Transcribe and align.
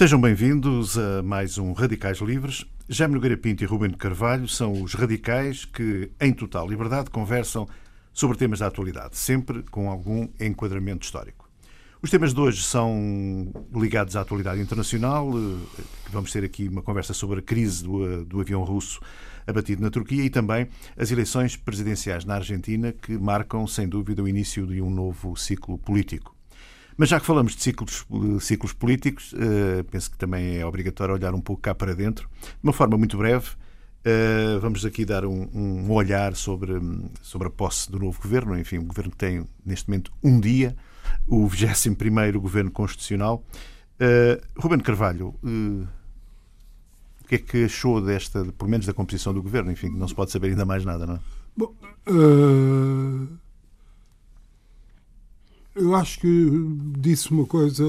Sejam 0.00 0.18
bem-vindos 0.18 0.96
a 0.96 1.22
mais 1.22 1.58
um 1.58 1.74
Radicais 1.74 2.20
Livres. 2.20 2.64
Jaime 2.88 3.12
Nogueira 3.12 3.36
Pinto 3.36 3.62
e 3.62 3.66
Ruben 3.66 3.90
Carvalho 3.90 4.48
são 4.48 4.82
os 4.82 4.94
radicais 4.94 5.66
que, 5.66 6.10
em 6.18 6.32
total 6.32 6.66
liberdade, 6.66 7.10
conversam 7.10 7.68
sobre 8.10 8.38
temas 8.38 8.60
da 8.60 8.68
atualidade, 8.68 9.18
sempre 9.18 9.62
com 9.64 9.90
algum 9.90 10.26
enquadramento 10.40 11.04
histórico. 11.04 11.46
Os 12.00 12.08
temas 12.08 12.32
de 12.32 12.40
hoje 12.40 12.62
são 12.62 13.52
ligados 13.74 14.16
à 14.16 14.22
atualidade 14.22 14.62
internacional. 14.62 15.32
Vamos 16.08 16.32
ter 16.32 16.44
aqui 16.44 16.66
uma 16.66 16.80
conversa 16.80 17.12
sobre 17.12 17.40
a 17.40 17.42
crise 17.42 17.84
do, 17.84 18.24
do 18.24 18.40
avião 18.40 18.64
russo 18.64 19.00
abatido 19.46 19.82
na 19.82 19.90
Turquia 19.90 20.24
e 20.24 20.30
também 20.30 20.66
as 20.96 21.10
eleições 21.10 21.56
presidenciais 21.56 22.24
na 22.24 22.36
Argentina, 22.36 22.90
que 22.90 23.18
marcam, 23.18 23.66
sem 23.66 23.86
dúvida, 23.86 24.22
o 24.22 24.28
início 24.28 24.66
de 24.66 24.80
um 24.80 24.88
novo 24.88 25.36
ciclo 25.36 25.76
político. 25.76 26.39
Mas 27.00 27.08
já 27.08 27.18
que 27.18 27.24
falamos 27.24 27.56
de 27.56 27.62
ciclos, 27.62 28.04
ciclos 28.42 28.74
políticos, 28.74 29.32
uh, 29.32 29.82
penso 29.90 30.10
que 30.10 30.18
também 30.18 30.58
é 30.58 30.66
obrigatório 30.66 31.14
olhar 31.14 31.34
um 31.34 31.40
pouco 31.40 31.62
cá 31.62 31.74
para 31.74 31.94
dentro, 31.94 32.28
de 32.42 32.58
uma 32.62 32.74
forma 32.74 32.98
muito 32.98 33.16
breve. 33.16 33.48
Uh, 34.04 34.60
vamos 34.60 34.84
aqui 34.84 35.06
dar 35.06 35.24
um, 35.24 35.48
um, 35.54 35.90
olhar 35.90 36.36
sobre, 36.36 36.74
sobre 37.22 37.48
a 37.48 37.50
posse 37.50 37.90
do 37.90 37.98
novo 37.98 38.20
governo. 38.20 38.58
Enfim, 38.58 38.76
um 38.76 38.84
governo 38.84 39.12
que 39.12 39.16
tem 39.16 39.46
neste 39.64 39.88
momento 39.88 40.12
um 40.22 40.38
dia, 40.38 40.76
o 41.26 41.48
21 41.48 42.38
governo 42.38 42.70
constitucional. 42.70 43.42
Uh, 43.98 44.60
Ruben 44.60 44.80
Carvalho, 44.80 45.28
uh, 45.42 45.88
o 47.24 47.28
que 47.28 47.36
é 47.36 47.38
que 47.38 47.64
achou 47.64 48.02
desta, 48.02 48.44
pelo 48.44 48.70
menos 48.70 48.84
da 48.84 48.92
composição 48.92 49.32
do 49.32 49.42
governo? 49.42 49.72
Enfim, 49.72 49.88
não 49.88 50.06
se 50.06 50.14
pode 50.14 50.30
saber 50.32 50.48
ainda 50.48 50.66
mais 50.66 50.84
nada, 50.84 51.06
não 51.06 51.14
é? 51.14 51.20
Bom, 51.56 51.74
eu 55.74 55.94
acho 55.94 56.20
que 56.20 56.50
disse 56.98 57.30
uma 57.30 57.46
coisa 57.46 57.84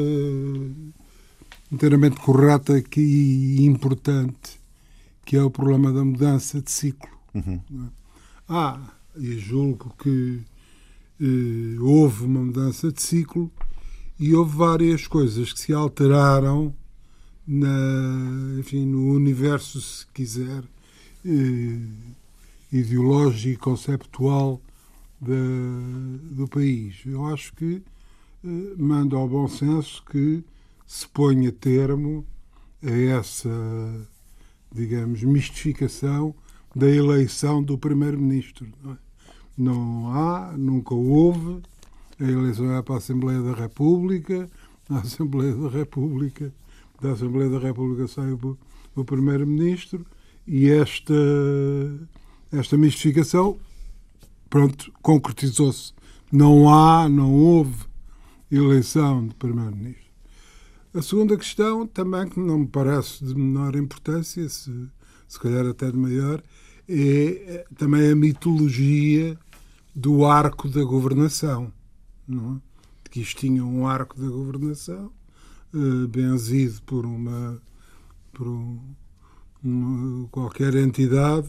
inteiramente 1.72 2.18
correta 2.18 2.82
e 2.98 3.66
importante, 3.66 4.60
que 5.26 5.36
é 5.36 5.44
o 5.44 5.50
problema 5.50 5.92
da 5.92 6.04
mudança 6.04 6.62
de 6.62 6.72
ciclo. 6.72 7.10
Uhum. 7.34 7.62
Ah, 8.48 8.80
e 9.16 9.38
julgo 9.38 9.94
que 9.98 10.42
eh, 11.20 11.80
houve 11.80 12.26
uma 12.26 12.42
mudança 12.42 12.92
de 12.92 13.02
ciclo 13.02 13.50
e 14.20 14.36
houve 14.36 14.56
várias 14.56 15.08
coisas 15.08 15.54
que 15.54 15.60
se 15.60 15.74
alteraram 15.74 16.74
na, 17.48 18.60
enfim, 18.60 18.86
no 18.86 19.14
universo, 19.14 19.82
se 19.82 20.06
quiser, 20.14 20.64
eh, 21.26 21.80
ideológico 22.72 23.50
e 23.50 23.58
conceptual 23.58 24.62
de, 25.22 26.34
do 26.34 26.48
país. 26.48 27.02
Eu 27.06 27.26
acho 27.28 27.54
que 27.54 27.84
eh, 28.44 28.74
manda 28.78 29.16
ao 29.16 29.28
bom 29.28 29.48
senso 29.48 30.04
que 30.10 30.44
se 30.86 31.08
ponha 31.08 31.52
termo 31.52 32.26
a 32.84 32.90
essa, 32.90 34.08
digamos, 34.74 35.24
mistificação 35.24 36.34
da 36.76 36.90
eleição 36.90 37.62
do 37.62 37.78
Primeiro-Ministro. 37.78 38.68
Não, 38.84 38.92
é? 38.92 38.98
não 39.58 40.14
há, 40.14 40.54
nunca 40.58 40.96
houve, 40.96 41.62
a 42.20 42.24
eleição 42.24 42.76
é 42.76 42.82
para 42.82 42.96
a 42.96 42.98
Assembleia 42.98 43.42
da 43.42 43.54
República, 43.54 44.50
na 44.90 45.00
Assembleia 45.00 45.56
da 45.56 45.70
República, 45.70 46.52
da 47.00 47.12
Assembleia 47.12 47.50
da 47.50 47.60
República 47.60 48.08
sai 48.08 48.32
o, 48.32 48.58
o 48.96 49.06
Primeiro-Ministro 49.06 50.06
e 50.48 50.70
esta, 50.70 51.14
esta 52.52 52.78
mistificação 52.78 53.60
pronto, 54.52 54.92
concretizou-se. 55.02 55.94
Não 56.32 56.70
há, 56.70 57.10
não 57.10 57.34
houve 57.34 57.86
eleição 58.52 59.26
de 59.26 59.34
Primeiro-Ministro. 59.36 60.12
A 60.94 61.02
segunda 61.02 61.38
questão, 61.38 61.88
também 61.88 62.28
que 62.28 62.38
não 62.38 62.60
me 62.60 62.68
parece 62.68 63.24
de 63.24 63.34
menor 63.34 63.76
importância, 63.78 64.48
se, 64.50 64.90
se 65.26 65.40
calhar 65.40 65.66
até 65.66 65.90
de 65.90 65.98
maior, 65.98 66.44
é, 66.88 66.94
é 66.94 67.66
também 67.78 68.12
a 68.12 68.16
mitologia 68.16 69.40
do 69.96 70.26
arco 70.26 70.68
da 70.68 70.84
governação. 70.84 71.72
Não 72.28 72.58
é? 72.58 73.10
Que 73.10 73.22
isto 73.22 73.40
tinha 73.40 73.64
um 73.64 73.88
arco 73.88 74.20
da 74.20 74.28
governação, 74.28 75.12
eh, 75.74 76.08
benzido 76.08 76.82
por 76.84 77.06
uma, 77.06 77.62
por 78.34 78.48
um, 78.48 78.80
uma, 79.64 80.28
qualquer 80.30 80.76
entidade 80.76 81.48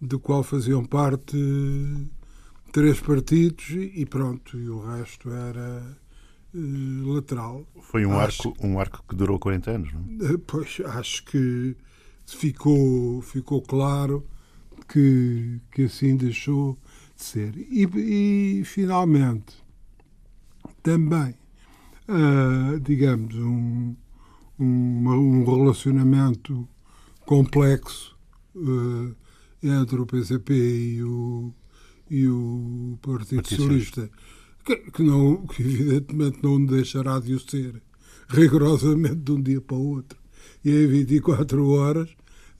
do 0.00 0.18
qual 0.18 0.42
faziam 0.42 0.84
parte 0.84 1.36
três 2.72 3.00
partidos 3.00 3.70
e 3.70 4.04
pronto, 4.06 4.58
e 4.58 4.68
o 4.68 4.80
resto 4.80 5.30
era 5.30 5.96
uh, 6.54 7.12
lateral. 7.14 7.66
Foi 7.80 8.04
um 8.04 8.18
acho, 8.18 8.48
arco, 8.48 8.66
um 8.66 8.78
arco 8.78 9.04
que 9.08 9.16
durou 9.16 9.38
40 9.38 9.70
anos, 9.70 9.92
não? 9.92 10.00
Uh, 10.02 10.38
pois, 10.38 10.80
acho 10.84 11.24
que 11.24 11.76
ficou, 12.26 13.22
ficou 13.22 13.62
claro 13.62 14.26
que, 14.88 15.60
que 15.72 15.84
assim 15.84 16.16
deixou 16.16 16.78
de 17.16 17.22
ser. 17.22 17.56
E, 17.56 18.60
e 18.60 18.64
finalmente, 18.64 19.56
também, 20.82 21.34
uh, 22.08 22.78
digamos, 22.80 23.34
um, 23.36 23.94
um, 24.58 25.08
um 25.08 25.44
relacionamento 25.44 26.68
complexo 27.24 28.16
entre 29.62 30.00
o 30.00 30.06
PCP 30.06 30.54
e 30.54 31.02
o 31.02 31.52
e 32.10 32.26
o 32.28 32.98
Partido, 33.02 33.42
Partido 33.42 33.62
Socialista, 33.62 34.10
que, 34.64 34.76
que, 34.76 35.02
não, 35.02 35.46
que 35.46 35.62
evidentemente 35.62 36.38
não 36.42 36.64
deixará 36.64 37.18
de 37.18 37.34
o 37.34 37.40
ser 37.40 37.82
rigorosamente 38.28 39.16
de 39.16 39.32
um 39.32 39.40
dia 39.40 39.60
para 39.60 39.76
o 39.76 39.88
outro 39.88 40.18
e 40.64 40.70
em 40.70 40.86
24 40.88 41.68
horas, 41.68 42.10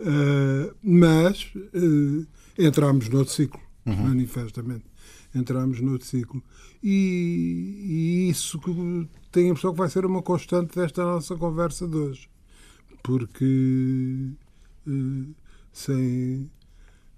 uh, 0.01 0.75
mas 0.83 1.53
uh, 1.57 2.27
entramos 2.57 3.09
noutro 3.09 3.33
ciclo, 3.33 3.61
uhum. 3.85 3.97
manifestamente. 3.97 4.85
Entramos 5.35 5.81
noutro 5.81 6.07
ciclo. 6.07 6.43
E, 6.83 8.29
e 8.29 8.31
isso 8.31 8.61
que 8.61 8.71
tenho 9.33 9.49
a 9.49 9.51
impressão 9.51 9.73
que 9.73 9.79
vai 9.79 9.91
ser 9.91 10.07
uma 10.07 10.23
constante 10.23 10.77
desta 10.79 11.03
nossa 11.03 11.35
conversa 11.35 11.89
de 11.89 11.97
hoje. 11.97 12.29
Porque 13.03 14.31
uh, 14.87 15.35
sem 15.73 16.49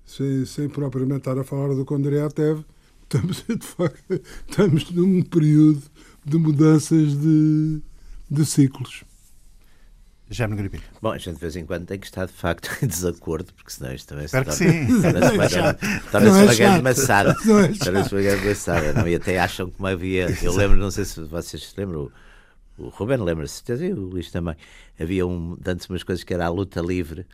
sem, 0.09 0.45
sem 0.47 0.69
propriamente 0.69 1.19
estar 1.19 1.39
a 1.39 1.45
falar 1.45 1.75
do 1.75 1.85
Condé 1.85 2.27
Teve, 2.31 2.65
estamos, 3.03 3.45
de 3.47 3.67
facto, 3.67 4.21
estamos 4.49 4.91
num 4.91 5.23
período 5.23 5.83
de 6.25 6.39
mudanças 6.39 7.15
de, 7.15 7.81
de 8.31 8.47
ciclos. 8.47 9.05
Já 10.31 10.47
me 10.47 10.57
gripei. 10.57 10.81
Bom, 11.01 11.13
a 11.13 11.19
gente 11.19 11.35
de 11.35 11.41
vez 11.41 11.57
em 11.57 11.65
quando 11.65 11.87
tem 11.87 11.99
que 11.99 12.07
estar 12.07 12.27
de 12.27 12.33
facto 12.33 12.71
em 12.83 12.87
desacordo, 12.87 13.53
porque 13.55 13.71
senão 13.71 13.95
isto 13.95 14.09
também 14.09 14.27
Espero 14.27 14.51
se 14.53 14.65
torna, 15.01 15.75
torna-se 16.11 16.43
uma 16.43 16.55
grande 16.55 16.83
maçada. 16.83 17.35
Torna-se 17.79 18.15
uma 18.15 18.23
grande 18.23 18.47
maçada. 18.47 18.93
Não? 18.93 19.09
E 19.09 19.15
até 19.15 19.39
acham 19.39 19.71
que 19.71 19.87
havia. 19.87 20.27
Eu 20.43 20.55
lembro, 20.55 20.77
não 20.77 20.91
sei 20.91 21.07
se 21.07 21.21
vocês 21.23 21.71
se 21.71 21.81
lembram, 21.81 22.11
o, 22.77 22.85
o 22.85 22.89
Ruben 22.89 23.19
lembra-se, 23.19 23.55
certeza, 23.55 23.87
e 23.87 23.93
o 23.93 24.01
Luís 24.01 24.31
também. 24.31 24.55
Havia 25.01 25.27
um, 25.27 25.57
antes 25.67 25.89
umas 25.89 26.03
coisas 26.03 26.23
que 26.23 26.35
era 26.35 26.45
a 26.45 26.51
luta 26.51 26.83
livre 26.83 27.27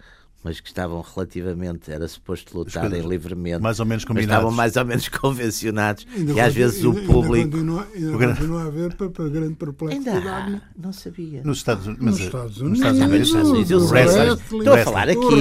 mas 0.45 0.61
que 0.61 0.69
estavam 0.69 1.01
relativamente, 1.01 1.91
era 1.91 2.07
suposto 2.07 2.59
lutarem 2.59 3.01
livremente, 3.01 3.63
mais 3.63 3.81
ou 3.81 3.87
menos 3.87 4.05
combinados. 4.05 4.35
estavam 4.35 4.53
mais 4.53 4.77
ou 4.77 4.85
menos 4.85 5.09
convencionados 5.09 6.07
ainda 6.15 6.33
e 6.35 6.41
às 6.41 6.53
vezes 6.53 6.85
ainda, 6.85 7.01
o 7.01 7.07
público. 7.07 7.35
Ainda 7.35 7.57
continua, 7.57 7.89
ainda 7.95 8.35
continua 8.35 8.63
a 8.63 8.67
haver 8.67 8.95
para, 8.95 9.09
para 9.09 9.29
grande 9.31 9.55
perplexidade. 9.55 10.19
Ainda 10.19 10.57
há, 10.57 10.61
não 10.77 10.93
sabia. 10.93 11.43
Nos 11.43 11.57
Estados, 11.57 11.87
mas, 11.87 11.99
nos 11.99 12.21
Estados 12.21 12.61
Unidos. 12.61 12.81
Nos 12.81 13.29
Estados 13.29 13.51
Unidos. 13.51 13.71
O 13.71 13.87
wrestling. 13.89 14.59
Estou 14.59 14.75
a 14.75 14.79
falar 14.85 15.09
aqui. 15.09 15.35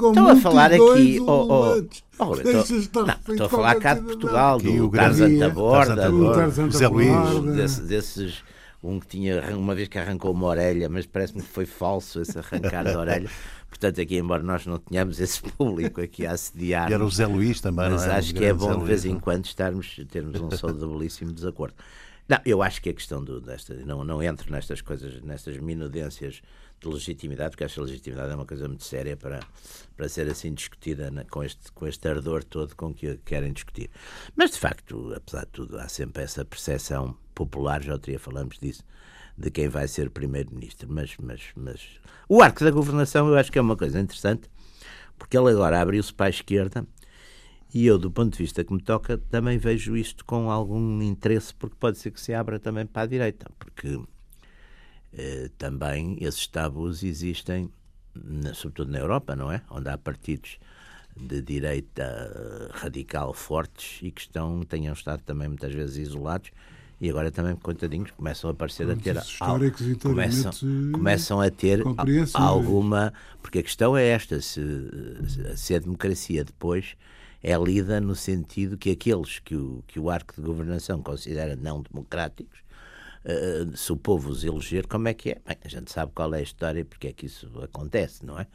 Estou 0.00 0.28
a 0.28 0.36
falar 0.36 0.72
aqui. 0.72 1.20
Oh, 1.20 1.26
oh, 1.26 1.82
oh, 2.20 2.34
estou, 2.36 3.04
não, 3.04 3.14
estou 3.28 3.46
a 3.46 3.48
falar 3.48 3.74
cá 3.80 3.94
de 3.94 4.02
Portugal, 4.02 4.60
do 4.60 4.90
Tarzan 4.90 5.38
da 5.38 5.50
Borda, 5.50 6.08
José 6.70 6.86
Luís, 6.86 7.80
desses 7.80 8.44
um 8.82 9.00
que 9.00 9.06
tinha 9.08 9.42
uma 9.56 9.74
vez 9.74 9.88
que 9.88 9.98
arrancou 9.98 10.32
uma 10.32 10.46
orelha, 10.46 10.88
mas 10.88 11.04
parece-me 11.06 11.42
que 11.42 11.48
foi 11.48 11.66
falso 11.66 12.20
esse 12.20 12.38
arrancar 12.38 12.84
da 12.84 12.98
orelha. 12.98 13.28
Portanto, 13.78 14.00
aqui, 14.00 14.16
embora 14.16 14.42
nós 14.42 14.64
não 14.66 14.78
tenhamos 14.78 15.20
esse 15.20 15.42
público 15.52 16.00
aqui 16.00 16.26
a 16.26 16.32
assediar. 16.32 16.90
Era 16.90 17.04
o 17.04 17.10
Zé 17.10 17.26
Luís 17.26 17.60
também, 17.60 17.90
mas 17.90 18.06
não 18.06 18.12
é? 18.12 18.16
acho 18.16 18.34
que 18.34 18.44
é 18.44 18.52
bom 18.52 18.78
de 18.78 18.84
vez 18.84 19.04
em 19.04 19.18
quando 19.18 19.44
estarmos, 19.44 20.00
termos 20.10 20.40
um 20.40 20.50
saudabilíssimo 20.50 21.32
desacordo. 21.32 21.74
Não, 22.28 22.40
eu 22.44 22.62
acho 22.62 22.82
que 22.82 22.88
a 22.88 22.94
questão 22.94 23.22
do, 23.22 23.40
desta. 23.40 23.74
Não, 23.74 24.02
não 24.02 24.22
entro 24.22 24.50
nestas 24.50 24.80
coisas, 24.80 25.22
nestas 25.22 25.58
minudências 25.58 26.42
de 26.80 26.88
legitimidade, 26.88 27.50
porque 27.50 27.64
acho 27.64 27.74
que 27.74 27.80
a 27.80 27.84
legitimidade 27.84 28.32
é 28.32 28.34
uma 28.34 28.46
coisa 28.46 28.66
muito 28.66 28.84
séria 28.84 29.16
para, 29.16 29.40
para 29.96 30.08
ser 30.08 30.28
assim 30.28 30.52
discutida 30.52 31.10
na, 31.10 31.24
com, 31.24 31.42
este, 31.44 31.70
com 31.72 31.86
este 31.86 32.08
ardor 32.08 32.42
todo 32.42 32.74
com 32.74 32.92
que 32.92 33.16
querem 33.18 33.52
discutir. 33.52 33.90
Mas, 34.34 34.52
de 34.52 34.58
facto, 34.58 35.12
apesar 35.14 35.44
de 35.44 35.52
tudo, 35.52 35.78
há 35.78 35.88
sempre 35.88 36.22
essa 36.22 36.44
percepção 36.44 37.16
popular, 37.34 37.82
já 37.82 37.92
outro 37.92 38.10
dia 38.10 38.18
falamos 38.18 38.58
disso, 38.58 38.82
de 39.36 39.50
quem 39.50 39.68
vai 39.68 39.86
ser 39.88 40.10
primeiro-ministro. 40.10 40.88
Mas, 40.90 41.14
mas, 41.20 41.42
mas 41.54 41.80
o 42.28 42.42
arco 42.42 42.64
da 42.64 42.70
governação 42.70 43.28
eu 43.28 43.36
acho 43.36 43.52
que 43.52 43.58
é 43.58 43.62
uma 43.62 43.76
coisa 43.76 44.00
interessante, 44.00 44.50
porque 45.18 45.36
ele 45.36 45.50
agora 45.50 45.80
abriu-se 45.80 46.12
para 46.12 46.26
a 46.26 46.30
esquerda 46.30 46.86
e 47.74 47.86
eu, 47.86 47.98
do 47.98 48.10
ponto 48.10 48.32
de 48.32 48.38
vista 48.38 48.64
que 48.64 48.72
me 48.72 48.80
toca, 48.80 49.18
também 49.18 49.58
vejo 49.58 49.96
isto 49.96 50.24
com 50.24 50.50
algum 50.50 51.02
interesse, 51.02 51.54
porque 51.54 51.76
pode 51.78 51.98
ser 51.98 52.10
que 52.10 52.20
se 52.20 52.32
abra 52.32 52.58
também 52.58 52.86
para 52.86 53.02
a 53.02 53.06
direita, 53.06 53.50
porque 53.58 54.00
eh, 55.12 55.50
também 55.58 56.16
esses 56.20 56.46
tabus 56.46 57.02
existem, 57.02 57.70
na, 58.14 58.54
sobretudo 58.54 58.92
na 58.92 58.98
Europa, 58.98 59.36
não 59.36 59.52
é? 59.52 59.62
Onde 59.70 59.90
há 59.90 59.98
partidos 59.98 60.58
de 61.16 61.42
direita 61.42 62.70
radical 62.72 63.34
fortes 63.34 64.00
e 64.02 64.10
que 64.10 64.20
estão, 64.22 64.62
tenham 64.62 64.92
estado 64.92 65.22
também 65.22 65.48
muitas 65.48 65.74
vezes 65.74 65.96
isolados 65.96 66.50
e 67.00 67.10
agora 67.10 67.30
também, 67.30 67.54
coitadinhos, 67.56 68.10
começam 68.10 68.48
a 68.48 68.52
aparecer 68.52 68.90
a 68.90 68.96
ter 68.96 69.16
começam, 70.00 70.52
começam 70.92 71.40
a 71.40 71.50
ter 71.50 71.82
alguma 72.32 73.12
porque 73.42 73.58
a 73.58 73.62
questão 73.62 73.96
é 73.96 74.06
esta 74.06 74.40
se, 74.40 74.60
se 75.56 75.74
a 75.74 75.78
democracia 75.78 76.42
depois 76.42 76.96
é 77.42 77.54
lida 77.56 78.00
no 78.00 78.14
sentido 78.14 78.78
que 78.78 78.90
aqueles 78.90 79.38
que 79.40 79.54
o, 79.54 79.84
que 79.86 80.00
o 80.00 80.10
arco 80.10 80.34
de 80.34 80.40
governação 80.40 81.02
considera 81.02 81.54
não 81.54 81.82
democráticos 81.82 82.60
uh, 83.26 83.76
se 83.76 83.92
o 83.92 83.96
povo 83.96 84.30
os 84.30 84.42
eleger, 84.42 84.86
como 84.86 85.08
é 85.08 85.14
que 85.14 85.30
é? 85.30 85.42
Bem, 85.46 85.56
a 85.62 85.68
gente 85.68 85.92
sabe 85.92 86.12
qual 86.14 86.34
é 86.34 86.38
a 86.38 86.42
história 86.42 86.80
e 86.80 86.84
porque 86.84 87.08
é 87.08 87.12
que 87.12 87.26
isso 87.26 87.50
acontece, 87.62 88.24
não 88.24 88.38
é? 88.38 88.46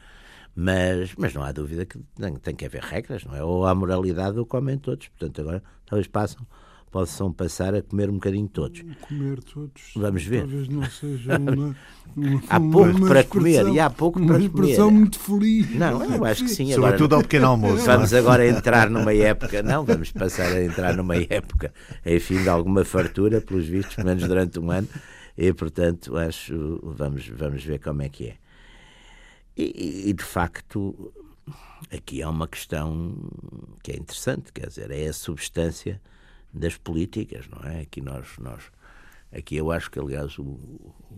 Mas, 0.56 1.14
mas 1.16 1.34
não 1.34 1.44
há 1.44 1.52
dúvida 1.52 1.86
que 1.86 1.98
tem, 2.16 2.36
tem 2.36 2.56
que 2.56 2.66
haver 2.66 2.82
regras, 2.82 3.24
não 3.24 3.36
é? 3.36 3.44
Ou 3.44 3.66
há 3.66 3.74
moralidade 3.74 4.38
ou 4.38 4.46
comem 4.46 4.78
todos. 4.78 5.08
Portanto, 5.08 5.42
agora 5.42 5.64
talvez 5.86 6.08
passam 6.08 6.46
possam 6.92 7.32
passar 7.32 7.74
a 7.74 7.82
comer 7.82 8.10
um 8.10 8.16
bocadinho 8.16 8.48
todos. 8.50 8.84
Comer 9.00 9.42
todos. 9.42 9.94
Vamos 9.96 10.24
ver. 10.24 10.42
Talvez 10.42 10.68
não 10.68 10.84
seja 10.84 11.38
uma. 11.38 11.76
uma 12.16 12.44
há 12.50 12.60
pouco 12.60 12.98
uma 12.98 13.08
para 13.08 13.24
comer 13.24 13.68
e 13.70 13.80
há 13.80 13.90
pouco 13.90 14.20
para 14.20 14.28
comer. 14.28 14.40
Uma 14.40 14.46
expressão 14.46 14.92
muito 14.92 15.18
feliz. 15.18 15.74
Não, 15.74 16.04
eu 16.04 16.26
acho 16.26 16.44
que 16.44 16.50
sim. 16.50 16.74
Agora, 16.74 16.92
Sobretudo 16.92 17.16
ao 17.16 17.22
pequeno 17.22 17.48
almoço. 17.52 17.86
Vamos 17.86 18.12
é? 18.12 18.20
agora 18.20 18.46
entrar 18.46 18.90
numa 18.90 19.14
época. 19.14 19.64
Não, 19.64 19.86
vamos 19.86 20.12
passar 20.12 20.52
a 20.52 20.64
entrar 20.64 20.96
numa 20.96 21.16
época, 21.16 21.74
enfim, 22.06 22.44
de 22.44 22.50
alguma 22.50 22.84
fartura, 22.84 23.40
pelos 23.40 23.66
vistos, 23.66 23.96
pelo 23.96 24.08
menos 24.08 24.28
durante 24.28 24.60
um 24.60 24.70
ano. 24.70 24.88
E, 25.38 25.54
portanto, 25.54 26.18
acho. 26.18 26.80
Vamos, 26.84 27.28
vamos 27.30 27.64
ver 27.64 27.80
como 27.80 28.02
é 28.02 28.10
que 28.10 28.28
é. 28.28 28.36
E, 29.56 30.10
e 30.10 30.14
de 30.14 30.24
facto, 30.24 31.14
aqui 31.90 32.22
há 32.22 32.30
uma 32.30 32.48
questão 32.50 33.16
que 33.82 33.92
é 33.92 33.96
interessante, 33.96 34.52
quer 34.52 34.68
dizer, 34.68 34.92
é 34.92 35.08
a 35.08 35.14
substância 35.14 36.02
das 36.54 36.78
políticas, 36.78 37.48
não 37.48 37.70
é? 37.70 37.82
Aqui 37.82 38.02
nós, 38.02 38.38
nós 38.40 38.64
aqui 39.32 39.56
eu 39.56 39.72
acho 39.72 39.90
que 39.90 40.00
aliás 40.00 40.38
o, 40.38 40.60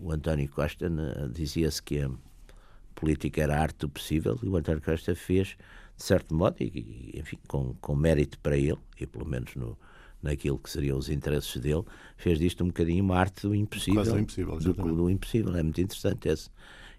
o 0.00 0.12
António 0.12 0.48
Costa 0.48 0.90
dizia-se 1.32 1.82
que 1.82 2.00
a 2.00 2.10
política 2.94 3.42
era 3.42 3.56
a 3.56 3.60
arte 3.60 3.78
do 3.78 3.88
possível 3.88 4.38
e 4.42 4.48
o 4.48 4.56
António 4.56 4.80
Costa 4.80 5.14
fez 5.14 5.56
de 5.96 6.02
certo 6.02 6.34
modo 6.34 6.56
e, 6.60 7.12
enfim 7.14 7.38
com, 7.48 7.74
com 7.80 7.94
mérito 7.94 8.38
para 8.38 8.56
ele 8.56 8.78
e 8.98 9.06
pelo 9.06 9.26
menos 9.26 9.54
no 9.54 9.76
naquilo 10.22 10.58
que 10.58 10.70
seriam 10.70 10.96
os 10.96 11.10
interesses 11.10 11.60
dele 11.60 11.84
fez 12.16 12.38
disto 12.38 12.64
um 12.64 12.68
bocadinho 12.68 13.04
uma 13.04 13.18
arte 13.18 13.46
do 13.46 13.54
impossível, 13.54 14.02
Quase 14.02 14.18
impossível 14.18 14.58
do, 14.58 14.72
do, 14.72 15.10
impossível 15.10 15.54
é 15.54 15.62
muito 15.62 15.80
interessante 15.82 16.28
esse, 16.28 16.48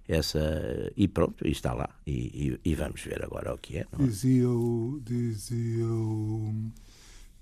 essa 0.08 0.92
e 0.96 1.08
pronto 1.08 1.48
e 1.48 1.52
está 1.52 1.74
lá 1.74 1.90
e, 2.06 2.60
e, 2.64 2.70
e 2.70 2.76
vamos 2.76 3.02
ver 3.02 3.24
agora 3.24 3.54
o 3.54 3.58
que 3.58 3.78
é, 3.78 3.82
é? 3.82 4.04
dizia 4.04 4.48
o 4.48 5.02
dizia 5.04 5.86
o 5.86 6.54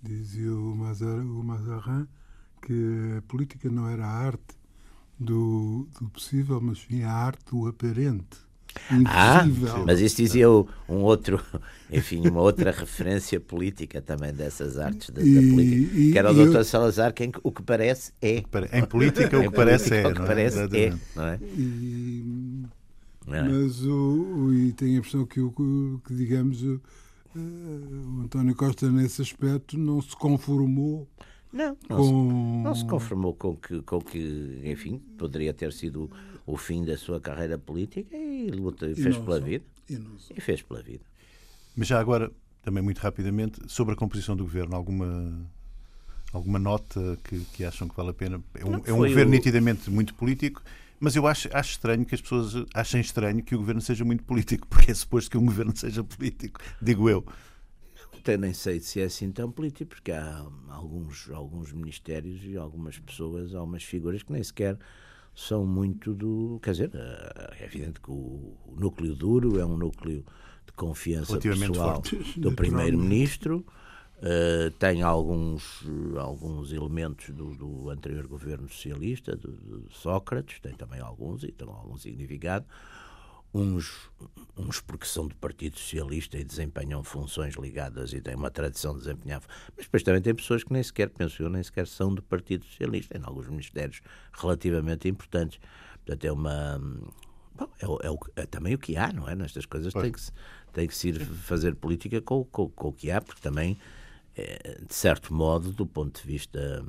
dizia 0.04 0.54
o 0.54 0.76
Mazarin 0.76 2.08
que 2.62 3.18
a 3.18 3.22
política 3.24 3.70
não 3.70 3.88
era 3.90 4.06
a 4.06 4.10
arte 4.10 4.56
do, 5.20 5.88
do 6.00 6.10
possível, 6.10 6.60
mas 6.62 6.80
sim 6.80 7.04
a 7.04 7.12
arte 7.12 7.44
do 7.52 7.68
aparente. 7.68 8.44
Ah, 9.06 9.46
mas 9.86 10.02
isso 10.02 10.18
dizia 10.18 10.50
um 10.50 10.66
outro, 10.88 11.40
enfim, 11.92 12.28
uma 12.28 12.42
outra 12.42 12.72
referência 12.72 13.40
política 13.40 14.02
também 14.02 14.34
dessas 14.34 14.80
artes 14.80 15.10
da, 15.12 15.22
e, 15.22 15.36
da 15.36 15.42
política, 15.42 16.00
e, 16.00 16.12
que 16.12 16.18
era 16.18 16.32
o 16.32 16.34
Dr. 16.34 16.56
Eu... 16.56 16.64
Salazar, 16.64 17.14
quem 17.14 17.32
o 17.44 17.52
que 17.52 17.62
parece 17.62 18.12
é. 18.22 18.44
Em 18.74 18.86
política 18.86 19.40
o 19.40 19.44
que 19.44 19.56
parece 19.56 19.94
é. 19.94 20.08
O 20.08 20.14
que 20.14 20.26
parece 20.26 20.60
é, 20.60 20.94
não 21.16 21.24
é? 21.24 21.40
E, 21.56 22.66
não 23.28 23.36
é? 23.36 23.44
Mas 23.44 23.86
o, 23.86 23.94
o, 23.94 24.54
e 24.54 24.74
tenho 24.74 24.96
a 24.96 24.98
impressão 24.98 25.26
que, 25.26 25.40
o, 25.40 26.02
que 26.06 26.14
digamos, 26.16 26.64
o 26.64 26.82
António 27.36 28.56
Costa, 28.56 28.90
nesse 28.92 29.22
aspecto, 29.22 29.78
não 29.78 30.02
se 30.02 30.16
conformou. 30.16 31.08
Não, 31.52 31.78
não, 31.88 31.98
com... 31.98 32.04
se, 32.04 32.64
não 32.64 32.76
se 32.76 32.86
conformou 32.86 33.34
com 33.34 33.56
que, 33.56 33.82
com 33.84 34.02
que, 34.02 34.62
enfim, 34.64 35.00
poderia 35.18 35.54
ter 35.54 35.72
sido 35.72 36.10
o 36.46 36.58
fim 36.58 36.84
da 36.84 36.98
sua 36.98 37.20
carreira 37.20 37.58
política 37.58 38.16
e 38.16 38.50
luta, 38.50 38.90
e 38.90 38.96
fez 38.96 39.18
pela 39.18 39.40
só. 39.40 39.46
vida. 39.46 39.66
E, 39.90 40.00
e 40.36 40.42
fez 40.42 40.62
pela 40.62 40.82
vida. 40.82 41.04
Mas 41.76 41.88
já 41.88 42.00
agora, 42.00 42.32
também 42.62 42.84
muito 42.84 43.00
rapidamente, 43.00 43.60
sobre 43.68 43.94
a 43.94 43.98
composição 43.98 44.36
do 44.36 44.44
governo, 44.44 44.76
alguma 44.76 45.48
alguma 46.32 46.58
nota 46.58 47.18
que, 47.24 47.40
que 47.54 47.64
acham 47.64 47.88
que 47.88 47.96
vale 47.96 48.10
a 48.10 48.14
pena? 48.14 48.42
É 48.56 48.66
um, 48.66 48.82
é 48.86 48.94
um 48.94 48.98
governo 48.98 49.32
o... 49.32 49.36
nitidamente 49.36 49.90
muito 49.92 50.16
político 50.16 50.64
mas 51.00 51.16
eu 51.16 51.28
acho, 51.28 51.50
acho 51.52 51.72
estranho 51.72 52.06
que 52.06 52.16
as 52.16 52.22
pessoas 52.22 52.66
achem 52.74 53.02
estranho 53.02 53.44
que 53.44 53.56
o 53.56 53.58
governo 53.58 53.82
seja 53.82 54.04
muito 54.06 54.24
político, 54.24 54.68
porque 54.68 54.92
é 54.92 54.94
suposto 54.94 55.32
que 55.32 55.38
um 55.38 55.46
governo 55.46 55.76
seja 55.76 56.04
político, 56.04 56.60
digo 56.82 57.10
eu. 57.10 57.26
Até 58.18 58.38
nem 58.38 58.54
sei 58.54 58.80
se 58.80 59.02
é 59.02 59.06
assim 59.06 59.32
tão 59.32 59.52
político, 59.52 59.96
porque 59.96 60.12
há 60.12 60.46
alguns, 60.70 61.30
alguns 61.30 61.74
ministérios 61.74 62.42
e 62.46 62.56
algumas 62.56 62.98
pessoas, 62.98 63.54
algumas 63.54 63.84
figuras 63.84 64.24
que 64.24 64.32
nem 64.32 64.42
sequer 64.42 64.78
são 65.36 65.66
muito 65.66 66.14
do. 66.14 66.60
Quer 66.62 66.72
dizer, 66.72 66.92
eh, 66.94 67.58
é 67.60 67.66
evidente 67.66 68.00
que 68.00 68.12
o, 68.12 68.56
núcleo 68.78 69.16
duro 69.16 69.60
é 69.60 69.66
um 69.66 69.76
núcleo 69.76 70.24
de 70.66 70.74
confiança 70.74 71.38
pessoal 71.38 72.02
do 72.38 72.54
primeiro-ministro. 72.54 73.66
Uh, 74.24 74.72
tem 74.80 75.02
alguns, 75.02 75.84
alguns 76.18 76.72
elementos 76.72 77.30
do, 77.32 77.54
do 77.56 77.90
anterior 77.90 78.26
governo 78.26 78.70
socialista, 78.70 79.36
de, 79.36 79.52
de, 79.52 79.84
Sócrates, 79.94 80.62
tem 80.62 80.74
também 80.74 81.02
alguns, 81.02 81.44
e 81.44 81.52
tem 81.52 81.68
algum 81.68 81.98
significado. 81.98 82.66
Uns, 83.54 84.10
uns 84.58 84.80
porque 84.80 85.06
são 85.06 85.28
do 85.28 85.36
Partido 85.36 85.78
Socialista 85.78 86.38
e 86.38 86.44
desempenham 86.46 87.04
funções 87.04 87.56
ligadas 87.56 88.14
e 88.14 88.22
têm 88.22 88.36
uma 88.36 88.50
tradição 88.50 88.94
de 88.94 89.00
desempenhar. 89.00 89.42
Mas 89.76 89.88
depois 89.88 90.02
também 90.04 90.22
tem 90.22 90.34
pessoas 90.34 90.64
que 90.64 90.72
nem 90.72 90.82
sequer, 90.82 91.10
penso 91.10 91.44
eu, 91.44 91.50
nem 91.50 91.62
sequer 91.62 91.86
são 91.86 92.16
do 92.16 92.24
Partido 92.24 92.64
Socialista, 92.64 93.18
em 93.18 93.22
alguns 93.26 93.50
ministérios 93.50 94.02
relativamente 94.32 95.10
importantes. 95.10 95.60
Portanto, 95.98 96.24
é 96.24 96.32
uma. 96.32 96.82
Bom, 97.54 97.68
é, 97.78 97.86
é, 97.86 98.44
é, 98.44 98.46
também 98.46 98.74
o 98.74 98.80
que 98.80 98.96
há, 98.96 99.12
não 99.12 99.28
é? 99.28 99.36
Nestas 99.36 99.66
coisas 99.66 99.94
tem 99.94 100.14
que, 100.14 100.22
tem 100.72 100.88
que 100.88 100.96
se 100.96 101.10
ir 101.10 101.20
fazer 101.26 101.76
política 101.76 102.22
com, 102.22 102.46
com, 102.46 102.70
com 102.70 102.88
o 102.88 102.94
que 102.94 103.12
há, 103.12 103.20
porque 103.22 103.42
também 103.42 103.78
de 104.36 104.94
certo 104.94 105.34
modo, 105.34 105.72
do 105.72 105.86
ponto 105.86 106.22
de 106.22 106.28
vista, 106.28 106.84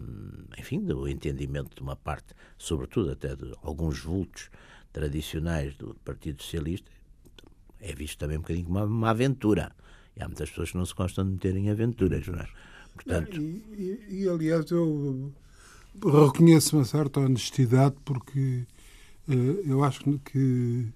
enfim, 0.58 0.80
do 0.80 1.06
entendimento 1.06 1.76
de 1.76 1.82
uma 1.82 1.94
parte, 1.94 2.34
sobretudo 2.56 3.10
até 3.10 3.36
de 3.36 3.52
alguns 3.62 4.00
vultos 4.00 4.50
tradicionais 4.92 5.74
do 5.74 5.94
Partido 6.04 6.42
Socialista, 6.42 6.90
é 7.80 7.94
visto 7.94 8.18
também 8.18 8.38
um 8.38 8.40
bocadinho 8.40 8.66
como 8.66 8.82
uma, 8.84 9.10
aventura. 9.10 9.72
E 10.16 10.22
há 10.22 10.26
muitas 10.26 10.48
pessoas 10.48 10.70
que 10.70 10.76
não 10.78 10.86
se 10.86 10.94
gostam 10.94 11.24
de 11.26 11.32
meterem 11.32 11.70
aventuras, 11.70 12.26
não 12.26 12.38
é? 12.38 12.48
Portanto... 12.94 13.40
E, 13.40 13.62
e, 14.08 14.22
e, 14.22 14.28
aliás, 14.28 14.70
eu 14.70 15.32
reconheço 16.02 16.76
uma 16.76 16.84
certa 16.84 17.20
honestidade 17.20 17.96
porque 18.04 18.64
uh, 19.28 19.32
eu 19.32 19.84
acho 19.84 20.18
que, 20.20 20.88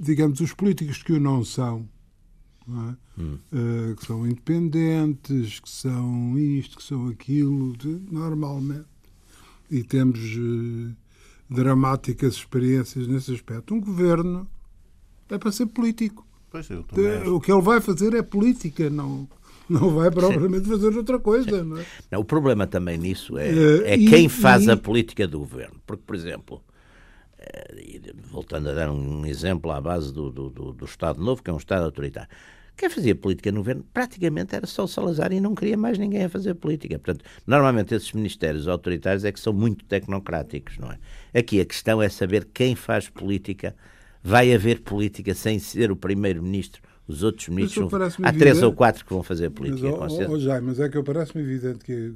digamos, 0.00 0.40
os 0.40 0.52
políticos 0.52 1.02
que 1.02 1.12
o 1.12 1.20
não 1.20 1.44
são 1.44 1.88
é? 2.68 3.20
hum. 3.20 3.38
uh, 3.52 3.96
que 3.96 4.06
são 4.06 4.26
independentes, 4.26 5.60
que 5.60 5.68
são 5.68 6.38
isto, 6.38 6.76
que 6.76 6.82
são 6.82 7.08
aquilo, 7.08 7.76
de, 7.76 7.88
normalmente. 8.10 8.86
E 9.70 9.82
temos 9.82 10.18
uh, 10.36 10.94
dramáticas 11.48 12.34
experiências 12.34 13.06
nesse 13.06 13.32
aspecto. 13.32 13.74
Um 13.74 13.80
governo 13.80 14.48
é 15.28 15.38
para 15.38 15.52
ser 15.52 15.66
político. 15.66 16.26
Pois 16.50 16.68
eu 16.70 16.84
de, 16.92 17.28
o 17.28 17.40
que 17.40 17.52
ele 17.52 17.60
vai 17.60 17.80
fazer 17.80 18.14
é 18.14 18.22
política, 18.22 18.88
não, 18.88 19.28
não 19.68 19.90
vai 19.94 20.10
propriamente 20.10 20.66
fazer 20.66 20.96
outra 20.96 21.18
coisa. 21.18 21.62
Não, 21.62 21.78
é? 21.78 21.86
não 22.10 22.20
o 22.20 22.24
problema 22.24 22.66
também 22.66 22.96
nisso 22.96 23.36
é, 23.36 23.50
uh, 23.50 23.82
é 23.84 23.96
e, 23.96 24.08
quem 24.08 24.28
faz 24.28 24.64
e... 24.66 24.70
a 24.70 24.76
política 24.76 25.26
do 25.26 25.40
governo. 25.40 25.80
Porque, 25.86 26.02
por 26.06 26.16
exemplo, 26.16 26.62
voltando 28.30 28.70
a 28.70 28.74
dar 28.74 28.90
um 28.90 29.24
exemplo 29.26 29.70
à 29.70 29.80
base 29.80 30.12
do, 30.12 30.30
do, 30.30 30.50
do, 30.50 30.72
do 30.72 30.84
Estado 30.84 31.22
Novo, 31.22 31.42
que 31.42 31.50
é 31.50 31.52
um 31.52 31.58
Estado 31.58 31.84
autoritário. 31.84 32.28
Quem 32.78 32.88
fazia 32.88 33.14
política 33.14 33.50
no 33.50 33.58
governo 33.58 33.84
praticamente 33.92 34.54
era 34.54 34.64
só 34.64 34.84
o 34.84 34.88
Salazar 34.88 35.32
e 35.32 35.40
não 35.40 35.52
queria 35.52 35.76
mais 35.76 35.98
ninguém 35.98 36.24
a 36.24 36.28
fazer 36.28 36.54
política. 36.54 36.96
Portanto, 36.96 37.24
normalmente 37.44 37.92
esses 37.92 38.12
ministérios 38.12 38.68
autoritários 38.68 39.24
é 39.24 39.32
que 39.32 39.40
são 39.40 39.52
muito 39.52 39.84
tecnocráticos, 39.84 40.78
não 40.78 40.92
é? 40.92 40.98
Aqui 41.36 41.60
a 41.60 41.64
questão 41.64 42.00
é 42.00 42.08
saber 42.08 42.46
quem 42.54 42.76
faz 42.76 43.08
política. 43.08 43.74
Vai 44.22 44.54
haver 44.54 44.82
política 44.82 45.34
sem 45.34 45.58
ser 45.58 45.90
o 45.90 45.96
primeiro-ministro 45.96 46.80
os 47.08 47.22
outros 47.22 47.48
ministros. 47.48 47.90
Vão... 47.90 48.00
Há 48.00 48.06
evidente, 48.06 48.38
três 48.38 48.62
ou 48.62 48.72
quatro 48.72 49.04
que 49.04 49.12
vão 49.12 49.22
fazer 49.22 49.50
política. 49.50 49.90
Mas, 49.98 50.12
oh, 50.12 50.24
oh, 50.24 50.62
mas 50.62 50.78
é 50.78 50.88
que 50.88 50.96
eu 50.98 51.02
parece-me 51.02 51.42
evidente 51.42 51.82
que 51.84 52.12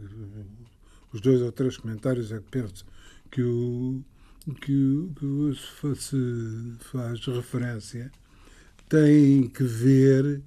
os 1.12 1.20
dois 1.20 1.40
ou 1.40 1.50
três 1.50 1.76
comentários 1.76 2.30
é 2.30 2.36
que 2.36 2.50
penso 2.50 2.84
que 3.30 3.42
o 3.42 4.04
que, 4.60 5.08
que 5.18 5.96
se 5.96 6.76
faz 6.80 7.24
referência 7.26 8.12
tem 8.88 9.48
que 9.48 9.64
ver 9.64 10.42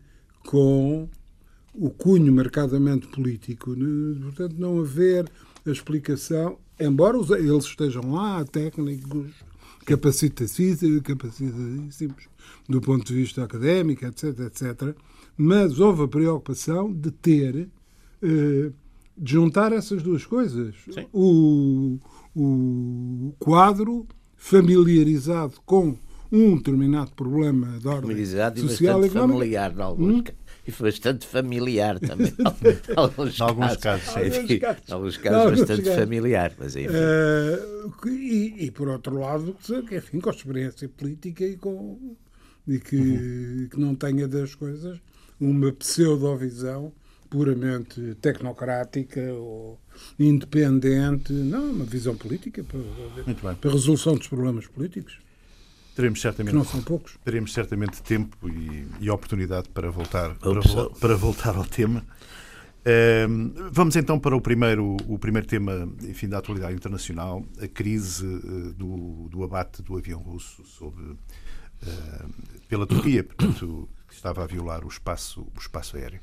com 0.45 1.09
o 1.73 1.89
cunho 1.89 2.33
marcadamente 2.33 3.07
político. 3.07 3.75
Né? 3.75 4.19
Portanto, 4.21 4.55
não 4.57 4.79
haver 4.79 5.29
a 5.65 5.71
explicação 5.71 6.57
embora 6.79 7.17
eles 7.17 7.65
estejam 7.65 8.11
lá, 8.11 8.45
técnicos, 8.45 9.31
capacitadíssimos 9.85 12.27
do 12.67 12.81
ponto 12.81 13.05
de 13.05 13.13
vista 13.13 13.43
académico, 13.43 14.03
etc, 14.05 14.39
etc, 14.41 14.95
mas 15.37 15.79
houve 15.79 16.03
a 16.03 16.07
preocupação 16.07 16.91
de 16.91 17.11
ter, 17.11 17.69
eh, 18.21 18.71
de 19.17 19.31
juntar 19.31 19.71
essas 19.71 20.03
duas 20.03 20.25
coisas. 20.25 20.75
O, 21.13 21.97
o 22.35 23.33
quadro 23.39 24.05
familiarizado 24.35 25.53
com 25.65 25.97
um 26.35 26.57
determinado 26.57 27.11
problema 27.11 27.79
de 27.79 27.87
ordem 27.87 28.25
social 28.67 29.05
e 29.05 29.09
familiar, 29.09 29.73
em 29.75 29.81
alguns 29.81 30.19
hum? 30.19 30.23
e 30.67 30.71
bastante 30.71 31.25
familiar 31.27 31.99
também. 32.01 32.33
Em 32.37 32.93
alguns, 32.95 33.39
alguns 33.39 33.77
casos, 33.77 34.13
casos, 34.13 34.37
enfim, 34.37 34.59
casos, 34.59 34.91
alguns 34.91 35.17
casos 35.17 35.59
bastante 35.59 35.83
casos. 35.83 35.99
familiar. 35.99 36.53
Mas, 36.57 36.75
enfim. 36.75 36.89
Uh, 36.89 38.07
e, 38.09 38.65
e, 38.65 38.71
por 38.71 38.87
outro 38.89 39.19
lado, 39.19 39.55
enfim, 39.91 40.19
com 40.19 40.29
experiência 40.29 40.89
política 40.89 41.45
e, 41.45 41.55
com, 41.55 42.15
e 42.67 42.79
que, 42.79 42.97
uhum. 42.97 43.67
que 43.69 43.79
não 43.79 43.95
tenha 43.95 44.27
das 44.27 44.55
coisas 44.55 44.99
uma 45.39 45.71
pseudovisão 45.71 46.91
puramente 47.29 48.15
tecnocrática 48.21 49.21
ou 49.33 49.79
independente, 50.17 51.33
não, 51.33 51.71
uma 51.71 51.85
visão 51.85 52.15
política 52.15 52.63
para, 52.63 53.55
para 53.55 53.69
a 53.69 53.73
resolução 53.73 54.15
dos 54.15 54.27
problemas 54.27 54.67
políticos. 54.67 55.24
Teremos 55.95 56.19
certamente, 56.19 56.51
que 56.51 56.57
não 56.57 56.65
são 56.65 56.81
poucos. 56.81 57.17
Teremos 57.23 57.53
certamente 57.53 58.03
tempo 58.03 58.49
e, 58.49 58.85
e 58.99 59.09
oportunidade 59.09 59.69
para 59.69 59.89
voltar, 59.89 60.35
para, 60.35 60.89
para, 60.99 61.15
voltar 61.15 61.55
ao 61.55 61.63
tema. 61.63 62.05
Uh, 62.81 63.69
vamos 63.71 63.95
então 63.95 64.19
para 64.19 64.35
o 64.35 64.41
primeiro, 64.41 64.97
o 65.07 65.17
primeiro 65.17 65.47
tema 65.47 65.89
enfim, 66.03 66.27
da 66.27 66.37
atualidade 66.37 66.75
internacional, 66.75 67.45
a 67.61 67.67
crise 67.67 68.25
uh, 68.25 68.73
do, 68.73 69.29
do 69.29 69.43
abate 69.43 69.81
do 69.81 69.97
avião 69.97 70.19
russo 70.19 70.65
sobre, 70.65 71.01
uh, 71.03 71.17
pela 72.67 72.85
Turquia, 72.85 73.23
portanto, 73.23 73.89
que 74.05 74.13
estava 74.13 74.43
a 74.43 74.47
violar 74.47 74.83
o 74.83 74.89
espaço, 74.89 75.47
o 75.55 75.59
espaço 75.59 75.95
aéreo. 75.95 76.19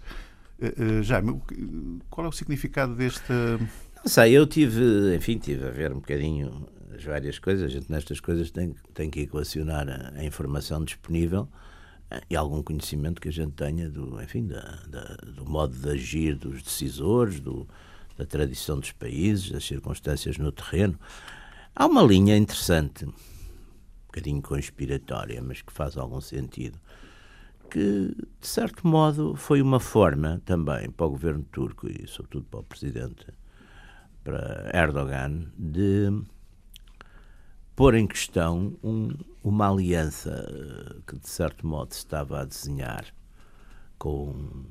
Uh, 0.60 1.02
Jaime, 1.02 1.40
qual 2.10 2.26
é 2.26 2.28
o 2.28 2.32
significado 2.32 2.94
desta. 2.94 3.58
Não 4.04 4.10
sei, 4.10 4.32
eu 4.32 4.44
tive, 4.48 5.14
enfim, 5.14 5.38
tive 5.38 5.64
a 5.64 5.70
ver 5.70 5.92
um 5.92 6.00
bocadinho 6.00 6.66
as 6.92 7.04
várias 7.04 7.38
coisas. 7.38 7.64
A 7.64 7.68
gente 7.68 7.88
nestas 7.88 8.18
coisas 8.18 8.50
tem, 8.50 8.74
tem 8.92 9.08
que 9.08 9.20
equacionar 9.20 9.88
a, 9.88 10.18
a 10.18 10.24
informação 10.24 10.84
disponível 10.84 11.48
eh, 12.10 12.20
e 12.28 12.34
algum 12.34 12.64
conhecimento 12.64 13.20
que 13.20 13.28
a 13.28 13.32
gente 13.32 13.52
tenha 13.52 13.88
do, 13.88 14.20
enfim, 14.20 14.44
da, 14.48 14.60
da, 14.88 15.04
do 15.24 15.48
modo 15.48 15.76
de 15.76 15.88
agir 15.88 16.34
dos 16.34 16.64
decisores, 16.64 17.38
do, 17.38 17.64
da 18.16 18.26
tradição 18.26 18.80
dos 18.80 18.90
países, 18.90 19.52
das 19.52 19.64
circunstâncias 19.64 20.36
no 20.36 20.50
terreno. 20.50 20.98
Há 21.72 21.86
uma 21.86 22.02
linha 22.02 22.36
interessante, 22.36 23.04
um 23.04 23.12
bocadinho 24.08 24.42
conspiratória, 24.42 25.40
mas 25.40 25.62
que 25.62 25.72
faz 25.72 25.96
algum 25.96 26.20
sentido, 26.20 26.76
que, 27.70 28.16
de 28.40 28.48
certo 28.48 28.84
modo, 28.84 29.36
foi 29.36 29.62
uma 29.62 29.78
forma 29.78 30.42
também 30.44 30.90
para 30.90 31.06
o 31.06 31.10
governo 31.10 31.44
turco 31.52 31.88
e, 31.88 32.04
sobretudo, 32.08 32.46
para 32.50 32.60
o 32.60 32.64
presidente, 32.64 33.26
para 34.22 34.70
Erdogan, 34.72 35.46
de 35.58 36.22
pôr 37.74 37.94
em 37.94 38.06
questão 38.06 38.76
um, 38.82 39.10
uma 39.42 39.70
aliança 39.70 40.30
eh, 40.30 41.00
que, 41.06 41.18
de 41.18 41.28
certo 41.28 41.66
modo, 41.66 41.92
estava 41.92 42.40
a 42.40 42.44
desenhar 42.44 43.04
com, 43.98 44.64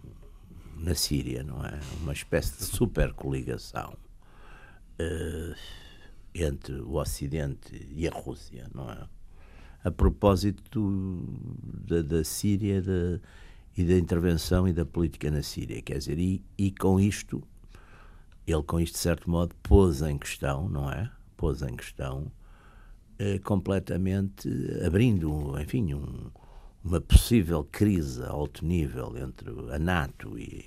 na 0.78 0.96
Síria, 0.96 1.44
não 1.44 1.66
é? 1.66 1.80
Uma 2.02 2.14
espécie 2.14 2.58
de 2.58 2.64
super 2.64 3.14
coligação 3.14 3.98
uh, 5.00 5.56
entre 6.34 6.76
o 6.76 6.96
Ocidente 6.96 7.88
e 7.92 8.08
a 8.08 8.12
Rússia, 8.12 8.70
não 8.74 8.90
é? 8.90 9.08
A 9.84 9.92
propósito 9.92 10.94
da, 11.88 12.02
da 12.02 12.24
Síria 12.24 12.84
e 13.76 13.84
da 13.84 13.98
intervenção 13.98 14.68
e 14.68 14.74
da 14.74 14.86
política 14.86 15.32
na 15.32 15.42
Síria, 15.42 15.82
quer 15.82 15.98
dizer, 15.98 16.20
e, 16.20 16.44
e 16.58 16.72
com 16.72 17.00
isto, 17.00 17.42
ele 18.46 18.64
com 18.64 18.80
isto, 18.80 18.94
de 18.94 19.00
certo 19.00 19.30
modo, 19.30 19.56
pôs 19.64 20.02
em 20.02 20.18
questão, 20.18 20.68
não 20.68 20.92
é? 20.92 21.10
Pôs 21.38 21.62
em 21.62 21.76
questão 21.76 22.32
eh, 23.20 23.40
completamente 23.40 24.50
abrindo, 24.86 25.60
enfim, 25.62 25.94
um, 25.94 26.32
uma 26.84 27.00
possível 27.00 27.64
crise 27.72 28.24
a 28.24 28.30
alto 28.30 28.66
nível 28.66 29.16
entre 29.18 29.50
a 29.72 29.78
NATO 29.78 30.40
e, 30.40 30.66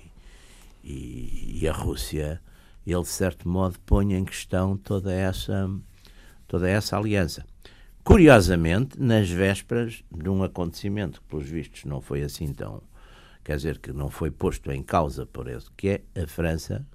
e, 0.83 1.59
e, 1.61 1.67
a 1.67 1.73
Rússia, 1.73 2.41
ele 2.87 3.01
de 3.01 3.07
certo 3.07 3.49
modo 3.49 3.77
põe 3.85 4.13
em 4.13 4.23
questão 4.23 4.77
toda 4.77 5.11
essa 5.13 5.69
toda 6.47 6.69
essa 6.69 6.97
aliança. 6.97 7.45
Curiosamente, 8.05 9.01
nas 9.01 9.29
vésperas 9.29 10.03
de 10.09 10.29
um 10.29 10.43
acontecimento 10.43 11.19
que, 11.19 11.27
pelos 11.27 11.49
vistos, 11.49 11.83
não 11.85 11.99
foi 11.99 12.21
assim 12.21 12.53
tão. 12.53 12.83
Quer 13.43 13.57
dizer, 13.57 13.79
que 13.79 13.91
não 13.91 14.09
foi 14.09 14.31
posto 14.31 14.71
em 14.71 14.81
causa 14.83 15.25
por 15.25 15.49
isso, 15.49 15.71
que 15.75 15.89
é 15.89 16.21
a 16.23 16.27
França 16.27 16.87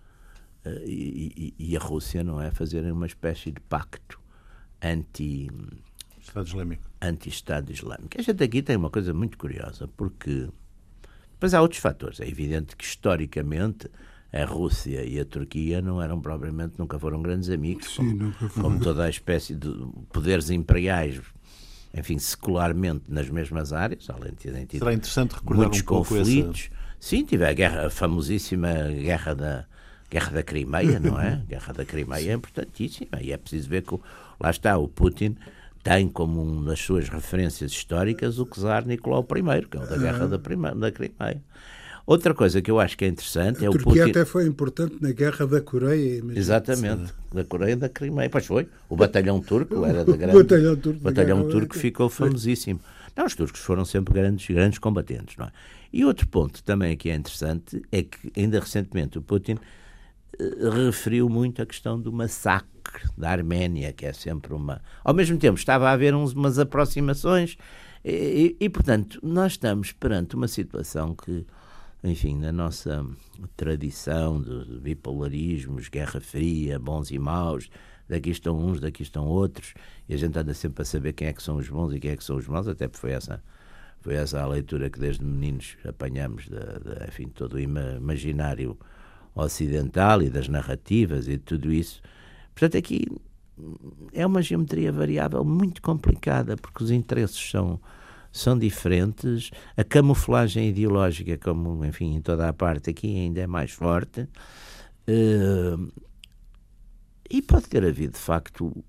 e, 0.85 1.55
e, 1.59 1.71
e, 1.71 1.77
a 1.77 1.81
Rússia, 1.81 2.23
não 2.23 2.41
é? 2.41 2.51
Fazerem 2.51 2.93
uma 2.93 3.07
espécie 3.07 3.51
de 3.51 3.61
pacto 3.61 4.21
anti 4.83 5.49
Estado 6.21 6.47
Islâmico. 6.47 6.83
Anti-Estado 7.01 7.73
Islâmico. 7.73 8.11
A 8.19 8.23
gente 8.23 8.43
aqui 8.45 8.63
tem 8.63 8.77
uma 8.77 8.91
coisa 8.91 9.13
muito 9.13 9.37
curiosa, 9.37 9.89
porque 9.97 10.49
depois 11.33 11.55
há 11.55 11.61
outros 11.61 11.81
fatores. 11.81 12.21
É 12.21 12.29
evidente 12.29 12.77
que 12.77 12.85
historicamente 12.85 13.91
a 14.33 14.45
Rússia 14.45 15.05
e 15.05 15.19
a 15.19 15.25
Turquia 15.25 15.83
não 15.83 16.01
eram 16.01 16.21
propriamente, 16.21 16.75
nunca 16.79 16.99
foram 16.99 17.21
grandes 17.21 17.51
amigos, 17.51 17.95
Sim, 17.95 18.19
como, 18.19 18.51
como, 18.51 18.81
toda 18.81 19.05
a 19.05 19.11
espécie 19.11 19.57
de 19.57 19.69
poderes 20.13 20.51
imperiais, 20.51 21.21
enfim, 21.93 22.19
secularmente 22.19 23.05
nas 23.09 23.29
mesmas 23.29 23.73
áreas, 23.73 24.09
além 24.09 24.31
de 24.31 24.37
terem 24.37 24.67
tido 24.67 24.81
Será 24.81 24.93
interessante 24.93 25.33
recordar 25.33 25.63
muitos 25.63 25.81
um 25.81 25.85
conflitos. 25.85 26.71
Essa... 26.71 26.81
Sim, 27.01 27.25
tive 27.25 27.45
a, 27.45 27.53
guerra, 27.53 27.87
a 27.87 27.91
famosíssima 27.91 28.69
Guerra 28.93 29.35
da, 29.35 29.67
Guerra 30.11 30.33
da 30.33 30.43
Crimeia, 30.43 30.99
não 30.99 31.21
é? 31.21 31.43
Guerra 31.49 31.73
da 31.73 31.85
Crimeia 31.85 32.33
é 32.33 32.35
importantíssima 32.35 33.21
e 33.21 33.33
é 33.33 33.37
preciso 33.37 33.69
ver 33.69 33.83
que 33.83 33.99
lá 34.41 34.51
está 34.51 34.77
o 34.77 34.89
Putin 34.89 35.37
tem 35.83 36.09
como 36.09 36.43
uma 36.43 36.71
das 36.71 36.81
suas 36.81 37.09
referências 37.09 37.73
históricas 37.73 38.39
o 38.39 38.47
czar 38.47 38.87
Nicolau 38.87 39.23
I, 39.23 39.67
que 39.67 39.77
é 39.77 39.81
o 39.81 39.87
da 39.87 39.97
Guerra 39.97 40.29
da, 40.29 40.39
Prima, 40.39 40.75
da 40.75 40.93
Crimeia. 40.93 41.43
Outra 42.07 42.35
coisa 42.35 42.61
que 42.61 42.71
eu 42.71 42.81
acho 42.81 42.99
que 42.99 43.05
é 43.05 43.09
interessante 43.09 43.63
a 43.63 43.67
é 43.67 43.71
o 43.71 43.79
Putin. 43.79 44.01
até 44.01 44.25
foi 44.25 44.47
importante 44.47 44.97
na 45.01 45.13
Guerra 45.13 45.47
da 45.47 45.61
Coreia. 45.61 46.23
Exatamente, 46.35 47.13
da 47.33 47.45
Coreia 47.45 47.73
e 47.73 47.77
da 47.77 47.89
Crimeia. 47.89 48.29
Pois 48.29 48.47
foi. 48.47 48.69
O 48.89 48.97
batalhão 48.97 49.41
turco 49.41 49.85
era 49.87 50.05
da 50.05 50.17
grande. 50.17 50.37
O 50.37 50.43
batalhão 50.43 50.77
turco, 50.77 51.01
batalhão 51.01 51.49
turco 51.49 51.77
ficou 51.77 52.09
famosíssimo. 52.09 52.81
Não, 53.17 53.27
os 53.27 53.35
turcos 53.35 53.61
foram 53.61 53.85
sempre 53.85 54.15
grandes, 54.15 54.47
grandes 54.49 54.79
combatentes, 54.79 55.37
não 55.37 55.47
é? 55.47 55.53
E 55.93 56.05
outro 56.05 56.27
ponto 56.29 56.63
também 56.63 56.97
que 56.97 57.11
é 57.11 57.15
interessante 57.15 57.83
é 57.91 58.03
que 58.03 58.33
ainda 58.37 58.61
recentemente 58.61 59.19
o 59.19 59.23
Putin 59.23 59.59
referiu 60.87 61.29
muito 61.29 61.61
a 61.63 61.67
questão 61.67 62.01
do 62.01 62.13
massacre 62.13 62.71
da 63.17 63.31
Arménia, 63.31 63.93
que 63.93 64.07
é 64.07 64.13
sempre 64.13 64.53
uma. 64.53 64.81
Ao 65.05 65.15
mesmo 65.15 65.39
tempo, 65.39 65.59
estava 65.59 65.89
a 65.89 65.93
haver 65.93 66.15
uns, 66.15 66.33
umas 66.33 66.59
aproximações, 66.59 67.57
e, 68.05 68.57
e, 68.61 68.65
e, 68.65 68.69
portanto, 68.69 69.19
nós 69.23 69.53
estamos 69.53 69.93
perante 69.93 70.35
uma 70.35 70.49
situação 70.49 71.15
que, 71.15 71.47
enfim, 72.03 72.39
na 72.39 72.51
nossa 72.51 73.05
tradição 73.57 74.41
de 74.41 74.81
bipolarismos, 74.81 75.89
Guerra 75.89 76.21
Fria, 76.21 76.79
bons 76.79 77.11
e 77.11 77.19
maus, 77.19 77.71
daqui 78.09 78.31
estão 78.31 78.59
uns, 78.59 78.81
daqui 78.81 79.03
estão 79.03 79.27
outros, 79.27 79.75
e 80.09 80.15
a 80.15 80.17
gente 80.17 80.37
anda 80.39 80.55
sempre 80.55 80.83
a 80.83 80.85
saber 80.85 81.13
quem 81.13 81.29
é 81.29 81.33
que 81.33 81.43
são 81.43 81.57
os 81.57 81.69
bons 81.69 81.93
e 81.93 82.01
quem 82.01 82.13
é 82.13 82.17
que 82.17 82.25
são 82.25 82.37
os 82.37 82.49
maus, 82.49 82.67
até 82.67 82.89
porque 82.89 83.01
foi 83.01 83.13
essa. 83.13 83.43
Foi 84.03 84.15
essa 84.15 84.41
a 84.41 84.47
leitura 84.47 84.89
que 84.89 84.99
desde 84.99 85.23
meninos 85.23 85.77
apanhamos, 85.87 86.45
de, 86.45 86.57
de 86.57 87.07
enfim, 87.07 87.29
todo 87.29 87.57
o 87.57 87.61
imaginário 87.61 88.79
ocidental 89.35 90.23
e 90.23 90.31
das 90.31 90.49
narrativas 90.49 91.27
e 91.29 91.33
de 91.33 91.39
tudo 91.39 91.73
isso. 91.73 92.01
Portanto, 92.55 92.77
aqui 92.77 93.07
é 94.13 94.27
uma 94.27 94.43
geometria 94.43 94.93
variável 94.93 95.45
muito 95.45 95.83
complicada, 95.83 96.57
porque 96.57 96.83
os 96.83 96.91
interesses 96.91 97.51
são, 97.51 97.81
são 98.33 98.59
diferentes, 98.59 99.51
a 99.77 99.85
camuflagem 99.85 100.69
ideológica, 100.69 101.37
como, 101.39 101.85
enfim, 101.85 102.17
em 102.17 102.21
toda 102.21 102.49
a 102.49 102.53
parte 102.53 102.91
aqui 102.91 103.17
ainda 103.17 103.41
é 103.41 103.47
mais 103.47 103.71
forte. 103.71 104.29
Uh, 105.09 105.91
e 107.31 107.41
pode 107.41 107.69
ter 107.69 107.85
havido, 107.85 108.15
de 108.15 108.19
facto, 108.19 108.85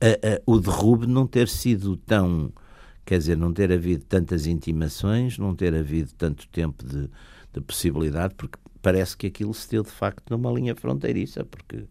a, 0.00 0.06
a, 0.06 0.40
o 0.46 0.58
derrube 0.58 1.06
não 1.06 1.26
ter 1.26 1.48
sido 1.48 1.96
tão. 1.96 2.52
Quer 3.04 3.18
dizer, 3.18 3.36
não 3.36 3.52
ter 3.52 3.72
havido 3.72 4.04
tantas 4.04 4.46
intimações, 4.46 5.38
não 5.38 5.54
ter 5.54 5.74
havido 5.74 6.12
tanto 6.14 6.48
tempo 6.48 6.84
de, 6.84 7.08
de 7.52 7.60
possibilidade, 7.60 8.34
porque 8.34 8.58
parece 8.86 9.16
que 9.16 9.26
aquilo 9.26 9.52
se 9.52 9.68
deu 9.68 9.82
de 9.82 9.90
facto 9.90 10.30
numa 10.30 10.48
linha 10.52 10.72
fronteiriça, 10.72 11.44
porque 11.44 11.88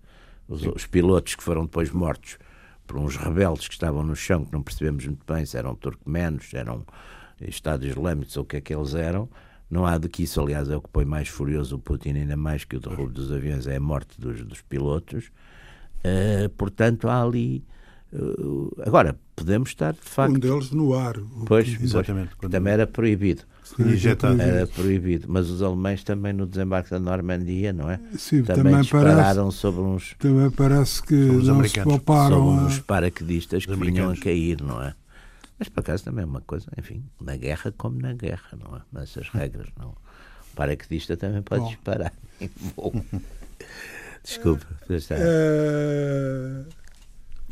os, 0.47 0.65
os, 0.65 0.85
pilotos 0.85 1.35
que 1.35 1.43
foram 1.43 1.65
depois 1.65 1.91
mortos 1.91 2.37
por 2.87 2.97
uns 2.97 3.17
rebeldes 3.17 3.67
que 3.67 3.73
estavam 3.73 4.01
no 4.01 4.15
chão, 4.15 4.45
que 4.45 4.53
não 4.53 4.63
percebemos 4.63 5.05
muito 5.05 5.25
bem 5.25 5.45
se 5.45 5.57
eram 5.57 5.75
turcomenos, 5.75 6.49
se 6.49 6.55
eram 6.55 6.85
Estados 7.41 7.85
Islâmicos 7.85 8.37
ou 8.37 8.43
o 8.43 8.45
que 8.45 8.55
é 8.55 8.61
que 8.61 8.73
eles 8.73 8.93
eram, 8.93 9.27
não 9.69 9.85
há 9.85 9.97
de 9.97 10.07
que 10.07 10.23
isso, 10.23 10.39
aliás, 10.39 10.69
é 10.69 10.77
o 10.77 10.81
que 10.81 10.87
põe 10.87 11.03
mais 11.03 11.27
furioso 11.27 11.75
o 11.75 11.79
Putin, 11.79 12.11
ainda 12.11 12.37
mais 12.37 12.63
que 12.63 12.77
o 12.77 12.79
derrubo 12.79 13.11
dos 13.11 13.29
aviões, 13.29 13.67
é 13.67 13.75
a 13.75 13.79
morte 13.81 14.17
dos, 14.17 14.41
dos 14.45 14.61
pilotos. 14.61 15.25
Uh, 15.99 16.47
portanto, 16.55 17.09
há 17.09 17.21
ali. 17.21 17.61
Uh, 18.13 18.71
agora, 18.85 19.19
podemos 19.35 19.67
estar, 19.71 19.91
de 19.91 19.99
facto. 19.99 20.33
Um 20.33 20.39
deles 20.39 20.71
no 20.71 20.93
ar. 20.93 21.15
Pois, 21.45 21.67
exatamente. 21.67 22.37
Pois, 22.39 22.49
também 22.49 22.71
era 22.71 22.87
proibido. 22.87 23.43
Injetado. 23.79 24.41
Era 24.41 24.67
proibido. 24.67 25.27
Mas 25.29 25.49
os 25.49 25.61
alemães 25.61 26.03
também 26.03 26.33
no 26.33 26.45
desembarque 26.45 26.89
da 26.89 26.99
Normandia, 26.99 27.73
não 27.73 27.89
é? 27.89 27.99
Sim, 28.17 28.43
também, 28.43 28.63
também 28.63 28.81
dispararam 28.81 29.43
parece, 29.43 29.57
sobre 29.57 29.81
uns. 29.81 30.15
Também 30.19 30.51
parece 30.51 31.01
que 31.03 31.15
não 31.15 31.63
se 31.67 31.81
pouparam. 31.81 32.45
Sobre 32.45 32.65
uns 32.65 32.79
paraquedistas 32.79 33.65
que 33.65 33.75
vinham 33.75 34.11
a 34.11 34.17
cair, 34.17 34.61
não 34.61 34.81
é? 34.81 34.93
Mas 35.57 35.69
por 35.69 35.79
acaso 35.79 36.03
também 36.03 36.23
é 36.23 36.25
uma 36.25 36.41
coisa, 36.41 36.67
enfim, 36.77 37.03
na 37.19 37.37
guerra 37.37 37.73
como 37.77 37.99
na 37.99 38.13
guerra, 38.13 38.57
não 38.61 38.75
é? 38.77 38.81
Nessas 38.91 39.29
regras, 39.29 39.67
não. 39.79 39.89
O 39.89 40.55
paraquedista 40.55 41.15
também 41.15 41.41
pode 41.41 41.61
Bom. 41.61 41.67
disparar. 41.69 42.13
Desculpa. 44.23 44.65
Uh... 44.89 46.65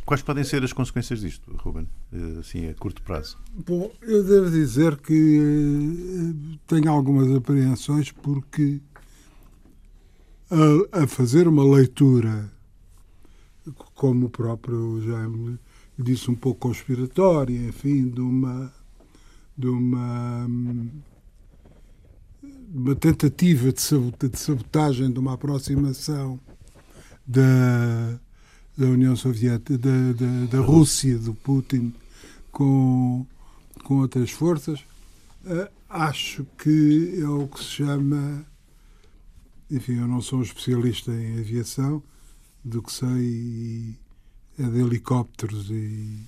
Quais 0.05 0.21
podem 0.21 0.43
ser 0.43 0.63
as 0.63 0.73
consequências 0.73 1.21
disto, 1.21 1.49
Ruben, 1.57 1.87
eh, 2.11 2.39
assim, 2.39 2.67
a 2.67 2.73
curto 2.73 3.01
prazo? 3.01 3.37
Bom, 3.65 3.89
eu 4.01 4.23
devo 4.23 4.51
dizer 4.51 4.97
que 4.97 5.39
eh, 5.39 6.57
tenho 6.67 6.91
algumas 6.91 7.33
apreensões 7.33 8.11
porque 8.11 8.81
a, 10.51 11.03
a 11.03 11.07
fazer 11.07 11.47
uma 11.47 11.63
leitura, 11.63 12.51
como 13.95 14.25
o 14.25 14.29
próprio 14.29 15.01
Jaime 15.01 15.57
disse, 15.97 16.29
um 16.29 16.35
pouco 16.35 16.67
conspiratória, 16.67 17.57
enfim, 17.57 18.09
de 18.09 18.19
uma, 18.19 18.73
de 19.57 19.67
uma, 19.67 20.47
uma 22.73 22.95
tentativa 22.95 23.71
de 23.71 23.81
sabotagem, 24.37 25.11
de 25.11 25.19
uma 25.19 25.35
aproximação 25.35 26.37
da 27.25 28.19
da 28.77 28.87
União 28.87 29.15
Soviética, 29.15 29.77
da, 29.77 30.11
da, 30.13 30.45
da 30.51 30.59
Rússia, 30.59 31.17
do 31.17 31.33
Putin, 31.33 31.93
com, 32.51 33.25
com 33.83 33.99
outras 33.99 34.31
forças, 34.31 34.79
uh, 35.45 35.69
acho 35.89 36.45
que 36.57 37.19
é 37.21 37.27
o 37.27 37.47
que 37.47 37.59
se 37.59 37.65
chama. 37.65 38.45
Enfim, 39.69 39.99
eu 39.99 40.07
não 40.07 40.21
sou 40.21 40.39
um 40.39 40.43
especialista 40.43 41.11
em 41.11 41.39
aviação, 41.39 42.01
do 42.63 42.81
que 42.81 42.91
sei 42.91 43.97
é 44.57 44.63
de 44.63 44.79
helicópteros 44.79 45.69
e, 45.69 46.19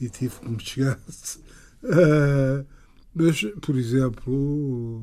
e 0.00 0.08
tive 0.08 0.34
que 0.40 0.48
me 0.48 0.60
chegasse. 0.60 1.38
Uh, 1.82 2.66
mas, 3.14 3.42
por 3.60 3.76
exemplo, 3.76 5.02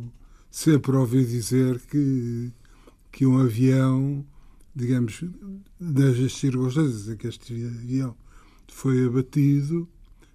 sempre 0.50 0.96
ouvi 0.96 1.26
dizer 1.26 1.80
que, 1.82 2.52
que 3.12 3.26
um 3.26 3.38
avião 3.40 4.26
digamos, 4.76 5.24
das 5.80 6.34
circunstâncias 6.34 7.10
em 7.10 7.18
que 7.18 7.28
este 7.28 7.54
avião 7.54 8.16
foi 8.68 9.06
abatido, 9.06 9.88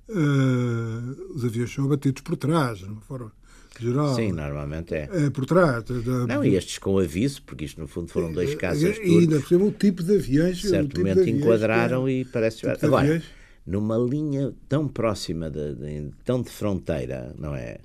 uh, 0.09 1.35
os 1.35 1.45
aviões 1.45 1.73
são 1.73 1.85
abatidos 1.85 2.23
por 2.23 2.37
trás, 2.37 2.79
de 2.79 2.85
uma 2.85 3.01
forma 3.01 3.33
geral. 3.79 4.15
Sim, 4.15 4.33
normalmente 4.33 4.95
é. 4.95 5.09
É 5.13 5.31
por 5.31 5.47
trás. 5.47 5.85
Da, 5.85 6.27
não, 6.27 6.45
e 6.45 6.55
estes 6.55 6.79
com 6.79 6.99
aviso, 6.99 7.43
porque 7.43 7.65
isto 7.65 7.81
no 7.81 7.89
fundo 7.89 8.09
foram 8.11 8.33
dois 8.33 8.55
casos. 8.55 8.99
E 8.99 9.19
ainda 9.19 9.41
por 9.41 9.49
cima 9.49 9.65
o 9.65 9.73
tipo 9.73 10.03
de 10.03 10.17
aviões. 10.17 10.61
Certamente 10.61 11.25
tipo 11.25 11.37
enquadraram 11.39 12.07
é, 12.07 12.13
e 12.13 12.25
parece. 12.25 12.59
Tipo 12.59 12.87
Agora, 12.87 13.05
aviões. 13.05 13.25
numa 13.67 13.97
linha 13.99 14.53
tão 14.69 14.89
próxima, 14.89 15.51
de, 15.51 15.75
de, 15.75 16.11
tão 16.25 16.43
de 16.43 16.51
fronteira, 16.51 17.35
não 17.39 17.55
é? 17.55 17.79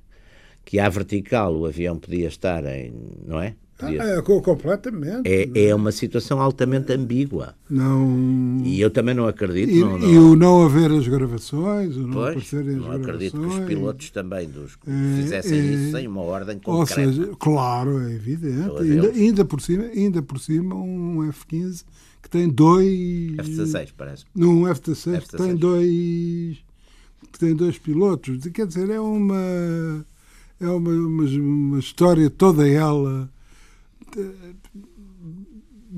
Que 0.66 0.80
à 0.80 0.88
vertical 0.88 1.56
o 1.56 1.66
avião 1.66 1.98
podia 1.98 2.28
estar 2.28 2.66
em. 2.66 2.94
não 3.26 3.42
é? 3.42 3.56
Ah, 3.84 4.18
é, 4.18 4.22
completamente. 4.22 5.28
É, 5.28 5.68
é 5.68 5.76
uma 5.76 5.92
situação 5.92 6.42
altamente 6.42 6.94
ambígua. 6.94 7.56
Não... 7.70 8.62
E 8.64 8.80
eu 8.80 8.90
também 8.90 9.14
não 9.14 9.28
acredito. 9.28 9.70
E, 9.70 9.80
não, 9.80 9.98
não... 9.98 10.10
e 10.10 10.18
o 10.18 10.36
não 10.36 10.66
haver 10.66 10.92
as 10.92 11.08
gravações, 11.08 11.96
o 11.96 12.02
não 12.02 12.14
pois, 12.14 12.30
aparecerem 12.30 12.76
as 12.76 12.82
não 12.82 12.92
acredito 12.92 13.38
gravações. 13.38 13.56
que 13.56 13.62
os 13.62 13.68
pilotos 13.68 14.10
também 14.12 14.50
dos, 14.50 14.78
é, 14.88 15.16
fizessem 15.22 15.60
é, 15.60 15.62
isso 15.62 15.92
sem 15.92 16.08
uma 16.08 16.22
ordem 16.22 16.60
concreta. 16.60 17.02
Ou 17.02 17.14
seja, 17.14 17.32
claro, 17.38 18.00
é 18.00 18.14
evidente. 18.14 18.78
Ainda, 18.80 19.08
ainda, 19.10 19.46
por 19.46 19.62
cima, 19.62 19.84
ainda 19.86 20.22
por 20.22 20.40
cima, 20.40 20.76
um 20.76 21.28
F-15 21.30 21.84
que 22.22 22.30
tem 22.30 22.48
dois... 22.48 23.38
F-16, 23.38 23.90
parece. 23.98 24.26
Num 24.34 24.66
F-16 24.68 25.22
que 25.22 25.38
tem 25.38 25.56
dois... 25.56 26.58
que 27.32 27.40
tem 27.40 27.54
dois 27.54 27.78
pilotos. 27.78 28.38
Quer 28.48 28.66
dizer, 28.66 28.90
é 28.90 29.00
uma... 29.00 30.06
É 30.60 30.68
uma, 30.68 30.92
uma, 30.92 31.24
uma 31.24 31.80
história 31.80 32.30
toda 32.30 32.66
ela 32.66 33.30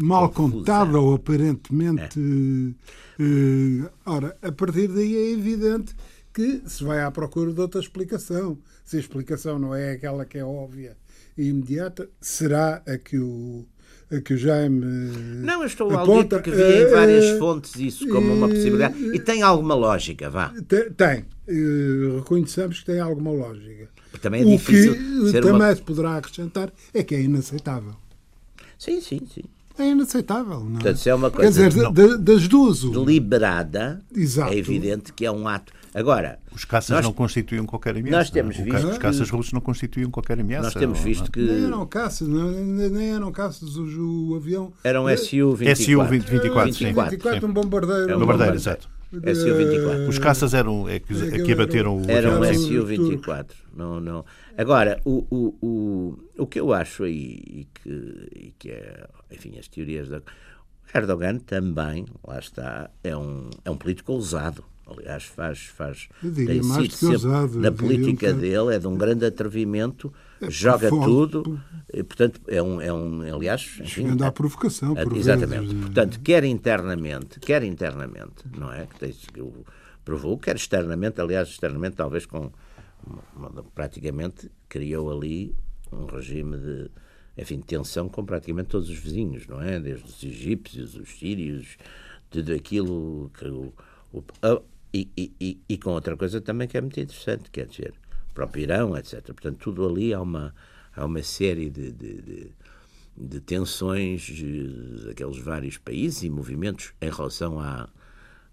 mal 0.02 0.30
contada 0.30 1.00
ou 1.00 1.16
aparentemente. 1.16 2.20
É. 2.20 3.22
Uh, 3.22 3.90
ora, 4.06 4.38
a 4.42 4.52
partir 4.52 4.88
daí 4.90 5.16
é 5.16 5.32
evidente 5.32 5.96
que 6.34 6.62
se 6.66 6.84
vai 6.84 7.02
à 7.02 7.10
procura 7.10 7.54
de 7.54 7.62
outra 7.62 7.80
explicação. 7.80 8.58
Se 8.84 8.98
a 8.98 9.00
explicação 9.00 9.58
não 9.58 9.74
é 9.74 9.92
aquela 9.92 10.26
que 10.26 10.38
é 10.38 10.44
óbvia 10.44 10.98
e 11.38 11.48
imediata, 11.48 12.10
será 12.20 12.82
a 12.86 12.98
que 12.98 13.18
o, 13.18 13.66
a 14.12 14.20
que 14.20 14.34
o 14.34 14.38
Jaime. 14.38 14.86
Não, 15.44 15.62
eu 15.62 15.68
estou 15.68 15.90
aponta, 15.92 16.36
ali 16.36 16.44
porque 16.44 16.52
vi 16.52 16.84
em 16.84 16.92
várias 16.92 17.36
uh, 17.36 17.40
fontes 17.40 17.76
isso 17.76 18.08
como 18.10 18.34
uma 18.34 18.50
possibilidade. 18.50 18.98
E 19.14 19.20
tem 19.20 19.42
alguma 19.42 19.76
lógica, 19.76 20.30
vá. 20.30 20.54
Tem. 20.68 20.92
tem. 20.92 21.26
Uh, 21.48 22.18
reconheçamos 22.18 22.80
que 22.80 22.86
tem 22.86 23.00
alguma 23.00 23.32
lógica. 23.32 23.90
Também 24.22 24.42
é 24.42 24.46
o 24.46 24.58
difícil. 24.58 24.94
que 24.94 25.34
também 25.42 25.52
uma... 25.54 25.76
se 25.76 25.82
poderá 25.82 26.18
acrescentar 26.18 26.72
é 26.94 27.04
que 27.04 27.16
é 27.16 27.22
inaceitável. 27.22 27.96
Sim, 28.86 29.02
sim, 29.02 29.22
sim. 29.34 29.44
É 29.78 29.90
inaceitável, 29.90 30.60
não 30.60 30.68
é? 30.68 30.74
Portanto, 30.74 30.98
se 30.98 31.10
é 31.10 31.16
uma 31.16 31.32
coisa 31.32 31.62
Quer 31.62 31.70
dizer, 31.70 31.92
de, 31.92 32.18
das 32.20 32.48
duas. 32.48 32.82
Deliberada, 32.82 34.02
Exato. 34.16 34.54
é 34.54 34.58
evidente 34.58 35.12
que 35.12 35.26
é 35.26 35.32
um 35.32 35.48
ato. 35.48 35.74
Agora. 35.94 36.40
Os 36.54 36.64
caças 36.66 36.92
nós, 36.92 37.04
não 37.04 37.12
constituíam 37.12 37.66
qualquer 37.66 37.98
ameaça. 37.98 38.18
Nós 38.18 38.30
temos 38.30 38.56
visto. 38.58 38.88
Os 38.88 38.98
caças 38.98 39.30
russos 39.30 39.54
não 39.54 39.62
constituíam 39.62 40.12
qualquer 40.12 40.40
ameaça. 40.40 40.66
Nós 40.66 40.74
temos 40.76 41.00
visto 41.00 41.24
não, 41.24 41.32
que. 41.32 41.40
Nem 41.42 41.66
eram 41.66 41.86
caças, 41.88 42.28
nem 42.28 43.14
eram 43.14 43.32
caças. 43.32 43.76
O, 43.76 44.32
o 44.32 44.36
avião. 44.36 44.72
Era 44.84 45.02
um 45.02 45.06
Su-24. 45.18 45.76
Su-24, 45.76 46.74
sim. 46.74 46.94
24, 46.94 47.48
um 47.48 47.52
bombardeiro. 47.52 48.12
É 48.12 48.16
um 48.16 48.20
bombardeiro, 48.20 48.56
exato. 48.56 48.95
Su-24. 49.12 50.10
Os 50.10 50.20
caças 50.20 50.54
eram 50.54 50.88
é 50.90 51.00
que, 51.00 51.14
é 51.14 51.44
que 51.44 51.54
abateram 51.54 52.02
o. 52.02 52.10
Era 52.10 52.30
um 52.40 52.44
Su-24. 52.54 53.52
Não, 53.76 54.00
não. 54.00 54.26
Agora, 54.58 55.00
o, 55.06 55.26
o, 55.30 55.56
o, 55.62 56.20
o 56.38 56.48
que 56.48 56.60
eu 56.60 56.74
acho 56.74 57.04
aí, 57.04 57.40
e 57.46 57.68
que, 57.74 57.90
e 58.36 58.54
que 58.58 58.72
é, 58.72 59.08
enfim, 59.32 59.58
as 59.60 59.68
teorias 59.68 60.10
da. 60.10 60.22
Erdogan 60.94 61.40
também, 61.40 62.06
lá 62.26 62.40
está, 62.40 62.90
é 63.04 63.18
um, 63.18 63.50
é 63.66 63.70
um 63.70 63.76
político 63.76 64.14
ousado. 64.14 64.64
Aliás, 64.88 65.24
faz. 65.24 65.66
faz 65.66 66.10
ousado. 67.04 67.60
Na 67.60 67.72
política 67.72 68.34
que... 68.34 68.40
dele 68.40 68.76
é 68.76 68.80
de 68.80 68.88
um 68.88 68.96
grande 68.96 69.26
atrevimento, 69.26 70.14
é, 70.40 70.50
joga 70.50 70.90
tudo, 70.90 71.60
e, 71.92 72.04
portanto, 72.04 72.40
é 72.48 72.62
um. 72.62 72.80
É 72.80 72.94
um 72.94 73.36
aliás. 73.36 73.78
Enfim, 73.80 73.86
Chegando 73.86 74.24
à 74.24 74.32
provocação, 74.32 74.94
por 74.94 75.18
Exatamente. 75.18 75.68
Vezes. 75.68 75.82
Portanto, 75.82 76.20
quer 76.22 76.44
internamente, 76.44 77.40
quer 77.40 77.64
internamente, 77.64 78.44
não 78.56 78.72
é? 78.72 78.88
Que, 78.88 79.42
o 79.42 79.66
provou, 80.04 80.38
quer 80.38 80.56
externamente, 80.56 81.20
aliás, 81.20 81.50
externamente, 81.50 81.96
talvez 81.96 82.28
com 82.28 82.52
praticamente 83.74 84.52
criou 84.70 85.12
ali 85.12 85.56
um 85.92 86.06
regime 86.06 86.58
de 86.58 86.92
enfim, 87.38 87.60
tensão 87.60 88.08
com 88.08 88.24
praticamente 88.24 88.70
todos 88.70 88.90
os 88.90 88.98
vizinhos, 88.98 89.46
não 89.48 89.62
é? 89.62 89.80
Desde 89.80 90.06
os 90.06 90.24
egípcios, 90.24 90.96
os 90.96 91.10
sírios, 91.20 91.78
tudo 92.30 92.54
aquilo 92.54 93.30
que 93.38 93.46
o, 93.48 93.74
o 94.14 94.24
e, 94.96 95.34
e, 95.40 95.62
e, 95.68 95.78
com 95.78 95.92
outra 95.92 96.16
coisa 96.16 96.40
também 96.40 96.68
que 96.68 96.78
é 96.78 96.82
muito 96.82 97.00
interessante, 97.00 97.50
quer 97.52 97.66
dizer, 97.68 97.94
o 98.30 98.34
próprio 98.34 98.64
Irão, 98.64 98.98
etc. 98.98 99.24
Portanto, 99.26 99.58
tudo 99.58 99.86
ali 99.86 100.14
há 100.14 100.22
uma, 100.22 100.56
há 100.96 101.06
uma 101.06 101.22
série 101.22 101.70
de, 101.70 101.92
de, 101.92 102.22
de, 102.22 102.52
de 103.18 103.40
tensões 103.42 104.32
daqueles 105.06 105.38
vários 105.40 105.78
países 105.78 106.24
e 106.24 106.30
movimentos 106.30 106.94
em 107.02 107.10
relação 107.10 107.60
à, 107.60 107.90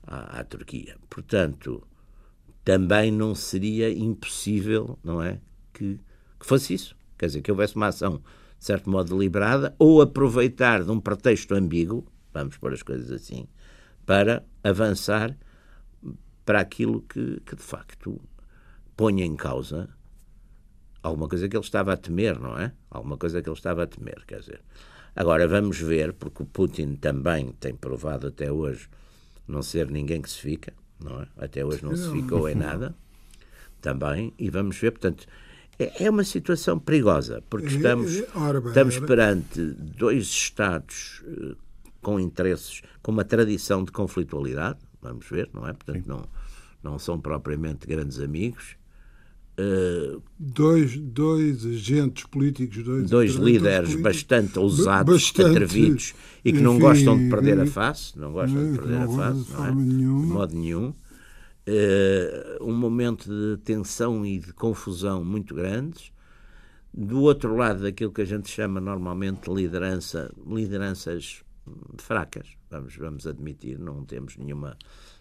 à, 0.05 0.41
à 0.41 0.45
Turquia. 0.45 0.97
Portanto, 1.09 1.87
também 2.65 3.13
não 3.13 3.35
seria 3.35 3.93
impossível, 3.93 4.99
não 5.03 5.23
é? 5.23 5.39
Que, 5.73 6.01
que 6.41 6.47
fosse 6.47 6.75
isso. 6.75 6.97
Quer 7.17 7.27
dizer, 7.27 7.43
que 7.43 7.51
houvesse 7.53 7.77
uma 7.77 7.87
ação, 7.87 8.17
de 8.59 8.65
certo 8.65 8.91
modo, 8.91 9.17
deliberada, 9.17 9.75
ou 9.79 10.03
aproveitar 10.03 10.83
de 10.83 10.91
um 10.91 11.01
pretexto 11.01 11.55
ambíguo, 11.55 12.05
vamos 12.33 12.57
pôr 12.57 12.73
as 12.73 12.83
coisas 12.83 13.13
assim, 13.13 13.47
para 14.05 14.45
avançar 14.65 15.37
para 16.53 16.61
aquilo 16.61 17.01
que, 17.01 17.41
que 17.47 17.57
de 17.57 17.63
facto 17.63 18.21
põe 18.95 19.23
em 19.23 19.35
causa 19.35 19.89
alguma 21.03 21.27
coisa 21.27 21.49
que 21.49 21.57
ele 21.57 21.65
estava 21.65 21.95
a 21.95 21.97
temer, 21.97 22.39
não 22.39 22.59
é? 22.59 22.75
Alguma 22.91 23.17
coisa 23.17 23.41
que 23.41 23.49
ele 23.49 23.57
estava 23.57 23.85
a 23.85 23.87
temer, 23.87 24.23
quer 24.27 24.41
dizer. 24.41 24.61
Agora 25.17 25.49
vamos 25.49 25.81
ver, 25.81 26.13
porque 26.13 26.43
o 26.43 26.47
Putin 26.47 26.97
também 26.97 27.53
tem 27.53 27.75
provado 27.75 28.27
até 28.27 28.53
hoje 28.53 28.87
não 29.49 29.63
ser 29.63 29.91
ninguém 29.91 30.21
que 30.21 30.29
se 30.29 30.41
fica, 30.41 30.75
não 31.03 31.23
é? 31.23 31.27
Até 31.39 31.65
hoje 31.65 31.83
não 31.83 31.97
se 31.97 32.13
ficou 32.13 32.47
em 32.47 32.55
nada, 32.55 32.95
também, 33.81 34.35
e 34.39 34.51
vamos 34.51 34.77
ver, 34.77 34.91
portanto, 34.91 35.27
é, 35.79 36.05
é 36.05 36.11
uma 36.11 36.23
situação 36.23 36.79
perigosa, 36.79 37.43
porque 37.49 37.69
estamos, 37.69 38.13
estamos 38.67 38.99
perante 38.99 39.59
dois 39.79 40.27
Estados 40.27 41.23
eh, 41.27 41.57
com 42.03 42.21
interesses, 42.21 42.83
com 43.03 43.11
uma 43.11 43.25
tradição 43.25 43.83
de 43.83 43.91
conflitualidade, 43.91 44.81
vamos 45.03 45.27
ver, 45.29 45.51
não 45.53 45.67
é? 45.67 45.73
Portanto, 45.73 46.07
não, 46.07 46.25
não 46.83 46.99
são 46.99 47.21
propriamente 47.21 47.87
grandes 47.87 48.21
amigos. 48.21 48.77
Uh, 49.59 50.23
dois, 50.39 50.97
dois 50.97 51.67
agentes 51.67 52.25
políticos, 52.25 52.83
dois, 52.83 53.11
dois 53.11 53.33
líderes 53.35 53.95
bastante 53.97 54.59
ousados, 54.59 55.15
bastante, 55.15 55.51
atrevidos 55.51 56.15
e 56.43 56.53
que 56.53 56.57
enfim, 56.57 56.65
não 56.65 56.79
gostam 56.79 57.19
de 57.19 57.29
perder 57.29 57.61
a 57.61 57.67
face, 57.67 58.19
não 58.19 58.33
gostam 58.33 58.73
de 58.73 58.79
perder 58.79 59.03
a 59.03 59.09
face, 59.09 59.53
não 59.53 59.67
é? 59.67 59.71
de 59.71 59.77
modo 59.77 60.55
nenhum. 60.55 60.95
Uh, 61.69 62.65
um 62.65 62.75
momento 62.75 63.29
de 63.29 63.59
tensão 63.63 64.25
e 64.25 64.39
de 64.39 64.55
confusão 64.55 65.23
muito 65.23 65.55
grandes. 65.55 66.11
Do 66.95 67.21
outro 67.21 67.55
lado, 67.55 67.83
daquilo 67.83 68.11
que 68.11 68.23
a 68.23 68.27
gente 68.27 68.51
chama 68.51 68.81
normalmente 68.81 69.49
de 69.49 69.55
liderança, 69.55 70.33
lideranças 70.47 71.43
fracas, 71.99 72.49
vamos, 72.71 72.97
vamos 72.97 73.27
admitir, 73.27 73.79
não 73.79 74.05
temos 74.05 74.37
nenhuma, 74.37 74.77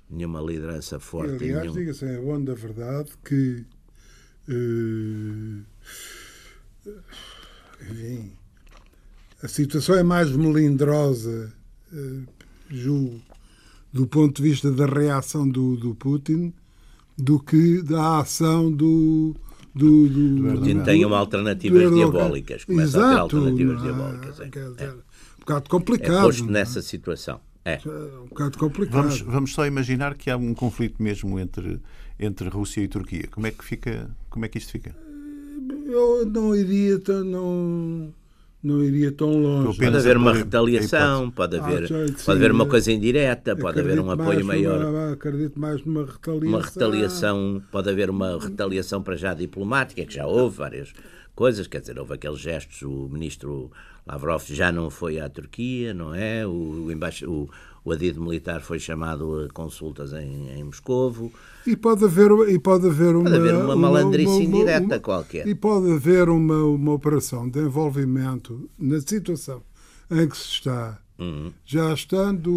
nenhuma 0.10 0.42
liderança 0.42 1.00
forte. 1.00 1.44
E, 1.44 1.50
aliás, 1.50 1.62
nenhum... 1.62 1.74
diga-se, 1.74 2.06
é 2.06 2.20
bom 2.20 2.44
da 2.44 2.54
verdade 2.54 3.12
que 3.24 3.66
Uh, 4.50 5.64
enfim, 7.90 8.32
a 9.44 9.48
situação 9.48 9.96
é 9.96 10.04
mais 10.04 10.32
melindrosa, 10.32 11.54
uh, 11.94 12.24
julgo, 12.70 13.22
do 13.94 14.08
ponto 14.08 14.42
de 14.42 14.50
vista 14.50 14.72
da 14.72 14.86
reação 14.86 15.48
do, 15.48 15.78
do 15.78 15.94
Putin 15.96 16.54
do 17.18 17.40
que 17.40 17.82
da 17.84 18.20
ação 18.20 18.72
do. 18.72 19.36
Do, 19.74 20.10
do, 20.10 20.58
Putin 20.58 20.84
tem 20.84 21.06
uma 21.06 21.18
alternativas 21.18 21.94
diabólicas. 21.94 22.66
Começa 22.66 22.98
Exato, 22.98 23.06
a 23.06 23.14
ter 23.14 23.20
alternativas 23.20 23.76
não, 23.78 23.84
diabólicas. 23.84 24.40
É, 24.40 24.84
é. 24.84 24.94
Um 25.42 25.46
bocado 25.46 25.70
complicado. 25.70 26.20
É 26.20 26.22
posto 26.22 26.46
nessa 26.46 26.82
situação. 26.82 27.40
É. 27.66 27.80
Um 27.86 28.28
bocado 28.28 28.58
complicado. 28.58 29.02
Vamos, 29.02 29.22
vamos 29.22 29.54
só 29.54 29.66
imaginar 29.66 30.16
que 30.16 30.30
há 30.30 30.38
um 30.38 30.54
conflito 30.54 31.02
mesmo 31.02 31.40
entre, 31.40 31.80
entre 32.20 32.48
Rússia 32.48 32.82
e 32.82 32.88
Turquia. 32.88 33.28
Como 33.32 33.48
é 33.48 33.52
que 33.52 33.64
fica? 33.64 34.10
Como 34.30 34.46
é 34.46 34.48
que 34.48 34.58
isto 34.58 34.72
fica? 34.72 34.96
Eu 35.86 36.26
não 36.26 36.56
iria 36.56 37.00
tão, 37.00 37.24
não, 37.24 38.14
não 38.64 38.84
iria 38.84 39.12
tão 39.12 39.30
longe. 39.30 39.78
Pode 39.78 39.98
haver 39.98 40.18
uma 40.18 40.34
retaliação, 40.34 41.30
pode 41.32 41.58
haver, 41.58 41.86
ah, 41.86 42.24
pode 42.26 42.40
haver 42.40 42.52
uma 42.52 42.66
coisa 42.66 42.92
indireta, 42.92 43.56
pode 43.56 43.80
haver 43.80 44.00
um 44.00 44.10
apoio 44.10 44.46
maior. 44.46 44.80
Numa, 44.80 45.14
acredito 45.14 45.60
mais 45.60 45.84
numa 45.84 46.06
retaliação. 46.06 46.50
Uma 46.50 46.62
retaliação, 46.62 47.64
pode 47.72 47.90
haver 47.90 48.10
uma 48.10 48.40
retaliação 48.40 49.04
para 49.04 49.16
já 49.16 49.34
diplomática, 49.34 50.06
que 50.06 50.14
já 50.14 50.26
houve 50.26 50.58
várias 50.58 50.94
coisas, 51.36 51.68
quer 51.68 51.82
dizer, 51.82 52.00
houve 52.00 52.14
aqueles 52.14 52.40
gestos, 52.40 52.82
o 52.84 53.10
ministro 53.10 53.72
Lavrov 54.12 54.44
já 54.50 54.74
não 54.74 54.90
foi 54.90 55.20
à 55.20 55.30
Turquia, 55.30 55.94
não 55.94 56.14
é? 56.14 56.46
O, 56.46 56.52
o, 56.86 56.92
embaixo, 56.92 57.32
o, 57.32 57.50
o 57.86 57.94
adido 57.94 58.22
militar 58.22 58.62
foi 58.62 58.78
chamado 58.78 59.46
a 59.46 59.54
consultas 59.54 60.12
em, 60.12 60.50
em 60.50 60.64
Moscovo. 60.66 61.32
E 61.66 61.78
pode 61.78 62.04
haver, 62.04 62.30
e 62.50 62.60
pode 62.60 62.88
haver 62.88 63.16
uma, 63.16 63.24
pode 63.24 63.36
haver 63.38 63.56
uma 63.56 63.76
malandrice 63.76 64.30
uma, 64.30 64.44
indireta 64.44 64.96
uma, 64.96 65.00
qualquer. 65.00 65.48
E 65.48 65.56
pode 65.56 65.90
haver 65.94 66.28
uma, 66.28 66.62
uma 66.66 66.92
operação 66.92 67.50
de 67.50 67.60
envolvimento 67.60 68.70
na 68.78 69.00
situação 69.00 69.64
em 70.12 70.28
que 70.28 70.38
se 70.38 70.50
está, 70.50 71.00
uhum. 71.18 71.54
já 71.66 71.94
estando 71.94 72.52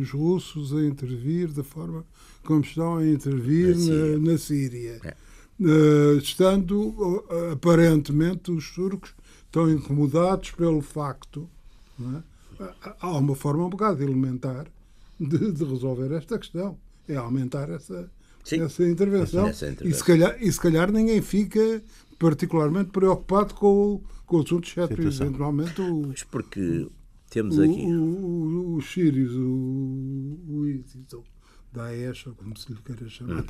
os 0.00 0.10
russos 0.10 0.74
a 0.74 0.82
intervir 0.82 1.48
da 1.48 1.62
forma 1.62 2.06
como 2.42 2.62
estão 2.62 2.96
a 2.96 3.06
intervir 3.06 3.76
na, 3.76 3.94
na, 4.18 4.32
na 4.32 4.38
Síria. 4.38 4.98
É. 5.04 5.14
Uh, 5.60 6.16
estando 6.16 6.88
uh, 6.88 7.52
aparentemente 7.52 8.50
os 8.50 8.70
turcos 8.70 9.12
estão 9.50 9.68
incomodados 9.68 10.52
pelo 10.52 10.80
facto. 10.80 11.48
É? 12.00 12.68
Há 13.00 13.18
uma 13.18 13.34
forma 13.34 13.66
um 13.66 13.70
bocado 13.70 14.02
elementar 14.02 14.66
de, 15.18 15.52
de 15.52 15.64
resolver 15.64 16.12
esta 16.12 16.38
questão. 16.38 16.78
É 17.08 17.16
aumentar 17.16 17.68
essa, 17.68 18.08
essa 18.44 18.88
intervenção. 18.88 19.48
Essa 19.48 19.68
intervenção. 19.68 19.90
E, 19.90 19.94
se 19.94 20.04
calhar, 20.04 20.36
e 20.40 20.52
se 20.52 20.60
calhar 20.60 20.92
ninguém 20.92 21.20
fica 21.20 21.82
particularmente 22.18 22.90
preocupado 22.90 23.54
com, 23.54 24.00
com 24.24 24.36
o 24.36 24.40
assunto, 24.40 24.68
exceto 24.68 25.02
eventualmente 25.02 25.80
o. 25.82 26.02
Pois 26.02 26.22
porque 26.22 26.88
temos 27.28 27.58
aqui. 27.58 27.86
Os 27.86 28.92
sírios, 28.92 29.34
o, 29.34 30.38
o 30.48 30.66
ISIS, 30.66 31.12
o 31.12 31.24
Daesh, 31.72 32.28
ou 32.28 32.34
como 32.34 32.56
se 32.56 32.72
lhe 32.72 32.78
queira 32.80 33.08
chamar. 33.08 33.44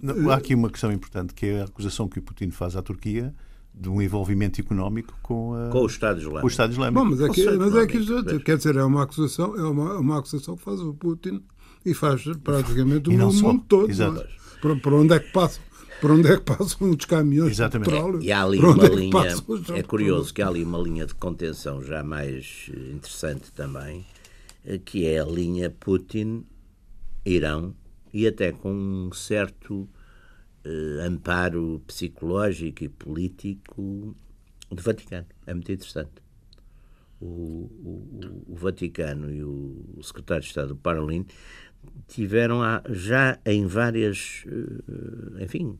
Não, 0.00 0.30
há 0.30 0.36
aqui 0.36 0.54
uma 0.54 0.70
questão 0.70 0.92
importante, 0.92 1.34
que 1.34 1.46
é 1.46 1.60
a 1.62 1.64
acusação 1.64 2.08
que 2.08 2.18
o 2.18 2.22
Putin 2.22 2.50
faz 2.50 2.76
à 2.76 2.82
Turquia 2.82 3.34
de 3.74 3.88
um 3.88 4.00
envolvimento 4.00 4.60
económico 4.60 5.16
com, 5.22 5.54
a, 5.54 5.70
com 5.70 5.80
o 5.80 5.86
Estado 5.86 6.18
Islâmico. 6.18 6.40
Com 6.40 6.46
o 6.46 6.50
Estado 6.50 6.72
Islâmico. 6.72 7.02
Bom, 7.02 7.10
mas 7.10 7.20
é 7.20 7.28
que, 7.28 7.50
mas 7.50 7.74
é 7.74 7.86
que 7.86 8.38
quer 8.40 8.56
dizer, 8.56 8.76
é 8.76 8.84
uma 8.84 9.02
acusação, 9.02 9.56
é 9.56 9.62
uma, 9.62 9.98
uma 9.98 10.18
acusação 10.18 10.56
que 10.56 10.62
faz 10.62 10.80
o 10.80 10.94
Putin 10.94 11.42
e 11.84 11.94
faz 11.94 12.24
praticamente 12.42 13.08
o 13.08 13.12
mundo 13.12 13.32
só. 13.32 13.58
todo. 13.66 13.90
Exato. 13.90 14.26
Para, 14.60 14.76
para 14.76 14.94
onde 14.94 15.14
é 15.14 15.18
que 15.18 15.32
passa? 15.32 15.60
Para 16.00 16.14
onde 16.14 16.28
é 16.28 16.36
que 16.36 16.42
passam 16.42 16.90
os 16.90 17.04
caminhões 17.04 17.52
Exatamente. 17.52 17.88
de 17.88 17.94
petróleo? 17.94 18.22
E 18.22 18.32
há 18.32 18.42
ali 18.42 18.58
uma 18.58 18.84
é 18.84 18.88
linha, 18.88 19.36
é 19.76 19.82
curioso 19.82 20.34
que 20.34 20.42
há 20.42 20.48
ali 20.48 20.64
uma 20.64 20.78
linha 20.78 21.06
de 21.06 21.14
contenção 21.14 21.80
já 21.80 22.02
mais 22.02 22.70
interessante 22.92 23.52
também, 23.52 24.04
eh, 24.64 24.80
que 24.84 25.06
é 25.06 25.20
a 25.20 25.24
linha 25.24 25.70
Putin-Irão 25.70 27.72
e 28.12 28.26
até 28.26 28.50
com 28.50 28.72
um 28.72 29.12
certo 29.12 29.88
uh, 30.64 31.06
amparo 31.06 31.82
psicológico 31.86 32.84
e 32.84 32.88
político 32.88 34.14
do 34.70 34.82
Vaticano. 34.82 35.26
É 35.46 35.54
muito 35.54 35.72
interessante. 35.72 36.22
O, 37.20 37.24
o, 37.24 38.44
o 38.48 38.56
Vaticano 38.56 39.32
e 39.32 39.44
o 39.44 40.00
secretário 40.02 40.42
de 40.42 40.48
Estado, 40.48 40.74
Parolin, 40.74 41.24
tiveram 42.08 42.60
já 42.90 43.38
em 43.44 43.66
várias, 43.66 44.44
uh, 44.46 45.42
enfim, 45.42 45.78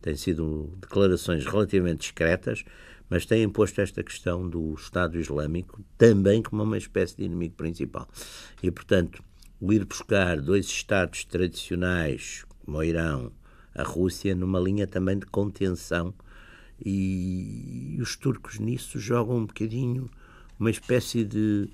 têm 0.00 0.16
sido 0.16 0.76
declarações 0.80 1.44
relativamente 1.44 2.00
discretas, 2.00 2.64
mas 3.08 3.26
têm 3.26 3.48
posto 3.48 3.80
esta 3.80 4.02
questão 4.02 4.48
do 4.48 4.74
Estado 4.74 5.18
Islâmico 5.18 5.84
também 5.96 6.42
como 6.42 6.62
uma 6.62 6.78
espécie 6.78 7.16
de 7.16 7.24
inimigo 7.24 7.54
principal. 7.54 8.08
E, 8.62 8.70
portanto, 8.70 9.22
o 9.60 9.72
ir 9.72 9.84
buscar 9.84 10.40
dois 10.40 10.66
Estados 10.66 11.24
tradicionais, 11.24 12.44
como 12.64 12.78
o 12.78 12.82
Irão, 12.82 13.32
a 13.74 13.82
Rússia 13.82 14.34
numa 14.34 14.60
linha 14.60 14.86
também 14.86 15.18
de 15.18 15.26
contenção. 15.26 16.14
E, 16.84 17.98
os 18.00 18.16
turcos 18.16 18.58
nisso 18.58 18.98
jogam 18.98 19.38
um 19.38 19.46
bocadinho 19.46 20.08
uma 20.58 20.70
espécie 20.70 21.24
de, 21.24 21.68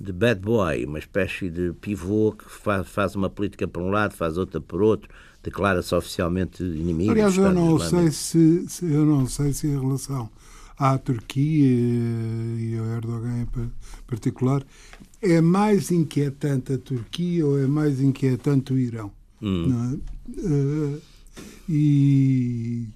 de 0.00 0.12
bad 0.12 0.40
boy, 0.40 0.84
uma 0.84 0.98
espécie 0.98 1.48
de 1.48 1.72
pivô 1.80 2.32
que 2.32 2.44
faz, 2.50 2.88
faz 2.88 3.14
uma 3.14 3.30
política 3.30 3.68
por 3.68 3.82
um 3.82 3.90
lado, 3.90 4.14
faz 4.14 4.36
outra 4.36 4.60
por 4.60 4.82
outro, 4.82 5.08
declara-se 5.42 5.94
oficialmente 5.94 6.62
inimigo. 6.62 7.12
Aliás, 7.12 7.36
eu 7.36 7.52
não, 7.52 7.78
sei 7.78 8.10
se, 8.10 8.68
se, 8.68 8.84
eu 8.84 9.04
não 9.06 9.26
sei 9.26 9.52
se 9.52 9.68
em 9.68 9.78
relação 9.80 10.28
à 10.78 10.98
Turquia 10.98 11.68
e 11.68 12.76
ao 12.78 12.86
Erdogan 12.86 13.42
em 13.42 13.70
particular 14.06 14.62
é 15.22 15.40
mais 15.40 15.90
inquietante 15.90 16.72
a 16.72 16.78
Turquia 16.78 17.46
ou 17.46 17.58
é 17.58 17.66
mais 17.66 18.00
inquietante 18.00 18.72
o 18.72 18.78
Irão? 18.78 19.10
Hum. 19.40 19.66
Não 19.68 19.84
é? 19.84 19.98
Uh, 20.40 21.02
e, 21.68 22.86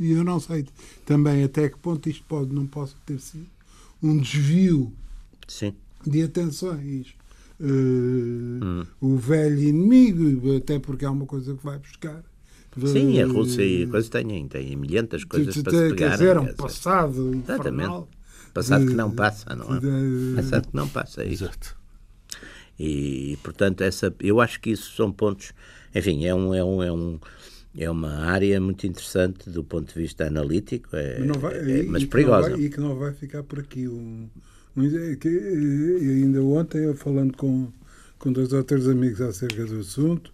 e 0.00 0.10
eu 0.12 0.24
não 0.24 0.40
sei 0.40 0.66
também 1.04 1.44
até 1.44 1.68
que 1.68 1.78
ponto 1.78 2.08
isto 2.08 2.24
pode, 2.28 2.52
não 2.52 2.66
possa 2.66 2.94
ter 3.06 3.18
sido 3.20 3.46
um 4.02 4.18
desvio 4.18 4.92
Sim. 5.46 5.74
de 6.06 6.22
atenções. 6.22 7.14
Uh, 7.60 8.64
hum. 8.64 8.86
O 9.00 9.16
velho 9.16 9.60
inimigo, 9.60 10.56
até 10.56 10.78
porque 10.78 11.04
é 11.04 11.10
uma 11.10 11.26
coisa 11.26 11.54
que 11.54 11.64
vai 11.64 11.78
buscar. 11.78 12.22
Sim, 12.86 13.20
a 13.20 13.26
Rússia 13.26 13.64
e 13.64 13.82
a 13.82 13.88
coisa 13.88 14.08
têm, 14.08 14.46
têm 14.46 14.76
milhentas 14.76 15.24
coisas 15.24 15.60
para 15.62 15.72
se 15.72 15.88
pegar. 15.88 15.96
Quer 15.96 16.10
dizer, 16.12 16.36
é 16.36 16.40
um 16.40 16.54
passado 16.54 17.34
Exatamente. 17.34 18.06
Passado 18.54 18.84
de, 18.84 18.90
que 18.90 18.94
não 18.94 19.10
passa, 19.10 19.56
não 19.56 19.76
é? 19.76 19.80
De, 19.80 20.34
passado 20.36 20.68
que 20.68 20.76
não 20.76 20.88
passa, 20.88 21.22
é 21.22 21.28
isso. 21.28 21.44
Exato. 21.44 21.76
E, 22.78 23.36
portanto, 23.42 23.80
essa, 23.80 24.14
eu 24.20 24.40
acho 24.40 24.60
que 24.60 24.70
isso 24.70 24.94
são 24.94 25.10
pontos. 25.10 25.52
Enfim, 25.98 26.24
é 26.24 26.34
um, 26.34 26.54
é 26.54 26.64
um, 26.64 26.82
é 26.82 26.92
um 26.92 27.18
é 27.76 27.88
uma 27.88 28.10
área 28.24 28.60
muito 28.60 28.86
interessante 28.86 29.50
do 29.50 29.62
ponto 29.62 29.92
de 29.92 30.00
vista 30.00 30.26
analítico, 30.26 30.88
é, 30.94 31.20
mas, 31.20 31.36
vai, 31.36 31.54
é, 31.54 31.82
mas 31.84 32.04
perigosa. 32.04 32.50
Vai, 32.50 32.60
e 32.60 32.70
que 32.70 32.80
não 32.80 32.96
vai 32.96 33.12
ficar 33.12 33.42
por 33.44 33.60
aqui. 33.60 33.86
Um, 33.86 34.28
um, 34.76 34.84
é 34.84 35.14
que, 35.16 35.28
ainda 35.28 36.42
ontem, 36.42 36.78
eu 36.78 36.94
falando 36.96 37.36
com, 37.36 37.68
com 38.18 38.32
dois 38.32 38.52
ou 38.52 38.64
três 38.64 38.88
amigos 38.88 39.20
acerca 39.20 39.64
do 39.64 39.78
assunto, 39.78 40.32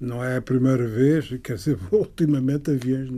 não 0.00 0.24
é 0.24 0.36
a 0.36 0.42
primeira 0.42 0.86
vez, 0.86 1.28
quer 1.42 1.56
dizer, 1.56 1.78
ultimamente 1.92 2.70
aviões, 2.70 3.10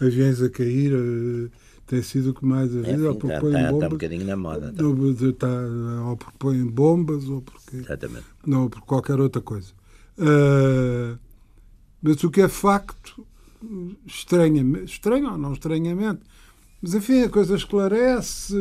aviões 0.00 0.40
a 0.40 0.48
cair 0.48 0.92
uh, 0.94 1.50
tem 1.86 2.02
sido 2.02 2.30
o 2.30 2.34
que 2.34 2.44
mais 2.44 2.70
a 2.76 2.80
vida, 2.80 3.04
é, 3.04 3.08
ou 3.08 3.14
porque 3.14 3.26
está, 3.34 3.40
põem 3.40 3.52
tá, 3.52 3.58
bombas. 3.58 3.74
Está 3.74 3.86
um 3.86 3.90
bocadinho 3.90 4.26
na 4.26 4.36
moda. 4.36 4.72
Tá. 4.72 4.84
Ou, 4.84 5.32
tá, 5.32 5.48
ou 6.08 6.16
porque 6.16 6.36
põem 6.38 6.66
bombas, 6.66 7.28
ou 7.28 7.42
porque. 7.42 7.76
Exatamente. 7.76 8.26
Não, 8.46 8.64
ou 8.64 8.70
por 8.70 8.82
qualquer 8.82 9.18
outra 9.20 9.40
coisa. 9.40 9.72
Uh, 10.18 11.18
mas 12.02 12.22
o 12.22 12.30
que 12.30 12.40
é 12.40 12.48
facto, 12.48 13.26
estranho 14.06 15.30
ou 15.30 15.38
não 15.38 15.52
estranhamente, 15.52 16.20
Mas 16.80 16.94
enfim, 16.94 17.22
a 17.22 17.28
coisa 17.28 17.56
esclarece, 17.56 18.54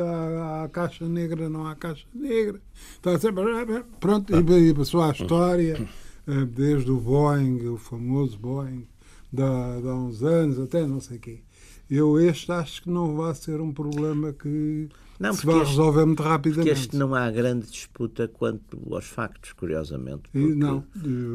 há, 0.00 0.64
há 0.64 0.68
caixa 0.68 1.06
negra, 1.06 1.50
não 1.50 1.66
há 1.66 1.74
caixa 1.74 2.06
negra. 2.14 2.60
Está 2.94 3.18
sempre, 3.18 3.44
pronto, 4.00 4.32
e 4.34 4.74
passou 4.74 5.02
a 5.02 5.10
história, 5.10 5.88
eh, 6.26 6.44
desde 6.44 6.90
o 6.90 6.98
Boeing, 6.98 7.66
o 7.66 7.76
famoso 7.76 8.38
Boeing, 8.38 8.86
de 9.32 9.42
há, 9.42 9.94
uns 9.94 10.22
anos 10.22 10.58
até 10.58 10.86
não 10.86 11.00
sei 11.00 11.18
quê. 11.18 11.40
Eu 11.90 12.18
este 12.18 12.50
acho 12.50 12.82
que 12.82 12.90
não 12.90 13.16
vai 13.16 13.34
ser 13.34 13.60
um 13.60 13.72
problema 13.72 14.32
que 14.32 14.88
não, 15.18 15.32
se 15.32 15.46
vai 15.46 15.56
este, 15.56 15.68
resolver 15.68 16.04
muito 16.04 16.22
rapidamente. 16.22 16.68
Porque 16.68 16.80
este 16.80 16.96
não 16.96 17.14
há 17.14 17.30
grande 17.30 17.66
disputa 17.66 18.28
quanto 18.28 18.78
aos 18.94 19.06
factos, 19.06 19.52
curiosamente. 19.52 20.24
E, 20.34 20.38
não. 20.38 20.84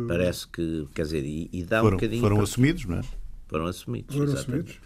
Parece 0.08 0.48
que, 0.48 0.88
quer 0.94 1.04
dizer, 1.04 1.24
e, 1.24 1.50
e 1.52 1.64
dá 1.64 1.82
foram, 1.82 1.96
um 1.96 1.98
bocadinho... 1.98 2.22
Foram 2.22 2.42
assumidos, 2.42 2.86
não 2.86 2.98
é? 2.98 3.02
Foram 3.48 3.66
assumidos, 3.66 4.16
Foram 4.16 4.34
assumidos. 4.34 4.80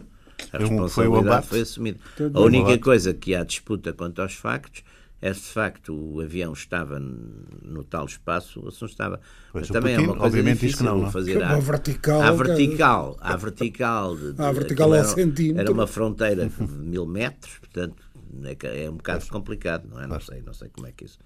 A 0.51 0.57
responsabilidade 0.57 1.47
foi 1.47 1.61
assumida. 1.61 1.99
A 2.33 2.39
única 2.39 2.77
coisa 2.79 3.13
que 3.13 3.35
há 3.35 3.43
disputa 3.43 3.93
quanto 3.93 4.21
aos 4.21 4.33
factos 4.33 4.83
é 5.21 5.33
se 5.33 5.41
de 5.41 5.47
facto 5.47 5.93
o 5.93 6.21
avião 6.21 6.53
estava 6.53 6.99
no 6.99 7.83
tal 7.83 8.05
espaço 8.05 8.61
ou 8.63 8.69
se 8.69 8.81
não 8.81 8.87
estava. 8.87 9.19
Pois, 9.51 9.67
também 9.69 9.95
Putin, 9.95 10.07
é 10.07 10.11
uma 10.11 10.19
coisa 10.19 10.43
difícil 10.43 10.77
que 10.77 10.83
não, 10.83 10.97
não? 10.99 11.11
fazer 11.11 11.41
a 11.41 11.57
vertical. 11.59 12.21
À 12.21 12.31
vertical, 12.31 13.17
à 13.19 13.35
vertical. 13.35 14.15
De, 14.15 14.33
de, 14.33 14.41
à 14.41 14.51
vertical 14.51 14.93
ao 14.93 15.05
centímetro. 15.05 15.61
Era 15.61 15.71
uma 15.71 15.87
fronteira 15.87 16.47
de 16.47 16.63
mil 16.63 17.05
metros, 17.05 17.57
portanto 17.59 18.04
é, 18.43 18.83
é 18.85 18.89
um 18.89 18.97
bocado 18.97 19.19
pois. 19.19 19.29
complicado, 19.29 19.87
não 19.87 20.01
é? 20.01 20.07
Não 20.07 20.19
sei, 20.19 20.41
não 20.41 20.53
sei 20.53 20.69
como 20.69 20.87
é 20.87 20.91
que 20.91 21.05
isso. 21.05 21.19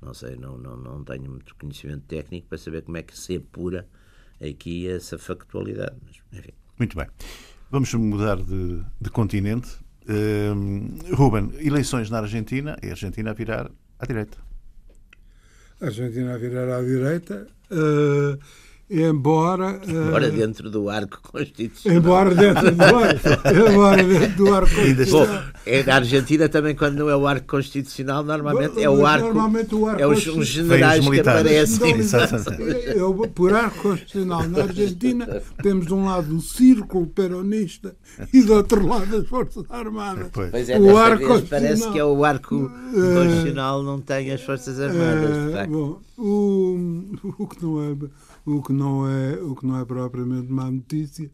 Não 0.00 0.14
sei, 0.14 0.36
não, 0.36 0.56
não, 0.56 0.76
não 0.76 1.04
tenho 1.04 1.30
muito 1.30 1.54
conhecimento 1.56 2.04
técnico 2.06 2.48
para 2.48 2.58
saber 2.58 2.82
como 2.82 2.96
é 2.96 3.02
que 3.02 3.18
se 3.18 3.36
apura 3.36 3.86
aqui 4.40 4.88
essa 4.88 5.18
factualidade. 5.18 5.96
Mas, 6.04 6.16
enfim. 6.32 6.52
Muito 6.78 6.96
bem. 6.96 7.06
Vamos 7.70 7.92
mudar 7.94 8.36
de, 8.36 8.82
de 9.00 9.10
continente. 9.10 9.68
Uh, 10.04 11.14
Ruben, 11.14 11.52
eleições 11.58 12.08
na 12.08 12.20
Argentina 12.20 12.78
e 12.82 12.86
a 12.86 12.90
Argentina 12.90 13.30
a 13.30 13.34
virar 13.34 13.70
à 13.98 14.06
direita. 14.06 14.38
A 15.80 15.86
Argentina 15.86 16.34
a 16.34 16.38
virar 16.38 16.78
à 16.78 16.80
direita. 16.80 17.46
Uh, 17.70 18.38
embora. 18.90 19.80
Embora 19.86 20.28
uh, 20.28 20.32
dentro 20.32 20.70
do 20.70 20.88
arco 20.88 21.20
constitucional. 21.22 21.98
Embora 21.98 22.34
dentro 22.34 22.70
do 22.70 22.82
arco, 22.82 23.70
embora 23.70 24.04
dentro 24.04 24.36
do 24.36 24.54
arco 24.54 24.74
constitucional. 24.74 25.44
é, 25.66 25.82
na 25.82 25.94
Argentina 25.96 26.48
também, 26.48 26.74
quando 26.74 26.96
não 26.96 27.08
é 27.08 27.16
o 27.16 27.26
arco 27.26 27.46
constitucional, 27.46 28.24
normalmente 28.24 28.82
é 28.82 28.88
o 28.88 29.04
arco. 29.06 29.26
Normalmente 29.26 29.74
o 29.74 29.86
arco 29.86 30.02
é 30.02 30.06
os, 30.06 30.26
os 30.26 30.46
generais 30.46 31.06
que 31.06 31.20
aparecem. 31.20 31.96
Eu, 32.96 33.14
por 33.34 33.52
arco 33.52 33.82
constitucional 33.82 34.48
na 34.48 34.62
Argentina, 34.62 35.42
temos 35.62 35.86
de 35.86 35.94
um 35.94 36.04
lado 36.04 36.36
o 36.36 36.40
círculo 36.40 37.06
peronista 37.06 37.94
e 38.32 38.42
do 38.42 38.54
outro 38.54 38.86
lado 38.86 39.16
as 39.16 39.26
Forças 39.28 39.64
Armadas. 39.68 40.28
Pois 40.32 40.68
é, 40.68 40.78
o 40.78 40.96
arco 40.96 41.42
parece 41.42 41.90
que 41.90 41.98
é 41.98 42.04
o 42.04 42.24
arco 42.24 42.70
constitucional, 42.92 43.82
não 43.82 44.00
tem 44.00 44.30
as 44.32 44.42
Forças 44.42 44.80
Armadas. 44.80 45.54
É, 45.54 45.66
bom, 45.66 46.00
o, 46.16 46.76
o 47.38 47.46
que 47.46 47.62
não 47.62 47.82
é 47.82 47.94
o 48.48 48.62
que 48.62 48.72
não 48.72 49.08
é, 49.08 49.34
o 49.42 49.54
que 49.54 49.66
não 49.66 49.78
é 49.78 49.84
propriamente 49.84 50.50
má 50.50 50.70
notícia, 50.70 51.30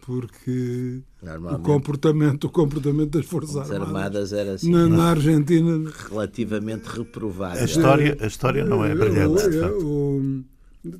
porque 0.00 1.00
o 1.22 1.58
comportamento, 1.60 2.44
o 2.44 2.50
comportamento 2.50 3.18
das 3.18 3.26
Forças 3.26 3.70
Armadas, 3.70 3.82
Armadas 3.82 4.32
era 4.32 4.52
assim, 4.54 4.70
na, 4.70 4.88
na, 4.88 5.10
Argentina 5.10 5.90
relativamente 6.08 6.86
reprovável. 6.86 7.62
A 7.62 7.64
história, 7.64 8.16
a 8.20 8.26
história 8.26 8.64
não 8.64 8.84
é 8.84 8.94
brilhante. 8.94 9.42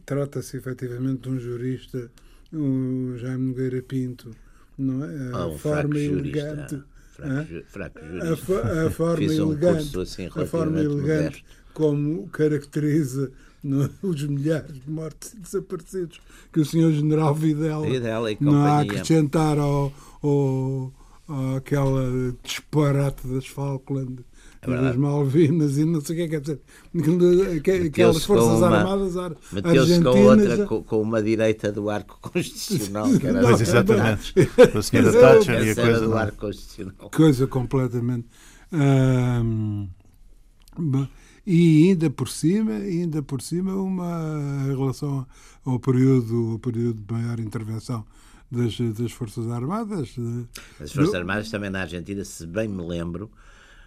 Trata-se 0.04 0.56
efetivamente 0.56 1.22
de 1.22 1.28
um 1.30 1.38
jurista, 1.38 2.10
o 2.52 3.16
Jaime 3.18 3.50
Nogueira 3.50 3.80
Pinto, 3.82 4.30
não 4.76 5.04
é? 5.04 5.30
A 5.32 5.46
oh, 5.46 5.58
forma 5.58 5.98
elegante. 5.98 6.82
Fraco, 7.16 7.48
fraco 7.68 7.98
a, 8.62 8.86
a, 8.86 8.90
forma 8.90 9.24
elegante, 9.24 9.96
um 9.96 10.00
assim, 10.02 10.26
a 10.26 10.44
forma 10.44 10.80
elegante 10.80 11.42
como 11.72 12.28
caracteriza 12.28 13.32
no, 13.66 13.90
os 14.08 14.22
milhares 14.22 14.80
de 14.80 14.90
mortos 14.90 15.32
e 15.34 15.38
desaparecidos 15.38 16.20
que 16.52 16.60
o 16.60 16.64
senhor 16.64 16.92
general 16.92 17.34
Videla, 17.34 17.86
Videla 17.86 18.28
não 18.40 18.64
há 18.64 18.78
a 18.78 18.80
acrescentar 18.80 19.58
ao, 19.58 19.92
ao, 20.22 20.92
àquela 21.56 22.34
disparate 22.42 23.26
das 23.26 23.46
Falkland 23.46 24.24
é 24.62 24.82
das 24.82 24.96
Malvinas 24.96 25.78
e 25.78 25.84
não 25.84 26.00
sei 26.00 26.16
o 26.16 26.18
que 26.18 26.22
é, 26.24 26.28
quer 26.28 26.40
dizer, 26.40 26.60
aquelas 27.86 28.24
Forças 28.24 28.58
uma, 28.58 28.68
Armadas 28.68 29.16
Argentinas. 29.16 30.02
com 30.02 30.22
outra, 30.24 30.66
com, 30.66 30.82
com, 30.82 31.02
uma 31.02 31.22
direita 31.22 31.70
do 31.70 31.88
arco 31.88 32.18
constitucional. 32.22 33.06
Que 33.18 33.26
era 33.26 33.42
pois, 33.42 33.60
exatamente. 33.60 34.34
A 34.76 34.82
senhora 34.82 35.12
Thatcher 35.12 35.66
e 35.66 35.70
a 35.70 35.74
coisa. 35.74 36.00
Do 36.00 36.16
arco 36.16 36.38
constitucional. 36.38 37.10
Coisa 37.10 37.46
completamente. 37.46 38.26
Hum, 38.72 39.88
e 41.46 41.90
ainda 41.90 42.10
por 42.10 42.28
cima, 42.28 42.72
ainda 42.72 43.22
por 43.22 43.40
cima 43.40 43.74
uma 43.74 44.66
em 44.66 44.76
relação 44.76 45.26
ao 45.64 45.78
período, 45.78 46.52
ao 46.52 46.58
período 46.58 47.00
de 47.00 47.12
maior 47.12 47.38
intervenção 47.38 48.04
das, 48.50 48.78
das 48.98 49.12
Forças 49.12 49.48
Armadas. 49.48 50.14
As 50.80 50.92
Forças 50.92 51.12
do... 51.12 51.16
Armadas 51.16 51.50
também 51.50 51.70
na 51.70 51.82
Argentina, 51.82 52.24
se 52.24 52.46
bem 52.46 52.66
me 52.66 52.84
lembro, 52.84 53.30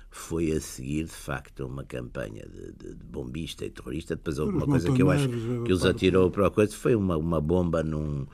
foi 0.10 0.52
a 0.52 0.62
seguir, 0.62 1.06
de 1.06 1.12
facto, 1.12 1.66
uma 1.66 1.84
campanha 1.84 2.48
de, 2.48 2.72
de, 2.72 2.96
de 2.96 3.06
bombista 3.06 3.66
e 3.66 3.70
terrorista. 3.70 4.16
Depois 4.16 4.40
houve 4.40 4.54
uma 4.54 4.66
coisa 4.66 4.92
que 4.92 5.02
eu 5.02 5.12
acho 5.12 5.28
que 5.66 5.74
os 5.74 5.86
atirou 5.86 6.32
para 6.32 6.48
a 6.48 6.52
coisa, 6.52 6.74
foi 6.74 6.96
uma, 6.96 7.18
uma 7.18 7.42
bomba 7.42 7.84
num, 7.84 8.26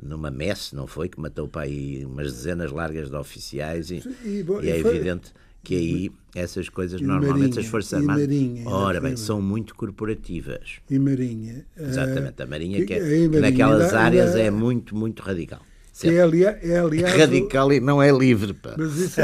numa 0.00 0.30
messe, 0.30 0.76
não 0.76 0.86
foi? 0.86 1.08
Que 1.08 1.18
matou 1.18 1.48
para 1.48 1.62
aí 1.62 2.04
umas 2.04 2.32
dezenas 2.32 2.70
largas 2.70 3.10
de 3.10 3.16
oficiais 3.16 3.90
e, 3.90 4.02
e, 4.24 4.42
bom, 4.42 4.60
e 4.60 4.68
é 4.68 4.80
foi... 4.80 4.96
evidente 4.96 5.32
que 5.66 5.74
aí 5.74 6.12
essas 6.32 6.68
coisas 6.68 7.00
normalmente 7.00 7.40
Marinha, 7.40 7.60
as 7.60 7.66
Forças 7.66 7.94
Armadas. 7.94 8.22
Marinha, 8.22 8.68
ora 8.68 9.00
bem, 9.00 9.16
são 9.16 9.42
muito 9.42 9.74
corporativas. 9.74 10.76
E 10.88 10.96
Marinha. 10.96 11.66
Exatamente, 11.76 12.40
a 12.40 12.46
Marinha 12.46 12.86
que, 12.86 12.94
é, 12.94 13.00
Marinha, 13.00 13.40
naquelas 13.40 13.92
áreas 13.92 14.36
é 14.36 14.48
muito, 14.48 14.94
muito 14.94 15.24
radical. 15.24 15.60
Que 15.98 16.10
é, 16.10 16.22
aliás, 16.22 16.62
é, 16.62 16.78
aliás, 16.78 17.16
radical 17.16 17.72
e 17.72 17.80
não 17.80 18.00
é 18.00 18.12
livre. 18.12 18.54
Pá. 18.54 18.76
Mas 18.78 18.96
isso, 18.96 19.20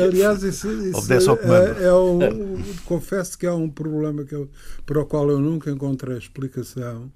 aliás, 0.00 0.44
isso, 0.44 0.70
isso 0.70 1.12
é, 1.12 1.84
é 1.84 1.92
um, 1.92 2.62
confesso 2.84 3.36
que 3.36 3.46
há 3.46 3.54
um 3.54 3.68
problema 3.68 4.24
que 4.24 4.36
eu, 4.36 4.48
para 4.86 5.00
o 5.00 5.06
qual 5.06 5.28
eu 5.30 5.40
nunca 5.40 5.68
encontrei 5.68 6.16
explicação. 6.16 7.10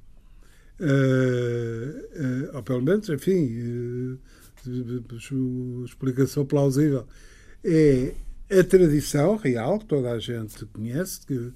Uh, 0.80 2.50
uh, 2.50 2.56
ou 2.56 2.62
pelo 2.64 2.82
menos, 2.82 3.08
enfim, 3.10 4.18
uh, 4.66 5.84
explicação 5.84 6.44
plausível 6.44 7.06
é 7.64 8.14
a 8.50 8.64
tradição 8.64 9.36
real, 9.36 9.78
que 9.78 9.86
toda 9.86 10.10
a 10.12 10.18
gente 10.18 10.64
conhece, 10.66 11.26
que 11.26 11.52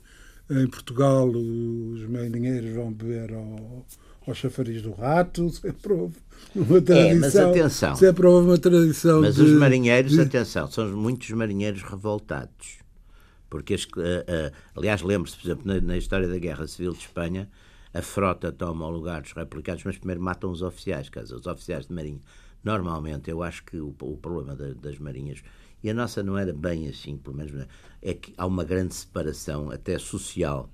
em 0.50 0.66
Portugal 0.66 1.28
os 1.28 2.02
marinheiros 2.08 2.74
vão 2.74 2.92
beber 2.92 3.32
ao, 3.32 3.86
ao 4.26 4.34
chafariz 4.34 4.82
do 4.82 4.92
rato, 4.92 5.48
sempre 5.54 5.92
houve 5.92 6.16
uma 6.54 6.80
tradição. 6.80 7.10
É, 7.10 7.14
mas 7.14 7.36
atenção. 7.36 7.96
Sempre 7.96 8.26
houve 8.26 8.48
uma 8.48 8.58
tradição. 8.58 9.20
Mas 9.20 9.36
de, 9.36 9.42
os 9.42 9.52
marinheiros, 9.52 10.12
de... 10.12 10.20
atenção, 10.20 10.70
são 10.70 10.88
muitos 10.88 11.30
marinheiros 11.30 11.82
revoltados. 11.82 12.80
Porque, 13.48 13.74
as, 13.74 13.84
uh, 13.84 13.88
uh, 13.88 14.52
aliás, 14.76 15.02
lembre-se, 15.02 15.36
por 15.36 15.46
exemplo, 15.46 15.62
na, 15.66 15.80
na, 15.80 15.96
história 15.96 16.28
da 16.28 16.38
Guerra 16.38 16.66
Civil 16.66 16.92
de 16.92 17.00
Espanha, 17.00 17.48
a 17.92 18.00
frota 18.00 18.52
toma 18.52 18.86
o 18.86 18.90
lugar 18.90 19.22
dos 19.22 19.32
replicados, 19.32 19.82
mas 19.84 19.98
primeiro 19.98 20.22
matam 20.22 20.50
os 20.50 20.62
oficiais, 20.62 21.08
quer 21.08 21.24
dizer, 21.24 21.34
os 21.34 21.46
oficiais 21.46 21.86
de 21.86 21.92
marinha. 21.92 22.20
Normalmente, 22.62 23.30
eu 23.30 23.42
acho 23.42 23.64
que 23.64 23.78
o, 23.78 23.94
o 24.00 24.16
problema 24.16 24.54
da, 24.54 24.72
das 24.74 24.98
marinhas 24.98 25.42
e 25.82 25.90
a 25.90 25.94
nossa 25.94 26.22
não 26.22 26.36
era 26.36 26.52
bem 26.52 26.88
assim, 26.88 27.16
pelo 27.16 27.36
menos 27.36 27.66
é? 28.02 28.14
Que 28.14 28.32
há 28.36 28.46
uma 28.46 28.64
grande 28.64 28.94
separação, 28.94 29.70
até 29.70 29.98
social 29.98 30.70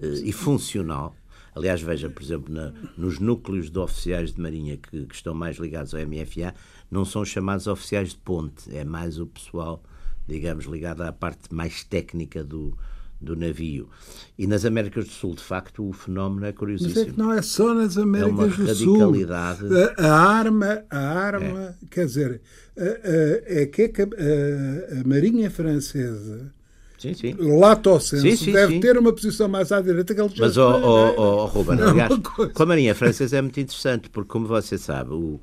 eh, 0.00 0.22
e 0.24 0.32
funcional. 0.32 1.14
Aliás, 1.54 1.82
veja, 1.82 2.08
por 2.08 2.22
exemplo, 2.22 2.52
na, 2.52 2.72
nos 2.96 3.18
núcleos 3.18 3.70
de 3.70 3.78
oficiais 3.78 4.32
de 4.32 4.40
marinha 4.40 4.76
que, 4.76 5.06
que, 5.06 5.14
estão 5.14 5.34
mais 5.34 5.56
ligados 5.58 5.94
ao 5.94 6.00
MFA, 6.00 6.54
não 6.90 7.04
são 7.04 7.24
chamados 7.24 7.66
oficiais 7.66 8.10
de 8.10 8.16
ponte, 8.16 8.74
é 8.74 8.84
mais 8.84 9.18
o 9.18 9.26
pessoal, 9.26 9.82
digamos, 10.26 10.64
ligado 10.64 11.02
à 11.02 11.12
parte 11.12 11.52
mais 11.54 11.84
técnica 11.84 12.42
do, 12.42 12.76
do 13.22 13.36
navio. 13.36 13.88
E 14.36 14.46
nas 14.46 14.64
Américas 14.64 15.04
do 15.04 15.10
Sul, 15.10 15.34
de 15.34 15.42
facto, 15.42 15.88
o 15.88 15.92
fenómeno 15.92 16.44
é 16.46 16.52
curiosíssimo. 16.52 16.94
Mas 16.96 17.08
é 17.08 17.10
que 17.10 17.18
não 17.18 17.32
é 17.32 17.42
só 17.42 17.72
nas 17.72 17.96
Américas 17.96 18.54
é 18.54 18.64
do 18.64 18.74
Sul. 18.74 18.98
radicalidade. 18.98 19.66
A, 19.96 20.06
a 20.06 20.20
arma, 20.20 20.84
a 20.90 20.98
arma, 20.98 21.76
é. 21.82 21.86
quer 21.88 22.06
dizer, 22.06 22.40
é 22.76 23.66
que 23.66 23.82
a, 23.84 25.00
a, 25.00 25.08
Marinha 25.08 25.50
Francesa. 25.50 26.52
Sim, 26.98 27.14
sim. 27.14 27.34
Lato 27.38 27.98
senso, 27.98 28.22
sim, 28.22 28.36
sim, 28.36 28.52
deve 28.52 28.74
sim. 28.74 28.80
ter 28.80 28.96
uma 28.96 29.12
posição 29.12 29.48
mais 29.48 29.72
à 29.72 29.80
direita 29.80 30.14
que 30.14 30.20
eles 30.20 30.38
Mas, 30.38 30.56
ó, 30.56 30.78
oh, 30.78 31.14
oh, 31.16 31.42
oh, 31.42 31.46
Ruben, 31.46 31.78
é 31.80 31.82
aliás, 31.82 32.14
com 32.54 32.62
a 32.62 32.66
Marinha 32.66 32.94
Francesa 32.94 33.38
é 33.38 33.42
muito 33.42 33.58
interessante, 33.58 34.08
porque, 34.08 34.28
como 34.28 34.46
você 34.46 34.78
sabe, 34.78 35.12
o, 35.12 35.40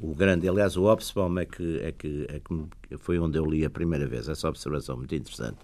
o 0.00 0.14
grande, 0.14 0.48
aliás, 0.48 0.76
o 0.76 0.84
Obsbaum 0.84 1.40
é 1.40 1.44
que, 1.44 1.80
é, 1.82 1.90
que, 1.90 2.26
é 2.28 2.38
que 2.38 2.96
foi 2.98 3.18
onde 3.18 3.36
eu 3.36 3.44
li 3.44 3.64
a 3.64 3.70
primeira 3.70 4.06
vez, 4.06 4.28
essa 4.28 4.48
observação 4.48 4.96
muito 4.96 5.12
interessante 5.12 5.58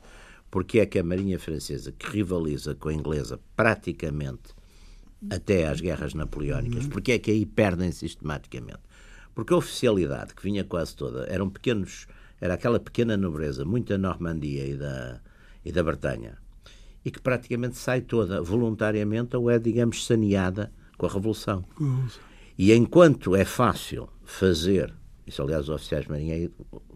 porque 0.51 0.81
é 0.81 0.87
que 0.87 0.99
a 0.99 1.05
Marinha 1.05 1.39
Francesa, 1.39 1.93
que 1.93 2.11
rivaliza 2.11 2.75
com 2.75 2.89
a 2.89 2.95
inglesa 2.95 3.39
praticamente 3.55 4.55
até 5.31 5.67
às 5.67 5.81
guerras 5.81 6.15
napoleónicas, 6.15 6.87
porque 6.87 7.13
é 7.13 7.19
que 7.19 7.31
aí 7.31 7.45
perdem 7.45 7.91
sistematicamente? 7.93 8.81
Porque 9.35 9.53
a 9.53 9.57
oficialidade 9.57 10.35
que 10.35 10.43
vinha 10.43 10.65
quase 10.65 10.97
toda 10.97 11.27
eram 11.27 11.49
pequenos, 11.51 12.07
era 12.41 12.55
aquela 12.55 12.81
pequena 12.81 13.17
nobreza, 13.17 13.65
muita 13.65 13.99
Normandia 13.99 14.65
e 14.67 14.77
da, 14.77 15.21
e 15.65 15.73
da 15.73 15.83
Bretanha, 15.83 16.39
e 17.05 17.11
que 17.11 17.21
praticamente 17.21 17.77
sai 17.77 18.01
toda 18.01 18.43
voluntariamente 18.43 19.37
ou 19.37 19.51
é, 19.51 19.59
digamos, 19.59 20.07
saneada 20.07 20.73
com 20.97 21.07
a 21.07 21.09
Revolução. 21.09 21.65
E 22.57 22.73
enquanto 22.73 23.37
é 23.37 23.45
fácil 23.45 24.09
fazer, 24.25 24.93
isso 25.27 25.43
aliás 25.43 25.65
os 25.65 25.71
oficiais 25.71 26.05
de 26.05 26.11
marinha 26.11 26.51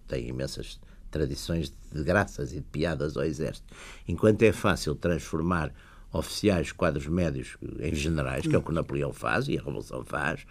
têm 0.08 0.28
imensas 0.28 0.80
tradições 1.10 1.68
de 1.68 1.76
graças 2.00 2.52
e 2.52 2.56
de 2.56 2.62
piadas 2.62 3.16
ao 3.16 3.24
exército, 3.24 3.72
enquanto 4.08 4.42
é 4.42 4.52
fácil 4.52 4.94
transformar 4.94 5.72
oficiais, 6.12 6.72
quadros 6.72 7.06
médios 7.06 7.56
em 7.80 7.94
generais, 7.94 8.46
que 8.46 8.54
é 8.54 8.58
o 8.58 8.62
que 8.62 8.72
Napoleão 8.72 9.12
faz 9.12 9.48
e 9.48 9.56
a 9.56 9.60
Revolução 9.60 10.04
faz, 10.04 10.46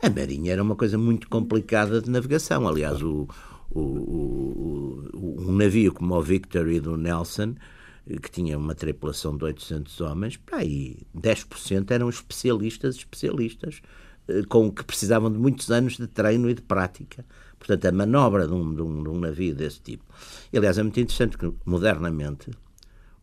a 0.00 0.10
Marinha 0.10 0.52
era 0.52 0.62
uma 0.62 0.74
coisa 0.74 0.98
muito 0.98 1.28
complicada 1.28 2.00
de 2.00 2.10
navegação. 2.10 2.66
Aliás, 2.66 3.00
o, 3.02 3.28
o, 3.70 3.80
o, 5.14 5.36
um 5.48 5.52
navio 5.52 5.92
como 5.92 6.14
o 6.14 6.20
Victory 6.20 6.80
do 6.80 6.96
Nelson, 6.96 7.54
que 8.20 8.30
tinha 8.30 8.58
uma 8.58 8.74
tripulação 8.74 9.36
de 9.36 9.44
800 9.44 10.00
homens, 10.00 10.36
para 10.36 10.58
aí 10.58 10.98
10% 11.16 11.90
eram 11.92 12.08
especialistas, 12.08 12.96
especialistas, 12.96 13.80
eh, 14.26 14.42
com 14.48 14.70
que 14.72 14.82
precisavam 14.82 15.30
de 15.30 15.38
muitos 15.38 15.70
anos 15.70 15.96
de 15.96 16.08
treino 16.08 16.50
e 16.50 16.54
de 16.54 16.62
prática. 16.62 17.24
Portanto, 17.64 17.84
a 17.86 17.92
manobra 17.92 18.48
de 18.48 18.52
um, 18.52 18.74
de 18.74 18.82
um, 18.82 19.02
de 19.04 19.08
um 19.08 19.20
navio 19.20 19.54
desse 19.54 19.80
tipo. 19.80 20.04
E, 20.52 20.58
aliás, 20.58 20.78
é 20.78 20.82
muito 20.82 20.98
interessante 20.98 21.38
que, 21.38 21.52
modernamente, 21.64 22.50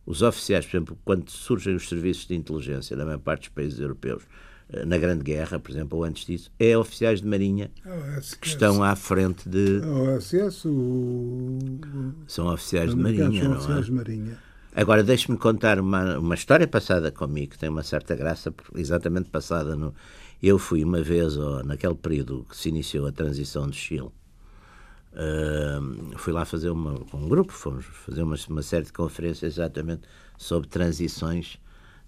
os 0.06 0.22
oficiais, 0.22 0.64
por 0.64 0.76
exemplo, 0.76 0.98
quando 1.04 1.30
surgem 1.30 1.74
os 1.74 1.86
serviços 1.86 2.26
de 2.26 2.34
inteligência 2.34 2.96
na 2.96 3.04
maior 3.04 3.18
parte 3.18 3.42
dos 3.42 3.48
países 3.50 3.78
europeus, 3.78 4.22
eh, 4.70 4.86
na 4.86 4.96
Grande 4.96 5.22
Guerra, 5.22 5.58
por 5.58 5.70
exemplo, 5.70 5.98
ou 5.98 6.04
antes 6.04 6.24
disso, 6.24 6.50
é 6.58 6.76
oficiais 6.76 7.20
de 7.20 7.26
marinha 7.26 7.70
que 8.40 8.46
estão 8.46 8.82
à 8.82 8.96
frente 8.96 9.46
de. 9.46 9.82
OSS, 9.84 10.64
o... 10.64 11.58
São 12.26 12.46
oficiais 12.46 12.90
de 12.90 12.96
marinha, 12.96 13.42
são 13.42 13.50
não 13.50 13.56
oficiais 13.58 13.82
é? 13.82 13.84
de 13.84 13.92
marinha. 13.92 14.38
Agora, 14.74 15.02
deixe-me 15.02 15.36
contar 15.36 15.78
uma, 15.78 16.18
uma 16.18 16.34
história 16.34 16.66
passada 16.66 17.12
comigo, 17.12 17.50
que 17.52 17.58
tem 17.58 17.68
uma 17.68 17.82
certa 17.82 18.16
graça, 18.16 18.54
exatamente 18.74 19.28
passada 19.28 19.76
no. 19.76 19.94
Eu 20.42 20.58
fui 20.58 20.82
uma 20.82 21.02
vez, 21.02 21.36
oh, 21.36 21.62
naquele 21.62 21.94
período 21.94 22.46
que 22.48 22.56
se 22.56 22.70
iniciou 22.70 23.06
a 23.06 23.12
transição 23.12 23.68
de 23.68 23.76
Chile, 23.76 24.08
uh, 25.12 26.18
fui 26.18 26.32
lá 26.32 26.44
fazer 26.44 26.70
uma, 26.70 27.00
um 27.14 27.28
grupo, 27.28 27.52
fomos 27.52 27.84
fazer 27.84 28.22
uma, 28.22 28.36
uma 28.48 28.62
série 28.62 28.84
de 28.84 28.92
conferências 28.92 29.54
exatamente 29.54 30.02
sobre 30.38 30.68
transições 30.68 31.58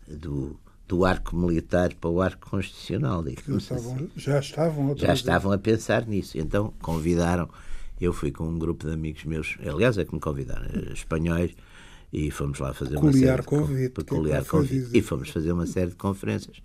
do, 0.09 0.57
do 0.89 1.05
arco 1.05 1.37
militar 1.37 1.95
para 1.95 2.11
o 2.11 2.21
arco 2.21 2.51
constitucional. 2.51 3.23
Digamos 3.23 3.63
Estavam- 3.65 3.95
assim. 3.95 4.11
já 4.17 4.39
estavam 4.39 4.89
outra 4.89 5.07
Já 5.07 5.15
estavam 5.15 5.53
a 5.53 5.59
pensar 5.59 6.07
nisso. 6.07 6.39
Então 6.39 6.73
convidaram. 6.81 7.49
Eu 8.01 8.13
fui 8.13 8.33
com 8.33 8.49
um 8.49 8.59
grupo 8.59 8.87
de 8.87 8.93
amigos 8.93 9.23
meus, 9.25 9.57
aliás, 9.65 9.97
é 9.97 10.05
que 10.05 10.13
me 10.13 10.21
convidaram, 10.21 10.67
eh, 10.67 10.93
espanhóis, 10.93 11.53
e 12.13 12.33
fomos 12.33 12.59
lá 12.59 12.75
fazer 12.75 12.97
uma 12.97 13.07
Peculiar 13.07 13.29
série 13.37 13.43
de 13.43 13.47
con- 13.47 13.61
convite, 13.61 13.79
que 13.79 13.85
é 13.85 13.89
peculiar 14.05 14.45
convite. 14.45 14.73
dizer. 14.75 14.99
E 14.99 15.03
fomos 15.03 15.29
fazer 15.31 15.53
uma 15.53 15.67
série 15.67 15.91
de 15.91 15.97
conferências. 15.97 16.57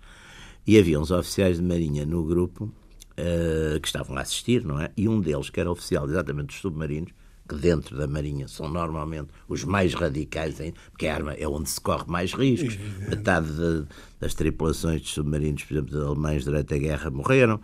E 0.66 0.76
havia 0.76 0.98
uns 0.98 1.12
oficiais 1.12 1.58
de 1.58 1.62
marinha 1.62 2.04
no 2.04 2.24
grupo 2.24 2.72
eh, 3.20 3.78
que 3.80 3.88
estavam 3.88 4.16
a 4.16 4.20
assistir, 4.20 4.64
não 4.64 4.80
é? 4.80 4.90
E 4.96 5.08
um 5.08 5.20
deles, 5.20 5.50
que 5.50 5.58
era 5.58 5.70
oficial 5.70 6.08
exatamente 6.08 6.46
dos 6.46 6.60
submarinos, 6.60 7.10
que 7.48 7.54
dentro 7.56 7.96
da 7.96 8.06
marinha 8.06 8.46
são 8.46 8.68
normalmente 8.68 9.28
os 9.48 9.64
mais 9.64 9.94
radicais 9.94 10.60
ainda, 10.60 10.76
porque 10.92 11.06
a 11.08 11.14
arma 11.14 11.32
é 11.32 11.48
onde 11.48 11.68
se 11.70 11.80
corre 11.80 12.04
mais 12.06 12.32
riscos. 12.34 12.78
Metade 13.08 13.50
de- 13.50 13.86
das 14.20 14.34
tripulações 14.34 15.00
de 15.00 15.08
submarinos, 15.08 15.64
por 15.64 15.72
exemplo, 15.74 15.98
de 15.98 16.04
alemães 16.06 16.44
durante 16.44 16.74
a 16.74 16.78
guerra 16.78 17.10
morreram. 17.10 17.60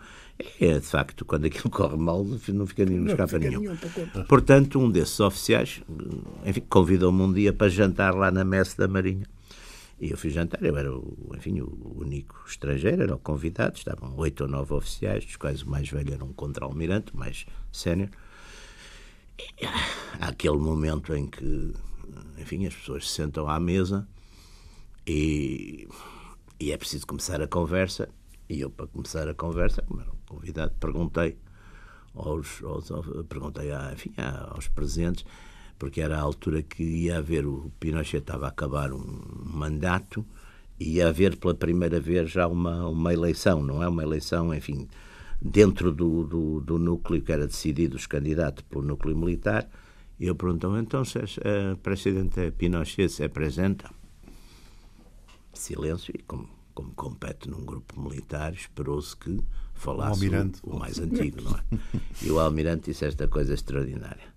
É, 0.59 0.79
de 0.79 0.85
facto, 0.85 1.23
quando 1.23 1.45
aquilo 1.45 1.69
corre 1.69 1.95
mal, 1.95 2.23
não 2.25 2.65
fica 2.65 2.83
nenhum, 2.83 3.03
não 3.03 3.11
escapa 3.11 3.37
nenhum. 3.39 3.61
nenhum 3.61 3.77
conta. 3.77 4.23
Portanto, 4.27 4.79
um 4.79 4.89
desses 4.91 5.19
oficiais, 5.21 5.81
enfim, 6.45 6.61
convidou-me 6.67 7.21
um 7.21 7.31
dia 7.31 7.53
para 7.53 7.69
jantar 7.69 8.13
lá 8.15 8.29
na 8.31 8.43
messe 8.43 8.77
da 8.77 8.87
Marinha. 8.87 9.25
E 9.99 10.11
eu 10.11 10.17
fui 10.17 10.29
jantar, 10.29 10.61
eu 10.63 10.75
era, 10.77 10.93
o, 10.93 11.31
enfim, 11.35 11.61
o 11.61 11.93
único 11.99 12.43
estrangeiro, 12.45 13.03
era 13.03 13.15
o 13.15 13.19
convidado, 13.19 13.77
estavam 13.77 14.13
oito 14.17 14.41
ou 14.43 14.49
nove 14.49 14.73
oficiais, 14.73 15.23
dos 15.25 15.37
quais 15.37 15.61
o 15.61 15.69
mais 15.69 15.87
velho 15.89 16.13
era 16.13 16.23
um 16.23 16.33
contra-almirante, 16.33 17.13
o 17.13 17.17
mais 17.17 17.45
sénior. 17.71 18.09
Há 20.19 20.27
aquele 20.29 20.57
momento 20.57 21.13
em 21.15 21.27
que, 21.27 21.73
enfim, 22.37 22.65
as 22.65 22.75
pessoas 22.75 23.07
se 23.09 23.15
sentam 23.15 23.47
à 23.47 23.59
mesa 23.59 24.07
e, 25.05 25.87
e 26.59 26.71
é 26.71 26.77
preciso 26.77 27.05
começar 27.07 27.41
a 27.41 27.47
conversa. 27.47 28.09
E 28.49 28.61
eu, 28.61 28.69
para 28.69 28.87
começar 28.87 29.27
a 29.27 29.33
conversa, 29.33 29.81
como 29.81 30.01
era 30.01 30.11
um 30.11 30.15
convidado, 30.27 30.73
perguntei 30.79 31.37
aos, 32.13 32.61
aos- 32.63 32.89
perguntei 33.27 33.71
a, 33.71 33.91
enfim, 33.93 34.13
a- 34.17 34.51
aos 34.53 34.67
presentes, 34.67 35.25
porque 35.77 36.01
era 36.01 36.17
a 36.17 36.21
altura 36.21 36.61
que 36.61 36.83
ia 36.83 37.17
haver, 37.17 37.45
o 37.45 37.71
Pinochet 37.79 38.17
estava 38.17 38.45
a 38.45 38.49
acabar 38.49 38.93
um 38.93 39.21
mandato, 39.43 40.25
e 40.79 40.95
ia 40.95 41.07
haver 41.07 41.37
pela 41.37 41.53
primeira 41.53 41.99
vez 41.99 42.31
já 42.31 42.47
uma, 42.47 42.87
uma 42.87 43.13
eleição, 43.13 43.63
não 43.63 43.81
é? 43.81 43.87
Uma 43.87 44.03
eleição, 44.03 44.53
enfim, 44.53 44.87
dentro 45.41 45.91
do, 45.91 46.23
do, 46.23 46.59
do 46.61 46.77
núcleo 46.77 47.21
que 47.21 47.31
era 47.31 47.47
decidido 47.47 47.95
os 47.95 48.05
candidatos 48.05 48.63
pelo 48.69 48.83
núcleo 48.83 49.17
militar. 49.17 49.69
E 50.19 50.27
eu 50.27 50.35
perguntei, 50.35 50.69
então, 50.79 51.03
se 51.03 51.17
o 51.19 51.77
presidente 51.77 52.51
Pinochet 52.51 53.09
se 53.09 53.23
apresenta? 53.23 53.89
Silêncio, 55.53 56.13
e 56.17 56.21
como, 56.23 56.49
como 56.73 56.91
compete 56.93 57.49
num 57.49 57.63
grupo 57.63 57.99
militar, 57.99 58.53
esperou-se 58.53 59.15
que 59.15 59.39
falasse 59.73 60.27
O 60.63 60.71
o, 60.71 60.75
o 60.75 60.79
mais 60.79 60.99
antigo, 60.99 61.41
não 61.41 61.55
é? 61.57 61.63
E 62.21 62.31
o 62.31 62.39
almirante 62.39 62.91
disse 62.91 63.05
esta 63.05 63.27
coisa 63.27 63.53
extraordinária. 63.53 64.34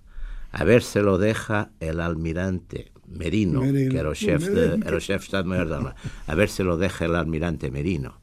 A 0.51 0.65
ver 0.65 0.83
se 0.83 1.03
lo 1.03 1.19
deja 1.19 1.71
el 1.81 2.01
almirante 2.01 2.93
Merino, 3.07 3.61
Merino. 3.63 3.91
que 3.91 3.99
era 3.99 4.09
o 4.09 4.15
chefe 4.15 4.51
de, 4.51 4.87
era 4.87 4.97
o 4.97 5.01
chefe 5.01 5.31
de 5.31 5.39
Armada. 5.39 5.95
A 6.27 6.35
ver 6.35 6.49
se 6.49 6.65
lo 6.65 6.77
deja 6.77 7.05
el 7.05 7.15
almirante 7.15 7.71
Merino, 7.71 8.21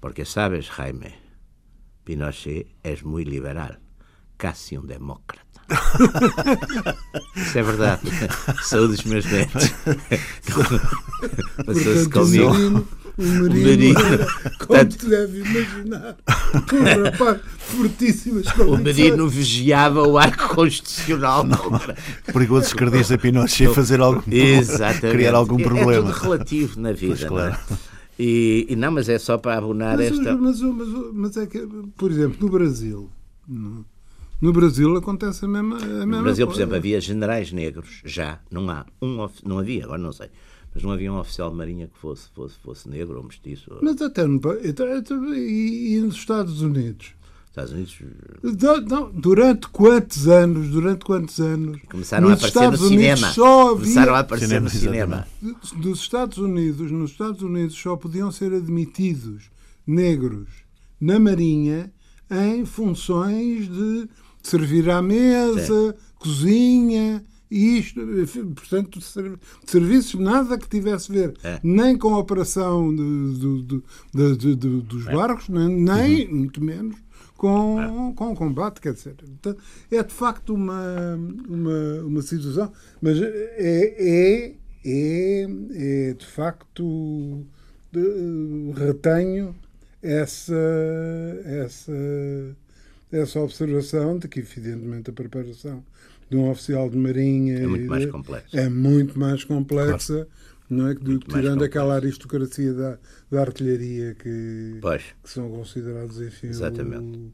porque 0.00 0.24
sabes, 0.24 0.70
Jaime, 0.70 1.18
Pinochet 2.04 2.68
es 2.82 3.04
muy 3.04 3.24
liberal, 3.24 3.80
casi 4.36 4.76
un 4.76 4.86
demócrata. 4.86 5.48
Isso 7.36 7.58
é 7.58 7.62
verdade. 7.62 8.08
Saúde 8.62 9.06
meus 9.06 9.26
netos. 9.26 9.70
Passou-se 11.66 12.08
comigo. 12.08 12.88
O 13.18 13.22
Merino, 13.22 13.46
o 13.46 13.52
Merino, 13.52 13.64
Merino. 13.94 14.00
era, 14.00 14.26
como 14.26 14.56
Portanto- 14.66 14.96
te 14.96 15.06
deve 15.06 15.38
imaginar, 15.40 16.16
um 16.72 17.02
rapaz 17.04 17.40
fortíssimo. 17.58 18.42
O 18.66 18.78
Merino 18.78 19.28
vigiava 19.28 20.06
o 20.06 20.16
arco 20.16 20.54
constitucional. 20.54 21.44
Perigoso 22.32 22.66
esquerdista 22.68 23.18
Pinochet 23.18 23.74
fazer 23.74 24.00
algum 24.00 24.22
Exatamente. 24.32 25.10
criar 25.16 25.34
algum 25.34 25.58
É- 25.60 25.64
problema. 25.64 25.92
É 26.10 26.12
tudo 26.12 26.22
relativo 26.22 26.80
na 26.80 26.92
vida. 26.92 27.16
Pois, 27.18 27.24
claro. 27.28 27.56
não 27.68 27.76
é? 27.76 27.78
E, 28.20 28.66
e 28.70 28.74
não, 28.76 28.90
mas 28.90 29.08
é 29.08 29.18
só 29.18 29.38
para 29.38 29.58
abonar 29.58 29.96
Mas, 29.96 30.10
esta. 30.10 30.36
mas, 30.36 30.60
mas, 30.60 30.88
mas 31.12 31.36
é 31.36 31.46
que, 31.46 31.68
por 31.96 32.10
exemplo, 32.10 32.36
no 32.40 32.48
Brasil, 32.50 33.08
no, 33.46 33.84
no 34.40 34.52
Brasil 34.52 34.96
acontece 34.96 35.44
a 35.44 35.48
mesma, 35.48 35.76
a 35.76 35.86
mesma 35.86 36.06
No 36.16 36.22
Brasil, 36.24 36.44
por 36.46 36.52
coisa. 36.54 36.62
exemplo, 36.62 36.76
havia 36.76 37.00
generais 37.00 37.52
negros, 37.52 38.00
já, 38.04 38.40
não 38.50 38.68
há 38.70 38.84
um, 39.00 39.28
não 39.44 39.60
havia, 39.60 39.84
agora 39.84 40.00
não 40.02 40.10
sei, 40.12 40.28
mas 40.74 40.82
não 40.82 40.90
havia 40.92 41.12
um 41.12 41.18
oficial 41.18 41.50
de 41.50 41.56
marinha 41.56 41.86
que 41.86 41.98
fosse, 41.98 42.28
fosse, 42.34 42.56
fosse 42.62 42.88
negro 42.88 43.16
ou 43.18 43.24
mestiço. 43.24 43.72
ou- 43.74 43.78
Mas 43.82 44.00
até 44.02 44.24
no, 44.26 44.36
então- 44.64 44.96
então, 44.96 45.34
e, 45.34 45.94
e 45.96 46.00
nos 46.00 46.14
Estados 46.16 46.60
Unidos? 46.62 47.12
Estados 47.48 47.72
Unidos 47.72 47.96
Não, 48.62 48.80
não, 48.82 49.10
durante 49.10 49.66
quantos 49.68 50.28
anos? 50.28 50.68
Durante 50.68 51.04
quantos 51.04 51.40
anos? 51.40 51.80
começaram 51.90 52.28
a 52.28 52.32
aparecer 52.34 52.48
Estados 52.58 52.80
no 52.80 52.86
Unidos 52.86 53.04
cinema. 53.18 53.32
Só 53.32 53.62
havia, 53.70 53.80
Começaram 53.82 54.14
a 54.14 54.18
aparecer 54.20 54.46
Cinema, 54.46 54.64
no 54.64 54.70
cinema. 54.70 55.26
dos 55.76 55.98
Estados 56.00 56.38
Unidos, 56.38 56.90
nos 56.92 57.10
Estados 57.10 57.42
Unidos 57.42 57.74
só 57.76 57.96
podiam 57.96 58.30
ser 58.30 58.52
admitidos 58.52 59.50
negros 59.84 60.46
na 61.00 61.18
Marinha 61.18 61.92
em 62.30 62.64
funções 62.64 63.68
de 63.68 64.08
servir 64.40 64.88
à 64.90 65.02
mesa, 65.02 65.96
cozinha, 66.16 67.24
e 67.50 67.78
isto, 67.78 68.00
portanto, 68.54 69.00
ser- 69.00 69.38
serviços 69.66 70.20
nada 70.20 70.58
que 70.58 70.68
tivesse 70.68 71.10
a 71.10 71.14
ver 71.14 71.34
É. 71.42 71.60
nem 71.62 71.96
com 71.96 72.14
a 72.14 72.18
operação 72.18 72.94
do- 72.94 73.62
do- 74.56 74.82
dos 74.82 75.06
É. 75.06 75.12
barcos, 75.14 75.48
nem, 75.48 75.68
nem 75.68 76.26
Uhum. 76.28 76.36
muito 76.36 76.62
menos 76.62 76.96
com, 77.36 78.12
com 78.16 78.32
o 78.32 78.34
combate, 78.34 78.80
quer 78.80 78.92
dizer. 78.94 79.14
Então, 79.38 79.56
é 79.90 80.02
de 80.02 80.12
facto 80.12 80.54
uma, 80.54 81.16
uma, 81.48 82.02
uma 82.04 82.22
situação, 82.22 82.72
mas 83.00 83.16
é, 83.20 83.54
é, 83.58 84.54
é, 84.84 85.48
é 86.10 86.14
de 86.14 86.26
facto 86.26 87.44
de- 87.92 88.72
retenho 88.76 89.54
essa, 90.02 90.54
essa, 91.44 91.92
essa 93.10 93.40
observação 93.40 94.18
de 94.18 94.28
que, 94.28 94.40
evidentemente, 94.40 95.10
a 95.10 95.12
preparação 95.12 95.82
de 96.30 96.36
um 96.36 96.50
oficial 96.50 96.88
de 96.90 96.96
marinha 96.96 97.58
É 97.60 97.66
muito 97.66 97.86
mais 97.88 98.06
complexa. 98.06 98.46
é 98.60 98.68
muito 98.68 99.18
mais 99.18 99.44
complexa, 99.44 100.28
não 100.68 100.88
é? 100.88 100.94
Do- 100.94 101.10
Muito 101.12 101.28
tirando 101.34 101.64
aquela 101.64 101.94
aristocracia 101.94 102.72
da, 102.74 102.98
da 103.30 103.40
artilharia 103.40 104.14
que, 104.14 104.78
Pois, 104.80 105.02
que 105.22 105.30
são 105.30 105.48
considerados, 105.50 106.20
enfim, 106.20 106.48
Exatamente. 106.48 107.18
o- 107.18 107.32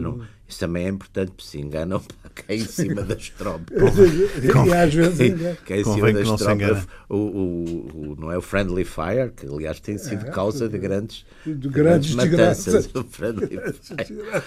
não, 0.00 0.26
isso 0.48 0.58
também 0.58 0.86
é 0.86 0.88
importante, 0.88 1.30
porque 1.30 1.44
se 1.46 1.60
enganam 1.60 2.02
cá 2.34 2.52
em 2.52 2.64
cima 2.64 3.02
das 3.02 3.30
tropas. 3.30 3.76
e 4.66 4.72
às 4.74 4.92
vezes 4.92 5.58
cá 5.64 5.76
em 5.76 5.84
cima 5.84 6.12
das 6.12 6.26
tropas, 6.36 6.86
o, 7.08 7.16
o, 7.16 7.64
o, 8.12 8.16
não 8.18 8.32
é 8.32 8.36
o 8.36 8.42
Friendly 8.42 8.84
Fire, 8.84 9.30
que 9.36 9.46
aliás 9.46 9.78
tem 9.78 9.96
sido 9.96 10.26
é, 10.26 10.30
causa 10.30 10.68
de 10.68 10.78
grandes, 10.78 11.24
de 11.46 11.68
grandes, 11.68 12.12
grandes 12.12 12.14
matanças. 12.16 12.90
O 12.92 13.04
Friendly 13.04 13.46
Fire. 13.48 14.42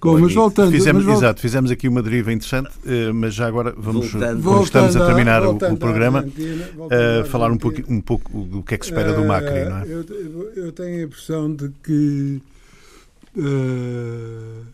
Bom, 0.00 0.18
mas 0.18 0.32
voltando, 0.32 0.70
fizemos, 0.70 1.04
mas 1.04 1.18
Exato, 1.18 1.40
fizemos 1.40 1.70
aqui 1.70 1.86
uma 1.86 2.02
deriva 2.02 2.32
interessante, 2.32 2.70
eh, 2.86 3.12
mas 3.12 3.34
já 3.34 3.46
agora 3.46 3.74
vamos, 3.76 4.10
voltando, 4.10 4.42
quando 4.42 4.64
estamos 4.64 4.96
a 4.96 5.06
terminar 5.06 5.44
o, 5.44 5.50
o, 5.56 5.76
programa, 5.76 6.24
uh, 6.24 7.26
falar 7.26 7.50
um 7.52 7.58
pouco, 7.58 7.82
um 7.86 8.00
pouco 8.00 8.44
do 8.44 8.62
que 8.62 8.74
é 8.74 8.78
que 8.78 8.86
se 8.86 8.92
espera 8.92 9.12
do 9.12 9.26
Macri, 9.26 9.64
não 9.66 9.78
é? 9.78 9.84
Eu, 9.86 10.52
eu 10.56 10.72
tenho 10.72 11.00
a 11.00 11.02
impressão 11.02 11.54
de 11.54 11.70
que 11.82 12.40
uh, 13.36 14.66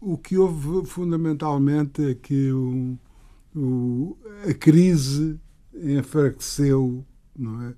o 0.00 0.18
que 0.18 0.36
houve 0.36 0.84
fundamentalmente 0.86 2.10
é 2.10 2.14
que 2.14 2.50
o, 2.50 2.98
o, 3.54 4.16
a 4.48 4.52
crise 4.52 5.38
enfraqueceu, 5.80 7.04
não 7.36 7.62
é? 7.62 7.74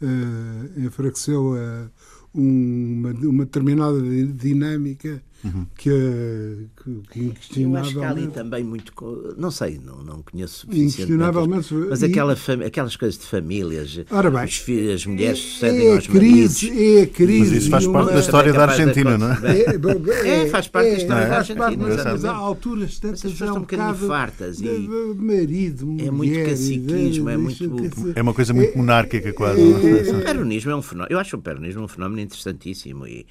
Uh, 0.00 0.86
enfraqueceu 0.86 1.54
a 1.54 1.90
uma, 2.34 3.10
uma 3.10 3.44
determinada 3.44 4.00
dinâmica 4.34 5.22
uhum. 5.44 5.66
que, 5.76 6.68
que, 6.76 7.00
que 7.10 7.20
inquestionavelmente... 7.20 7.62
Eu 7.62 7.76
acho 7.76 7.94
que 7.94 8.04
há 8.04 8.10
ali 8.10 8.26
também 8.28 8.64
muito... 8.64 8.92
Não 9.36 9.50
sei, 9.50 9.80
não, 9.84 10.02
não 10.02 10.22
conheço 10.22 10.66
suficientemente. 10.66 11.68
Mas, 11.88 12.02
aquela 12.02 12.36
fam... 12.36 12.64
aquelas 12.64 12.96
coisas 12.96 13.18
de 13.18 13.26
famílias, 13.26 14.00
Ora 14.10 14.30
bem, 14.30 14.44
os 14.44 14.56
filhos, 14.56 14.94
as 14.94 15.06
mulheres 15.06 15.38
sucedem 15.38 15.88
é 15.88 15.94
aos 15.94 16.06
crise, 16.06 16.70
maridos. 16.70 16.98
É 16.98 17.02
a 17.02 17.06
crise. 17.06 17.38
Mas 17.38 17.62
isso 17.62 17.70
faz 17.70 17.86
parte 17.86 18.12
da 18.12 18.20
história 18.20 18.52
da 18.52 18.64
Argentina, 18.64 19.18
não 19.18 19.32
é? 19.32 20.44
É, 20.44 20.48
faz 20.48 20.68
parte 20.68 20.90
da 20.90 20.96
história 20.96 21.28
da 21.28 21.36
Argentina. 21.38 21.76
Mas 21.78 22.24
há 22.24 22.34
alturas 22.34 22.98
tantas 22.98 23.24
as 23.24 23.32
pessoas 23.32 23.50
estão 23.50 23.56
um 23.56 23.60
bocadinho 23.60 24.08
fartas. 24.08 24.60
E 24.60 24.88
marido, 25.16 25.86
mulher... 25.86 26.06
É 26.06 26.10
muito 26.10 26.48
caciquismo, 26.50 27.28
é 27.28 27.36
muito... 27.36 28.12
É 28.14 28.22
uma 28.22 28.34
coisa 28.34 28.52
muito 28.52 28.76
monárquica 28.76 29.32
quase. 29.32 29.60
O 29.60 30.22
peronismo 30.24 30.70
é 30.70 30.76
um 30.76 30.82
fenómeno... 30.82 31.12
Eu 31.12 31.18
acho 31.18 31.36
o 31.36 31.40
peronismo 31.40 31.82
um 31.82 31.88
fenómeno 31.88 32.20
interessantíssimo 32.20 33.06
e 33.06 33.26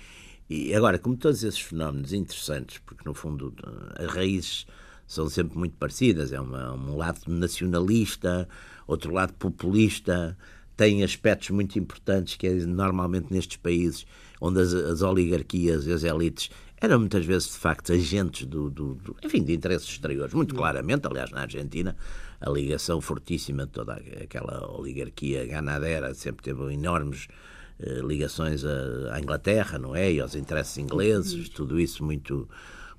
e 0.49 0.73
agora, 0.73 0.97
como 0.97 1.17
todos 1.17 1.43
esses 1.43 1.59
fenómenos 1.59 2.13
interessantes, 2.13 2.79
porque 2.79 3.03
no 3.05 3.13
fundo 3.13 3.53
as 3.97 4.07
raízes 4.07 4.65
são 5.05 5.29
sempre 5.29 5.57
muito 5.57 5.75
parecidas, 5.77 6.31
é 6.31 6.39
uma, 6.39 6.73
um 6.73 6.95
lado 6.95 7.21
nacionalista, 7.27 8.47
outro 8.85 9.13
lado 9.13 9.33
populista, 9.33 10.37
tem 10.75 11.03
aspectos 11.03 11.49
muito 11.49 11.77
importantes 11.79 12.35
que 12.35 12.47
é 12.47 12.53
normalmente 12.53 13.33
nestes 13.33 13.57
países 13.57 14.05
onde 14.39 14.61
as, 14.61 14.73
as 14.73 15.01
oligarquias 15.01 15.87
e 15.87 15.91
as 15.91 16.03
elites 16.03 16.49
eram 16.79 16.99
muitas 16.99 17.25
vezes 17.25 17.53
de 17.53 17.57
facto 17.57 17.91
agentes 17.91 18.45
do, 18.45 18.69
do, 18.69 18.93
do, 18.95 19.15
enfim, 19.23 19.43
de 19.43 19.53
interesses 19.53 19.89
exteriores, 19.89 20.33
muito 20.33 20.53
claramente, 20.53 21.07
aliás 21.07 21.31
na 21.31 21.41
Argentina 21.41 21.97
a 22.39 22.49
ligação 22.49 23.01
fortíssima 23.01 23.65
de 23.65 23.71
toda 23.71 23.93
aquela 23.93 24.71
oligarquia 24.71 25.45
ganadera 25.45 26.13
sempre 26.13 26.43
teve 26.43 26.71
enormes 26.71 27.27
eh, 27.29 27.56
ligações 27.79 28.65
à, 28.65 29.19
Inglaterra, 29.19 29.77
não 29.77 29.95
é? 29.95 30.11
E 30.11 30.19
aos 30.19 30.35
interesses 30.35 30.77
ingleses, 30.77 31.49
tudo 31.49 31.79
isso 31.79 32.03
muito, 32.03 32.49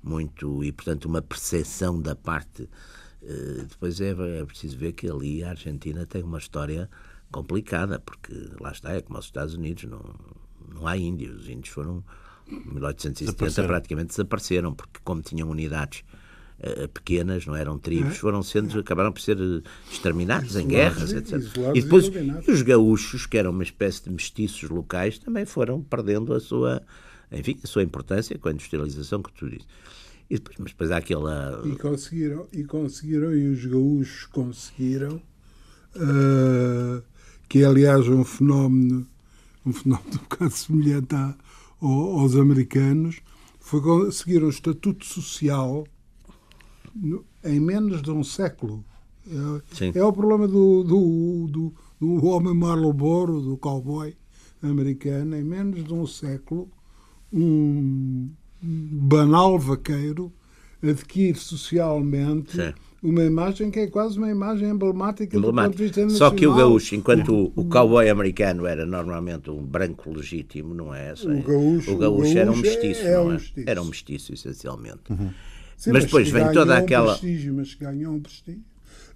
muito 0.01 0.63
e 0.63 0.71
portanto 0.71 1.05
uma 1.05 1.21
percepção 1.21 2.01
da 2.01 2.15
parte. 2.15 2.69
Eh, 3.21 3.65
depois 3.67 3.99
é, 3.99 4.11
é 4.39 4.45
preciso 4.45 4.77
ver 4.77 4.93
que 4.93 5.09
ali 5.09 5.43
a 5.43 5.49
Argentina 5.49 6.05
tem 6.05 6.23
uma 6.23 6.37
história 6.37 6.89
complicada, 7.31 7.99
porque 7.99 8.33
lá 8.59 8.71
está, 8.71 8.93
é 8.93 9.01
como 9.01 9.19
os 9.19 9.25
Estados 9.25 9.53
Unidos, 9.53 9.83
não, 9.83 10.01
não 10.73 10.87
há 10.87 10.97
índios. 10.97 11.41
Os 11.41 11.49
índios 11.49 11.73
foram, 11.73 12.03
em 12.47 12.73
1870, 12.73 13.67
praticamente 13.67 14.07
desapareceram, 14.09 14.73
porque 14.73 14.99
como 15.03 15.21
tinham 15.21 15.49
unidades 15.49 16.03
pequenas, 16.93 17.45
não 17.45 17.55
eram 17.55 17.77
tribos, 17.77 18.15
é. 18.15 18.15
foram 18.15 18.43
sendo, 18.43 18.79
acabaram 18.79 19.11
por 19.11 19.21
ser 19.21 19.37
eh, 19.39 19.61
exterminados 19.89 20.55
em 20.55 20.67
guerras, 20.67 21.13
etc. 21.13 21.41
E 21.73 21.81
depois 21.81 22.07
e 22.07 22.51
os 22.51 22.61
gaúchos, 22.61 23.25
que 23.25 23.37
eram 23.37 23.51
uma 23.51 23.63
espécie 23.63 24.03
de 24.03 24.09
mestiços 24.09 24.69
locais, 24.69 25.17
também 25.17 25.45
foram 25.45 25.81
perdendo 25.81 26.33
a 26.33 26.39
sua, 26.39 26.81
enfim, 27.31 27.57
a 27.63 27.67
sua 27.67 27.83
importância 27.83 28.37
com 28.37 28.49
a 28.49 28.51
industrialização 28.51 29.23
que 29.23 29.31
tu 29.31 29.49
dizes. 29.49 29.65
E 30.29 30.35
depois, 30.35 30.57
mas 30.59 30.71
depois 30.71 30.91
há 30.91 30.97
aquela. 30.97 31.61
E 31.65 31.75
conseguiram, 31.75 32.47
e 32.51 32.63
conseguiram, 32.63 33.33
e 33.33 33.47
os 33.47 33.65
gaúchos 33.65 34.25
conseguiram, 34.25 35.21
uh, 35.95 37.01
que 37.47 37.63
é 37.63 37.65
aliás 37.65 38.07
um 38.07 38.23
fenómeno, 38.25 39.07
um 39.65 39.71
fenómeno 39.71 40.11
um 40.13 40.17
bocado 40.17 40.51
semelhante 40.51 41.15
a, 41.15 41.35
aos 41.81 42.35
americanos, 42.35 43.21
foi 43.59 43.81
conseguir 43.81 44.43
um 44.43 44.49
estatuto 44.49 45.05
social 45.05 45.87
em 47.43 47.59
menos 47.59 48.01
de 48.01 48.11
um 48.11 48.23
século. 48.23 48.83
É, 49.27 49.99
é 49.99 50.03
o 50.03 50.11
problema 50.11 50.47
do, 50.47 50.83
do, 50.83 51.47
do, 51.47 51.73
do 51.99 52.25
homem 52.25 52.53
Marlboro, 52.53 53.41
do 53.41 53.57
cowboy 53.57 54.15
americano. 54.61 55.35
Em 55.35 55.43
menos 55.43 55.83
de 55.83 55.93
um 55.93 56.07
século, 56.07 56.69
um 57.31 58.29
banal 58.61 59.57
vaqueiro 59.59 60.31
adquire 60.81 61.37
socialmente 61.37 62.55
Sim. 62.55 62.73
uma 63.03 63.23
imagem 63.23 63.69
que 63.69 63.79
é 63.79 63.87
quase 63.87 64.17
uma 64.17 64.29
imagem 64.29 64.69
emblemática, 64.69 65.35
emblemática. 65.35 65.41
do 65.41 65.71
ponto 65.71 65.77
de 65.77 65.83
vista 65.83 66.01
nacional. 66.01 66.29
Só 66.29 66.35
que 66.35 66.47
o 66.47 66.55
gaúcho, 66.55 66.95
enquanto 66.95 67.33
o, 67.33 67.53
o 67.55 67.65
cowboy 67.65 68.09
americano 68.09 68.65
era 68.65 68.85
normalmente 68.85 69.49
um 69.49 69.61
branco 69.61 70.09
legítimo, 70.11 70.73
não 70.73 70.93
é? 70.93 71.13
O 71.13 71.15
gaúcho, 71.15 71.29
o 71.29 71.43
gaúcho, 71.43 71.91
o 71.91 71.97
gaúcho 71.97 72.37
era 72.37 72.51
um 72.51 72.55
mestiço, 72.55 73.01
é, 73.01 73.11
é 73.11 73.19
um 73.19 73.31
mestiço. 73.31 73.69
Era 73.69 73.81
um 73.81 73.85
mestiço, 73.85 74.33
essencialmente. 74.33 75.01
Uhum. 75.09 75.29
Sim, 75.79 75.93
mas, 75.93 76.03
mas 76.03 76.05
depois 76.05 76.29
vem 76.29 76.51
toda 76.51 76.77
aquela. 76.77 77.13
Um 77.13 77.19
prestígio, 77.19 77.53
mas 77.53 77.73
ganhou 77.73 78.13
um 78.13 78.19
prestígio. 78.19 78.61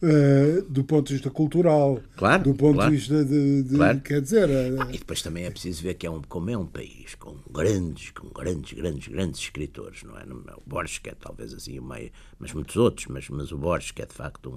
Uh, 0.01 0.61
do 0.69 0.83
ponto 0.83 1.07
de 1.07 1.13
vista 1.13 1.29
cultural, 1.29 2.01
claro, 2.15 2.43
do 2.43 2.53
ponto 2.53 2.75
claro, 2.75 2.91
de 2.91 2.97
vista 2.97 3.23
de, 3.23 3.63
de 3.63 3.75
claro. 3.75 4.01
quer 4.01 4.21
dizer, 4.21 4.49
uh... 4.49 4.81
ah, 4.81 4.87
e 4.89 4.97
depois 4.97 5.21
também 5.21 5.45
é 5.45 5.49
preciso 5.49 5.81
ver 5.81 5.93
que 5.93 6.05
é 6.05 6.09
um 6.09 6.21
como 6.21 6.49
é 6.49 6.57
um 6.57 6.65
país 6.65 7.15
com 7.15 7.37
grandes, 7.49 8.11
com 8.11 8.27
grandes, 8.27 8.73
grandes, 8.73 9.07
grandes 9.07 9.39
escritores, 9.39 10.03
não 10.03 10.17
é? 10.17 10.23
O 10.23 10.61
Borges 10.65 10.99
que 10.99 11.09
é 11.09 11.15
talvez 11.15 11.53
assim 11.53 11.79
o 11.79 11.83
meio, 11.83 12.11
mas 12.39 12.53
muitos 12.53 12.75
outros, 12.75 13.07
mas 13.07 13.29
mas 13.29 13.51
o 13.51 13.57
Borges 13.57 13.91
que 13.91 14.01
é 14.01 14.05
de 14.05 14.13
facto 14.13 14.49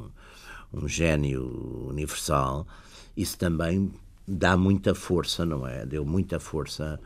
um, 0.72 0.80
um 0.82 0.88
gênio 0.88 1.86
universal, 1.88 2.66
isso 3.16 3.38
também 3.38 3.92
dá 4.26 4.56
muita 4.56 4.94
força, 4.94 5.46
não 5.46 5.66
é? 5.66 5.86
Deu 5.86 6.04
muita 6.04 6.40
força 6.40 7.00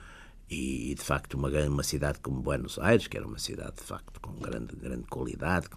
e 0.50 0.94
de 0.96 1.02
facto 1.02 1.34
uma, 1.34 1.48
uma 1.48 1.82
cidade 1.82 2.18
como 2.20 2.42
Buenos 2.42 2.78
Aires, 2.78 3.06
que 3.06 3.16
era 3.16 3.26
uma 3.26 3.38
cidade 3.38 3.76
de 3.76 3.84
facto 3.84 4.20
com 4.20 4.32
grande, 4.32 4.74
grande 4.74 5.04
qualidade. 5.04 5.68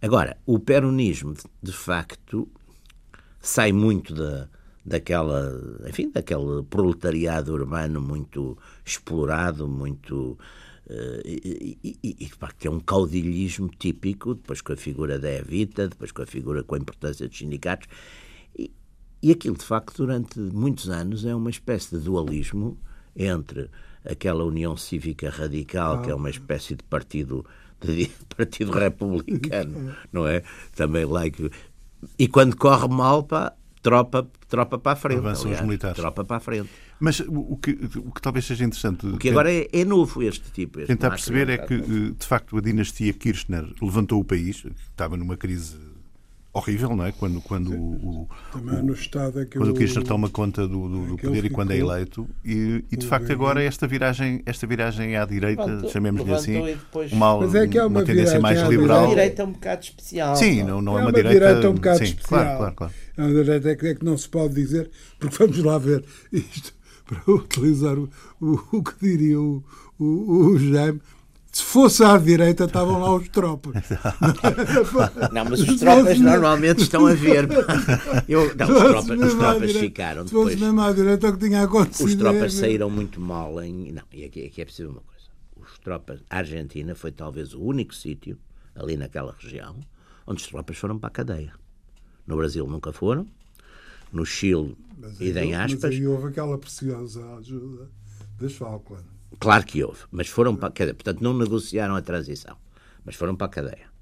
Agora, 0.00 0.36
o 0.46 0.58
peronismo 0.58 1.34
de, 1.34 1.42
de 1.62 1.72
facto 1.72 2.48
sai 3.40 3.72
muito 3.72 4.14
da, 4.14 4.48
daquela, 4.84 5.52
enfim, 5.88 6.10
daquele 6.10 6.62
proletariado 6.70 7.52
urbano 7.52 8.00
muito 8.00 8.56
explorado, 8.84 9.66
muito 9.68 10.38
Uh, 10.86 11.24
e, 11.24 11.78
e, 11.82 11.98
e, 12.02 12.26
de 12.26 12.34
facto 12.34 12.66
é 12.66 12.70
um 12.70 12.78
caudilhismo 12.78 13.70
típico, 13.70 14.34
depois 14.34 14.60
com 14.60 14.74
a 14.74 14.76
figura 14.76 15.18
da 15.18 15.32
Evita, 15.32 15.88
depois 15.88 16.12
com 16.12 16.20
a 16.20 16.26
figura 16.26 16.62
com 16.62 16.74
a 16.74 16.78
importância 16.78 17.26
dos 17.26 17.38
sindicatos, 17.38 17.88
e, 18.54 18.70
e 19.22 19.30
aquilo 19.30 19.56
de 19.56 19.64
facto 19.64 19.96
durante 19.96 20.38
muitos 20.38 20.90
anos 20.90 21.24
é 21.24 21.34
uma 21.34 21.48
espécie 21.48 21.96
de 21.96 22.04
dualismo 22.04 22.78
entre 23.16 23.70
aquela 24.04 24.44
União 24.44 24.76
Cívica 24.76 25.30
Radical, 25.30 26.02
que 26.02 26.10
é 26.10 26.14
uma 26.14 26.30
espécie 26.30 26.76
de 26.76 26.82
partido 26.84 27.44
de 27.80 28.10
partido 28.36 28.72
republicano, 28.72 29.94
não 30.12 30.26
é? 30.26 30.42
Também 30.74 31.04
like. 31.04 31.50
E 32.18 32.28
quando 32.28 32.56
corre 32.56 32.88
mal, 32.88 33.22
pá, 33.22 33.52
tropa, 33.82 34.28
tropa 34.48 34.78
para 34.78 34.92
a 34.92 34.96
frente. 34.96 35.18
Avançam 35.18 35.46
aliás, 35.46 35.60
os 35.60 35.66
militares. 35.66 35.96
Tropa 35.96 36.24
para 36.24 36.36
a 36.36 36.40
frente. 36.40 36.70
Mas 36.98 37.20
o 37.20 37.56
que, 37.56 37.72
o 37.98 38.12
que 38.12 38.22
talvez 38.22 38.44
seja 38.44 38.64
interessante. 38.64 39.06
O 39.06 39.18
que 39.18 39.28
agora 39.28 39.52
é, 39.52 39.68
é 39.72 39.84
novo 39.84 40.22
este 40.22 40.50
tipo. 40.50 40.80
Este 40.80 40.88
tentar 40.88 41.10
perceber 41.10 41.48
é 41.50 41.58
que, 41.58 41.78
de 41.78 42.26
facto, 42.26 42.56
a 42.56 42.60
dinastia 42.60 43.12
Kirchner 43.12 43.66
levantou 43.82 44.20
o 44.20 44.24
país, 44.24 44.64
estava 44.90 45.16
numa 45.16 45.36
crise 45.36 45.76
horrível, 46.54 46.94
não 46.94 47.04
é? 47.04 47.10
Quando, 47.10 47.40
quando 47.40 47.74
o, 47.74 48.28
o, 48.54 48.82
no 48.82 48.92
Estado 48.92 49.40
é 49.40 49.44
que 49.44 49.58
quando 49.58 49.70
o 49.70 49.74
Kirchner 49.74 50.06
toma 50.06 50.30
conta 50.30 50.68
do, 50.68 50.88
do, 50.88 51.06
do 51.08 51.16
poder 51.16 51.44
e 51.44 51.50
quando 51.50 51.72
é 51.72 51.78
eleito. 51.78 52.28
E, 52.44 52.84
e 52.90 52.96
de 52.96 53.06
facto 53.06 53.30
agora 53.32 53.62
esta 53.62 53.88
viragem, 53.88 54.40
esta 54.46 54.64
viragem 54.64 55.16
à 55.16 55.24
direita, 55.24 55.88
chamemos-lhe 55.88 56.32
assim, 56.32 56.78
uma, 57.10 57.38
Mas 57.40 57.54
é 57.56 57.66
que 57.66 57.76
é 57.76 57.82
uma, 57.82 57.98
uma 57.98 58.04
tendência 58.04 58.38
mais 58.38 58.62
liberal. 58.68 59.06
A 59.06 59.08
direita 59.08 59.42
é 59.42 59.44
um 59.44 59.52
bocado 59.52 59.82
especial. 59.82 60.36
Sim, 60.36 60.62
não, 60.62 60.80
não 60.80 60.96
é, 60.96 61.00
é 61.00 61.04
uma, 61.04 61.10
uma 61.10 61.12
direita, 61.12 61.46
direita 61.46 61.70
um 61.70 61.74
bocado 61.74 61.98
sim, 61.98 62.04
especial. 62.04 62.28
Claro, 62.28 62.58
claro, 62.58 62.74
claro. 62.76 62.92
É 63.16 63.22
uma 63.22 63.32
direita 63.32 63.70
é 63.70 63.76
que, 63.76 63.86
é 63.88 63.94
que 63.96 64.04
não 64.04 64.16
se 64.16 64.28
pode 64.28 64.54
dizer, 64.54 64.90
porque 65.18 65.36
vamos 65.36 65.58
lá 65.58 65.76
ver 65.76 66.04
isto, 66.32 66.72
para 67.04 67.34
utilizar 67.34 67.98
o, 67.98 68.08
o, 68.40 68.60
o 68.78 68.82
que 68.82 68.94
diria 69.00 69.40
o, 69.40 69.64
o, 69.98 70.04
o 70.04 70.58
Jaime, 70.58 71.00
se 71.54 71.62
fosse 71.62 72.02
à 72.02 72.18
direita, 72.18 72.64
estavam 72.64 72.98
lá 73.00 73.14
os 73.14 73.28
tropas. 73.28 73.74
Não, 75.32 75.44
mas 75.44 75.60
os 75.60 75.78
tropas 75.78 76.18
normalmente 76.18 76.82
estão 76.82 77.06
a 77.06 77.14
ver. 77.14 77.48
Eu, 78.28 78.52
não, 78.56 78.66
os 78.68 78.82
tropas, 78.82 79.20
os 79.20 79.34
tropas 79.34 79.72
ficaram 79.72 80.24
depois. 80.24 80.52
Se 80.52 80.56
fosse 80.58 80.64
mesmo 80.64 80.80
à 80.80 80.92
direita, 80.92 81.28
o 81.28 81.32
que 81.38 81.46
tinha 81.46 81.62
acontecido. 81.62 82.08
Os 82.08 82.14
tropas 82.16 82.54
saíram 82.54 82.90
muito 82.90 83.20
mal 83.20 83.62
em. 83.62 83.92
Não, 83.92 84.02
e 84.12 84.24
aqui, 84.24 84.46
aqui 84.46 84.62
é 84.62 84.64
preciso 84.64 84.90
uma 84.90 85.00
coisa. 85.00 85.24
Os 85.56 85.78
tropas. 85.78 86.20
A 86.28 86.38
Argentina 86.38 86.94
foi 86.96 87.12
talvez 87.12 87.54
o 87.54 87.60
único 87.62 87.94
sítio, 87.94 88.36
ali 88.74 88.96
naquela 88.96 89.32
região, 89.38 89.76
onde 90.26 90.42
as 90.42 90.48
tropas 90.48 90.76
foram 90.76 90.98
para 90.98 91.08
a 91.08 91.12
cadeia. 91.12 91.52
No 92.26 92.36
Brasil 92.36 92.66
nunca 92.66 92.92
foram, 92.92 93.28
no 94.12 94.26
Chile 94.26 94.76
Mas 94.98 95.20
e 95.20 95.30
em 95.30 95.52
mas 95.52 95.72
aspas. 95.72 95.84
aí 95.92 96.04
houve 96.04 96.28
aquela 96.28 96.58
preciosa 96.58 97.24
ajuda 97.36 97.88
das 98.40 98.54
Falkland. 98.54 99.13
Claro 99.38 99.64
que 99.64 99.82
houve, 99.82 100.00
mas 100.10 100.28
foram 100.28 100.56
para 100.56 100.68
a 100.68 100.72
cadeia. 100.72 100.94
Portanto, 100.94 101.20
não 101.20 101.36
negociaram 101.36 101.96
a 101.96 102.02
transição, 102.02 102.56
mas 103.04 103.14
foram 103.14 103.34
para 103.36 103.46
a 103.46 103.50
cadeia. 103.50 103.94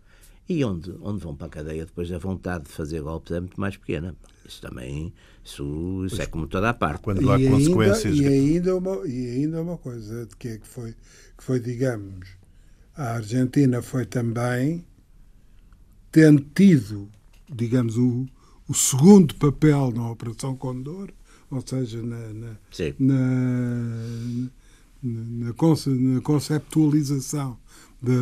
E 0.48 0.64
onde, 0.64 0.92
onde 1.00 1.22
vão 1.22 1.34
para 1.34 1.46
a 1.46 1.50
cadeia 1.50 1.86
depois 1.86 2.10
a 2.12 2.18
vontade 2.18 2.64
de 2.64 2.70
fazer 2.70 3.00
golpes 3.00 3.32
é 3.32 3.40
muito 3.40 3.60
mais 3.60 3.76
pequena. 3.76 4.14
Isso 4.46 4.60
também, 4.60 5.12
isso, 5.44 6.04
isso 6.04 6.20
é 6.20 6.26
como 6.26 6.46
toda 6.46 6.68
a 6.70 6.74
parte. 6.74 7.02
Quando 7.02 7.30
há 7.30 7.38
e 7.38 7.48
consequências. 7.48 8.14
Ainda, 8.18 8.30
e, 8.30 8.56
ainda 8.56 8.76
uma, 8.76 9.06
e 9.06 9.30
ainda 9.30 9.62
uma 9.62 9.78
coisa 9.78 10.26
de 10.26 10.36
que, 10.36 10.48
é 10.48 10.58
que, 10.58 10.66
foi, 10.66 10.92
que 11.38 11.44
foi, 11.44 11.60
digamos, 11.60 12.28
a 12.96 13.14
Argentina 13.14 13.80
foi 13.80 14.04
também 14.04 14.84
tendo 16.10 16.44
tido, 16.54 17.08
digamos, 17.50 17.96
o, 17.96 18.26
o 18.68 18.74
segundo 18.74 19.34
papel 19.36 19.92
na 19.92 20.10
Operação 20.10 20.54
Condor, 20.56 21.10
ou 21.50 21.62
seja, 21.64 22.02
na, 22.02 22.32
na, 22.32 22.56
Sim. 22.70 22.94
na, 22.98 24.50
na, 25.02 25.46
na 25.46 25.52
conce- 25.52 25.90
na 25.90 26.20
conceptualização, 26.20 27.58
da- 28.00 28.12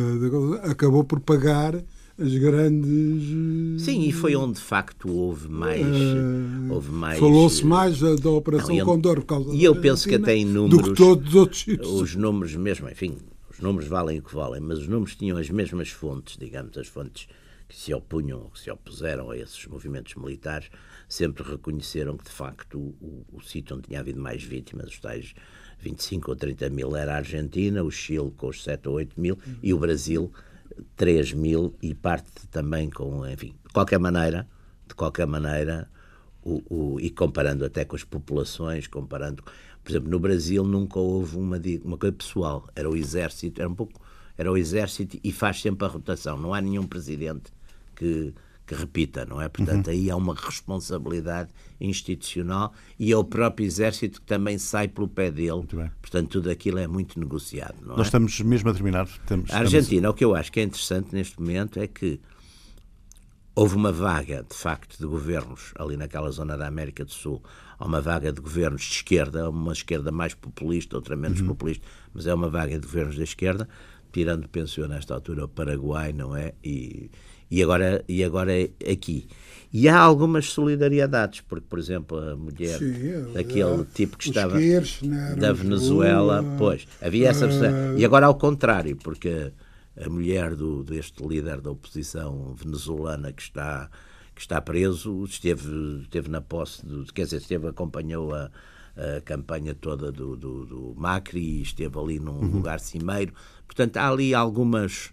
da 0.61 0.71
acabou 0.71 1.03
por 1.03 1.19
pagar 1.19 1.75
as 2.19 2.35
grandes. 2.37 3.83
Sim, 3.83 4.01
e 4.07 4.11
foi 4.11 4.35
onde 4.35 4.55
de 4.59 4.61
facto 4.61 5.09
houve 5.09 5.49
mais. 5.49 5.81
eh, 5.85 6.71
houve 6.71 6.91
mais 6.91 7.19
Falou-se 7.19 7.61
eh, 7.63 7.65
mais 7.65 7.99
da, 7.99 8.15
da 8.15 8.29
Operação 8.29 8.75
Não, 8.75 8.85
Condor 8.85 9.15
por 9.15 9.25
causa 9.25 9.53
e 9.55 9.63
eu 9.63 9.75
penso 9.75 10.07
que 10.07 10.15
até 10.15 10.35
em 10.35 10.45
Do 10.45 10.67
números, 10.67 10.89
que 10.89 10.95
todos 10.95 11.29
os 11.29 11.35
outros 11.35 11.61
sítios. 11.61 11.87
os 11.89 12.15
números 12.15 12.55
mesmo, 12.55 12.89
enfim, 12.89 13.17
os 13.49 13.59
números 13.59 13.87
valem 13.87 14.19
o 14.19 14.21
que 14.21 14.33
valem, 14.35 14.61
mas 14.61 14.79
os 14.79 14.87
números 14.87 15.15
tinham 15.15 15.37
as 15.37 15.49
mesmas 15.49 15.89
fontes, 15.89 16.37
digamos, 16.37 16.77
as 16.77 16.87
fontes 16.87 17.27
que 17.67 17.75
se 17.75 17.93
opunham, 17.93 18.49
que 18.53 18.59
se 18.59 18.69
opuseram 18.69 19.31
a 19.31 19.37
esses 19.37 19.65
movimentos 19.65 20.13
militares, 20.15 20.69
sempre 21.07 21.41
reconheceram 21.41 22.17
que, 22.17 22.25
de 22.25 22.31
facto, 22.31 22.77
o, 22.77 22.95
o- 23.01 23.25
o 23.37 23.41
sítio 23.41 23.77
onde 23.77 23.87
tinha 23.87 23.99
havido 24.01 24.19
mais 24.21 24.43
vítimas, 24.43 24.87
os 24.89 24.99
tais 24.99 25.33
25 25.81 26.31
ou 26.31 26.35
30 26.37 26.69
mil, 26.69 26.95
era 26.95 27.13
a 27.13 27.17
Argentina, 27.17 27.83
o 27.83 27.91
Chile 27.91 28.31
com 28.37 28.47
os 28.47 28.63
7 28.63 28.87
ou 28.87 28.95
8 28.95 29.19
mil 29.19 29.37
e 29.63 29.73
o 29.73 29.77
Brasil 29.79 30.31
3 30.95 31.33
mil 31.33 31.75
e 31.81 31.93
parte 31.93 32.47
também 32.49 32.89
com, 32.89 33.27
enfim, 33.27 33.53
de 33.65 33.73
qualquer 33.73 33.99
maneira, 33.99 34.47
de 34.87 34.95
qualquer 34.95 35.27
maneira, 35.27 35.89
o, 36.43 36.61
o- 36.95 36.99
e 36.99 37.09
comparando 37.09 37.65
até 37.65 37.85
com 37.85 37.95
as 37.95 38.03
populações, 38.03 38.87
comparando, 38.87 39.43
por 39.83 39.91
exemplo, 39.91 40.09
no 40.09 40.19
Brasil 40.19 40.63
nunca 40.63 40.99
houve 40.99 41.37
uma, 41.37 41.59
uma 41.83 41.97
coisa 41.97 42.15
pessoal, 42.15 42.67
era 42.75 42.89
o 42.89 42.95
exército, 42.95 43.61
era 43.61 43.69
um 43.69 43.75
pouco, 43.75 43.99
era 44.37 44.51
o 44.51 44.57
exército 44.57 45.19
e 45.23 45.31
faz 45.31 45.61
sempre 45.61 45.85
a 45.85 45.89
rotação, 45.89 46.37
não 46.37 46.53
há 46.53 46.61
nenhum 46.61 46.87
presidente 46.87 47.51
que, 47.95 48.33
que 48.71 48.75
repita, 48.75 49.25
não 49.25 49.41
é? 49.41 49.49
Portanto, 49.49 49.89
aí 49.89 50.09
há 50.09 50.15
uma 50.15 50.33
responsabilidade 50.33 51.49
institucional 51.79 52.73
e 52.97 53.11
é 53.11 53.17
o 53.17 53.23
próprio 53.23 53.65
exército 53.65 54.21
que 54.21 54.25
também 54.25 54.57
sai 54.57 54.87
pelo 54.87 55.09
pé 55.09 55.29
dele, 55.29 55.67
portanto, 56.01 56.29
tudo 56.29 56.49
aquilo 56.49 56.79
é 56.79 56.87
muito 56.87 57.19
negociado, 57.19 57.75
não 57.81 57.97
Nós 57.97 57.99
é? 57.99 58.03
estamos 58.03 58.39
mesmo 58.39 58.69
a 58.69 58.73
terminar. 58.73 59.05
Estamos, 59.07 59.51
A 59.51 59.59
Argentina, 59.59 60.09
o 60.09 60.13
que 60.13 60.23
eu 60.23 60.33
acho 60.33 60.49
que 60.49 60.61
é 60.61 60.63
interessante 60.63 61.13
neste 61.13 61.37
momento 61.37 61.81
é 61.81 61.87
que 61.87 62.21
houve 63.53 63.75
uma 63.75 63.91
vaga, 63.91 64.45
de 64.49 64.55
facto, 64.55 64.97
de 64.97 65.05
governos 65.05 65.73
ali 65.77 65.97
naquela 65.97 66.31
zona 66.31 66.57
da 66.57 66.65
América 66.65 67.03
do 67.03 67.11
Sul. 67.11 67.43
Há 67.77 67.85
uma 67.85 67.99
vaga 67.99 68.31
de 68.31 68.39
governos 68.39 68.83
de 68.83 68.93
esquerda, 68.93 69.49
uma 69.49 69.73
esquerda 69.73 70.13
mais 70.13 70.33
populista, 70.33 70.95
outra 70.95 71.17
menos 71.17 71.41
populista, 71.41 71.85
mas 72.13 72.25
é 72.25 72.33
uma 72.33 72.49
vaga 72.49 72.79
de 72.79 72.87
governos 72.87 73.17
da 73.17 73.23
esquerda, 73.23 73.67
tirando, 74.13 74.47
penso 74.47 74.79
eu, 74.79 74.87
nesta 74.87 75.13
altura, 75.13 75.43
o 75.43 75.49
Paraguai, 75.49 76.13
não 76.13 76.33
é? 76.37 76.53
E, 76.63 77.11
e, 77.51 77.61
agora, 77.61 78.03
e 78.07 78.23
agora 78.23 78.51
é 78.53 78.69
aqui. 78.89 79.27
E 79.73 79.87
há 79.87 79.99
algumas 79.99 80.47
solidariedades, 80.47 81.41
porque, 81.41 81.65
por 81.69 81.79
exemplo, 81.79 82.17
a 82.17 82.35
mulher 82.35 82.77
Sim, 82.77 83.33
daquele 83.33 83.81
é, 83.81 83.85
tipo 83.93 84.17
que 84.17 84.29
estava 84.29 84.57
Kirchner, 84.57 85.35
da 85.35 85.53
Venezuela, 85.53 86.43
pois, 86.57 86.87
havia 87.01 87.29
essa 87.29 87.45
eh, 87.45 87.95
E 87.97 88.03
agora 88.03 88.25
ao 88.25 88.35
contrário, 88.35 88.97
porque 88.97 89.51
a 89.99 90.09
mulher 90.09 90.55
do, 90.55 90.83
deste 90.83 91.25
líder 91.25 91.61
da 91.61 91.71
oposição 91.71 92.53
venezuelana 92.55 93.31
que 93.31 93.41
está, 93.41 93.89
que 94.35 94.41
está 94.41 94.59
preso 94.61 95.23
esteve, 95.23 96.01
esteve 96.01 96.29
na 96.29 96.41
posse, 96.41 96.85
do, 96.85 97.05
quer 97.13 97.23
dizer, 97.25 97.37
esteve, 97.37 97.67
acompanhou 97.67 98.33
a, 98.33 98.49
a 98.95 99.21
campanha 99.21 99.73
toda 99.73 100.11
do, 100.11 100.35
do, 100.35 100.65
do 100.65 100.93
Macri 100.97 101.59
e 101.59 101.61
esteve 101.61 101.97
ali 101.97 102.19
num 102.19 102.39
lugar 102.39 102.79
cimeiro. 102.79 103.33
Portanto, 103.65 103.97
há 103.97 104.09
ali 104.09 104.33
algumas. 104.33 105.11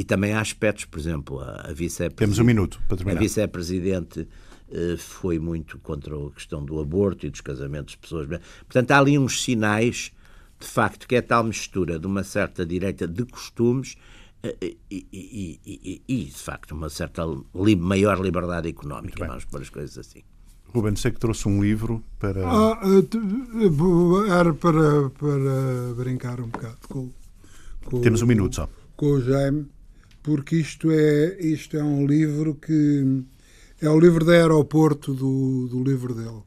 E 0.00 0.04
também 0.04 0.32
há 0.32 0.40
aspectos, 0.40 0.86
por 0.86 0.98
exemplo, 0.98 1.40
a, 1.40 1.68
a 1.68 1.72
vice-presidente. 1.74 2.14
Temos 2.16 2.38
um 2.38 2.44
minuto 2.44 2.80
para 2.88 2.94
A 2.94 2.96
terminar. 2.96 3.20
vice-presidente 3.20 4.26
eh, 4.72 4.96
foi 4.96 5.38
muito 5.38 5.78
contra 5.78 6.16
a 6.16 6.30
questão 6.30 6.64
do 6.64 6.80
aborto 6.80 7.26
e 7.26 7.30
dos 7.30 7.42
casamentos 7.42 7.92
de 7.92 7.98
pessoas. 7.98 8.26
Portanto, 8.60 8.90
há 8.92 8.98
ali 8.98 9.18
uns 9.18 9.42
sinais, 9.42 10.10
de 10.58 10.66
facto, 10.66 11.06
que 11.06 11.16
é 11.16 11.20
tal 11.20 11.44
mistura 11.44 11.98
de 11.98 12.06
uma 12.06 12.24
certa 12.24 12.64
direita 12.64 13.06
de 13.06 13.26
costumes 13.26 13.96
eh, 14.42 14.56
e, 14.90 15.06
e- 15.12 15.60
e- 15.66 16.02
e- 16.08 16.24
de 16.24 16.30
facto, 16.48 16.70
uma 16.72 16.88
certa 16.88 17.22
li- 17.54 17.76
maior 17.76 18.18
liberdade 18.20 18.68
económica. 18.70 19.26
Vamos 19.26 19.44
pôr 19.44 19.60
as 19.60 19.68
coisas 19.68 19.98
assim. 19.98 20.22
Ruben, 20.72 20.96
sei 20.96 21.10
que 21.10 21.18
trouxe 21.20 21.46
um 21.46 21.62
livro 21.62 22.02
para. 22.18 22.40
Ah, 22.48 22.80
eh, 22.84 24.32
era 24.38 24.54
para, 24.54 25.10
para 25.10 25.94
brincar 25.96 26.40
um 26.40 26.48
bocado 26.48 26.78
com, 26.88 27.10
com 27.84 28.00
Temos 28.00 28.22
um 28.22 28.26
minuto 28.26 28.54
só. 28.56 28.68
com 28.96 29.06
o 29.12 29.20
Jaime, 29.20 29.66
porque 30.22 30.56
isto 30.56 30.90
é, 30.90 31.36
isto 31.40 31.76
é 31.76 31.82
um 31.82 32.06
livro 32.06 32.54
que 32.54 33.22
é 33.80 33.88
o 33.88 33.98
livro 33.98 34.24
de 34.24 34.32
aeroporto 34.32 35.14
do, 35.14 35.68
do 35.68 35.82
livro 35.82 36.14
dele. 36.14 36.42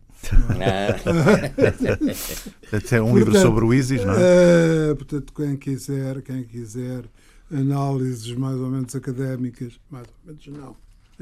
Até 2.71 3.01
um 3.01 3.15
livro 3.15 3.31
Portanto, 3.31 3.41
sobre 3.41 3.65
o 3.65 3.73
ISIS, 3.73 4.05
não 4.05 4.13
é? 4.13 4.19
Eh, 4.21 4.95
portanto, 4.95 5.33
quem 5.33 5.57
quiser, 5.57 6.21
quem 6.21 6.43
quiser 6.43 7.03
análises 7.51 8.31
mais 8.33 8.55
ou 8.57 8.69
menos 8.69 8.95
académicas, 8.95 9.73
mais 9.89 10.07
ou 10.07 10.13
menos 10.25 10.47
não, 10.47 10.75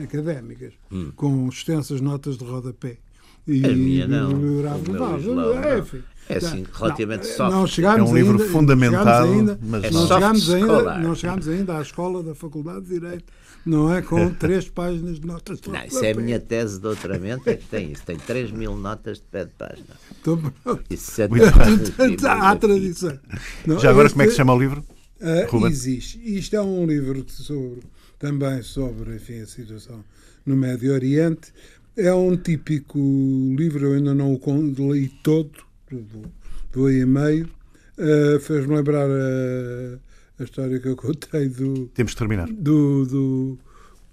académicas, 0.04 0.74
com 1.16 1.48
extensas 1.48 2.00
notas 2.00 2.38
de 2.38 2.44
rodapé. 2.44 2.98
E. 3.48 3.66
A 3.66 3.70
minha 3.70 4.08
não. 4.08 4.32
é, 4.32 4.34
não. 4.34 5.92
É 6.30 6.38
assim, 6.38 6.66
relativamente 6.72 7.28
não, 7.28 7.36
soft. 7.36 7.52
Não 7.52 7.68
chegámos 7.68 8.10
É 8.10 8.12
um 8.12 8.16
livro 8.16 8.32
ainda- 8.40 8.46
fundamentado, 8.54 9.28
chegámos 9.28 9.40
ainda, 9.40 9.60
mas 9.64 9.84
É 9.84 9.92
não, 9.92 10.08
chegámos 10.08 10.50
ainda, 10.54 10.98
não 11.00 11.16
chegámos 11.16 11.48
ainda 11.48 11.78
à 11.78 11.82
escola 11.82 12.24
da 12.24 12.36
Faculdade 12.36 12.82
de 12.86 13.00
Direito, 13.00 13.26
não 13.66 13.92
é? 13.94 14.02
Com 14.02 14.30
três 14.36 14.70
páginas 14.70 15.20
de 15.20 15.28
notas 15.28 15.60
de 15.60 15.70
Não, 15.70 15.84
isso 15.84 16.06
é 16.06 16.12
a 16.12 16.16
minha 16.16 16.40
tese 16.40 16.76
de 16.76 16.82
doutoramento, 16.82 17.50
é 17.50 17.56
que 17.56 17.66
tem 17.66 17.92
isso. 17.92 18.04
Tem 18.06 18.16
3 18.18 18.52
mil 18.52 18.78
notas 18.78 19.18
de 19.18 19.24
pé 19.26 19.44
de 19.46 19.52
página. 19.58 19.88
Então, 20.22 20.38
pronto. 20.64 20.84
É 20.90 22.28
Há 22.30 22.56
tradição. 22.56 23.20
Não, 23.66 23.80
Já 23.80 23.90
agora, 23.90 24.06
este- 24.06 24.14
como 24.14 24.22
é 24.24 24.26
que 24.26 24.32
se 24.32 24.38
chama 24.38 24.54
o 24.54 24.60
livro? 24.60 24.84
Ruben? 25.50 25.70
existe. 25.70 26.20
Isto 26.24 26.56
é 26.56 26.62
um 26.62 26.86
livro 26.86 27.26
sobre, 27.28 27.82
também 28.18 28.62
sobre 28.64 29.16
enfim, 29.16 29.42
a 29.42 29.48
situação 29.48 30.04
no 30.46 30.56
Médio 30.56 30.94
Oriente. 30.94 31.52
É 31.98 32.14
um 32.14 32.36
típico 32.38 32.98
livro, 33.58 33.86
eu 33.88 33.94
ainda 33.94 34.14
não 34.16 34.34
o 34.34 34.94
li 34.94 35.10
todo, 35.24 35.52
do, 35.92 36.22
do 36.72 36.86
aí 36.86 37.02
a 37.02 37.08
meio. 37.08 37.50
Ah, 37.98 38.40
Fez-me 38.40 38.76
lembrar 38.76 39.10
a, 39.10 40.00
a 40.40 40.44
história 40.44 40.80
que 40.80 40.88
eu 40.88 40.96
contei 40.96 41.50
do, 41.50 41.88
Temos 41.94 42.14
que 42.14 42.18
terminar. 42.20 42.48
do, 42.48 43.06
do, 43.06 43.60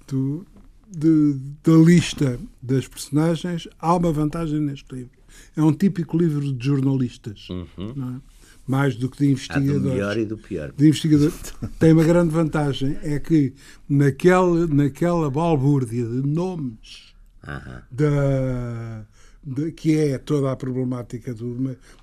do- 0.09 0.47
de- 0.91 1.37
da 1.63 1.73
lista 1.77 2.39
das 2.63 2.89
personagens. 2.89 3.69
Há 3.79 3.95
uma 3.97 4.13
vantagem 4.13 4.61
neste 4.61 4.93
livro. 4.95 5.11
É 5.57 5.63
um 5.63 5.73
típico 5.73 6.17
livro 6.19 6.53
de 6.53 6.67
jornalistas, 6.67 7.47
não 7.97 8.17
é? 8.17 8.21
mais 8.67 8.97
do 8.97 9.09
que 9.09 9.17
de 9.19 9.25
Há 9.25 9.29
do 9.29 9.33
investigadores 9.33 9.83
melhor 9.83 10.19
e 10.19 10.25
do 10.27 10.37
pior. 10.37 10.73
de 10.77 10.87
investigador 10.89 11.33
tem 11.79 11.93
uma 11.93 12.05
grande 12.05 12.31
vantagem 12.31 12.99
é 13.03 13.19
que 13.19 13.55
naquela, 13.89 14.67
naquela 14.67 15.31
balbúrdia 15.31 16.05
de 16.05 16.27
nomes 16.27 17.08
Aham. 17.49 17.83
da, 17.91 19.05
de- 19.45 19.73
que 19.73 19.97
é 19.97 20.19
toda 20.19 20.53
a 20.53 20.57
problemática 20.57 21.33
do 21.33 21.47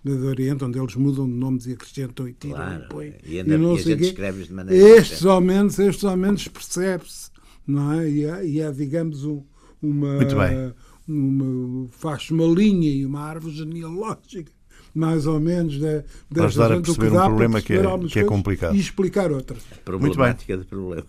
Médio 0.03 0.25
Oriente, 0.27 0.63
onde 0.63 0.79
eles 0.79 0.95
mudam 0.95 1.25
de 1.27 1.33
nomes 1.33 1.67
e 1.67 1.73
acrescentam 1.73 2.27
e 2.27 2.33
tiram 2.33 2.55
Claro, 2.55 2.83
e 2.83 2.87
põem 2.89 3.13
e 3.25 3.39
ainda- 3.39 3.57
não 3.57 3.75
e 3.75 3.79
a 3.79 3.83
sei 3.83 3.91
gente 3.93 3.99
quê. 3.99 4.05
escreve-os 4.07 4.47
de 4.47 4.53
maneira 4.53 4.87
estes 4.97 5.25
ao 5.25 5.39
menos 5.41 5.77
estes 5.79 6.03
ao 6.03 6.17
menos 6.17 6.47
percebe-se 6.47 7.29
não 7.67 7.91
é 7.93 8.09
e 8.09 8.25
é, 8.25 8.45
e 8.45 8.59
é, 8.61 8.71
digamos 8.71 9.23
um- 9.25 9.43
uma 9.81 10.15
Muito 10.15 10.35
bem. 10.35 10.73
uma 11.07 11.87
faz 11.91 12.29
uma 12.31 12.45
linha 12.47 12.89
e 12.89 13.05
uma 13.05 13.21
árvore 13.21 13.53
genealógica 13.55 14.51
mais 14.95 15.27
ou 15.27 15.41
menos 15.41 15.77
da, 15.77 16.03
Para 16.33 16.45
ajudar 16.45 16.71
a 16.71 16.75
gente, 16.75 16.85
perceber 16.85 17.11
um 17.11 17.25
problema 17.25 17.61
que 17.61 17.73
é- 17.73 18.07
que 18.09 18.19
é 18.19 18.23
complicado. 18.23 18.75
e 18.75 18.79
explicar 18.79 19.29
outras 19.29 19.61
Problemática 19.83 20.57
de 20.57 20.63
problema. 20.63 21.05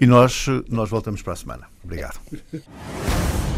E 0.00 0.06
nós, 0.06 0.46
nós 0.70 0.88
voltamos 0.88 1.20
para 1.20 1.32
a 1.32 1.36
semana. 1.36 1.66
Obrigado. 1.82 2.20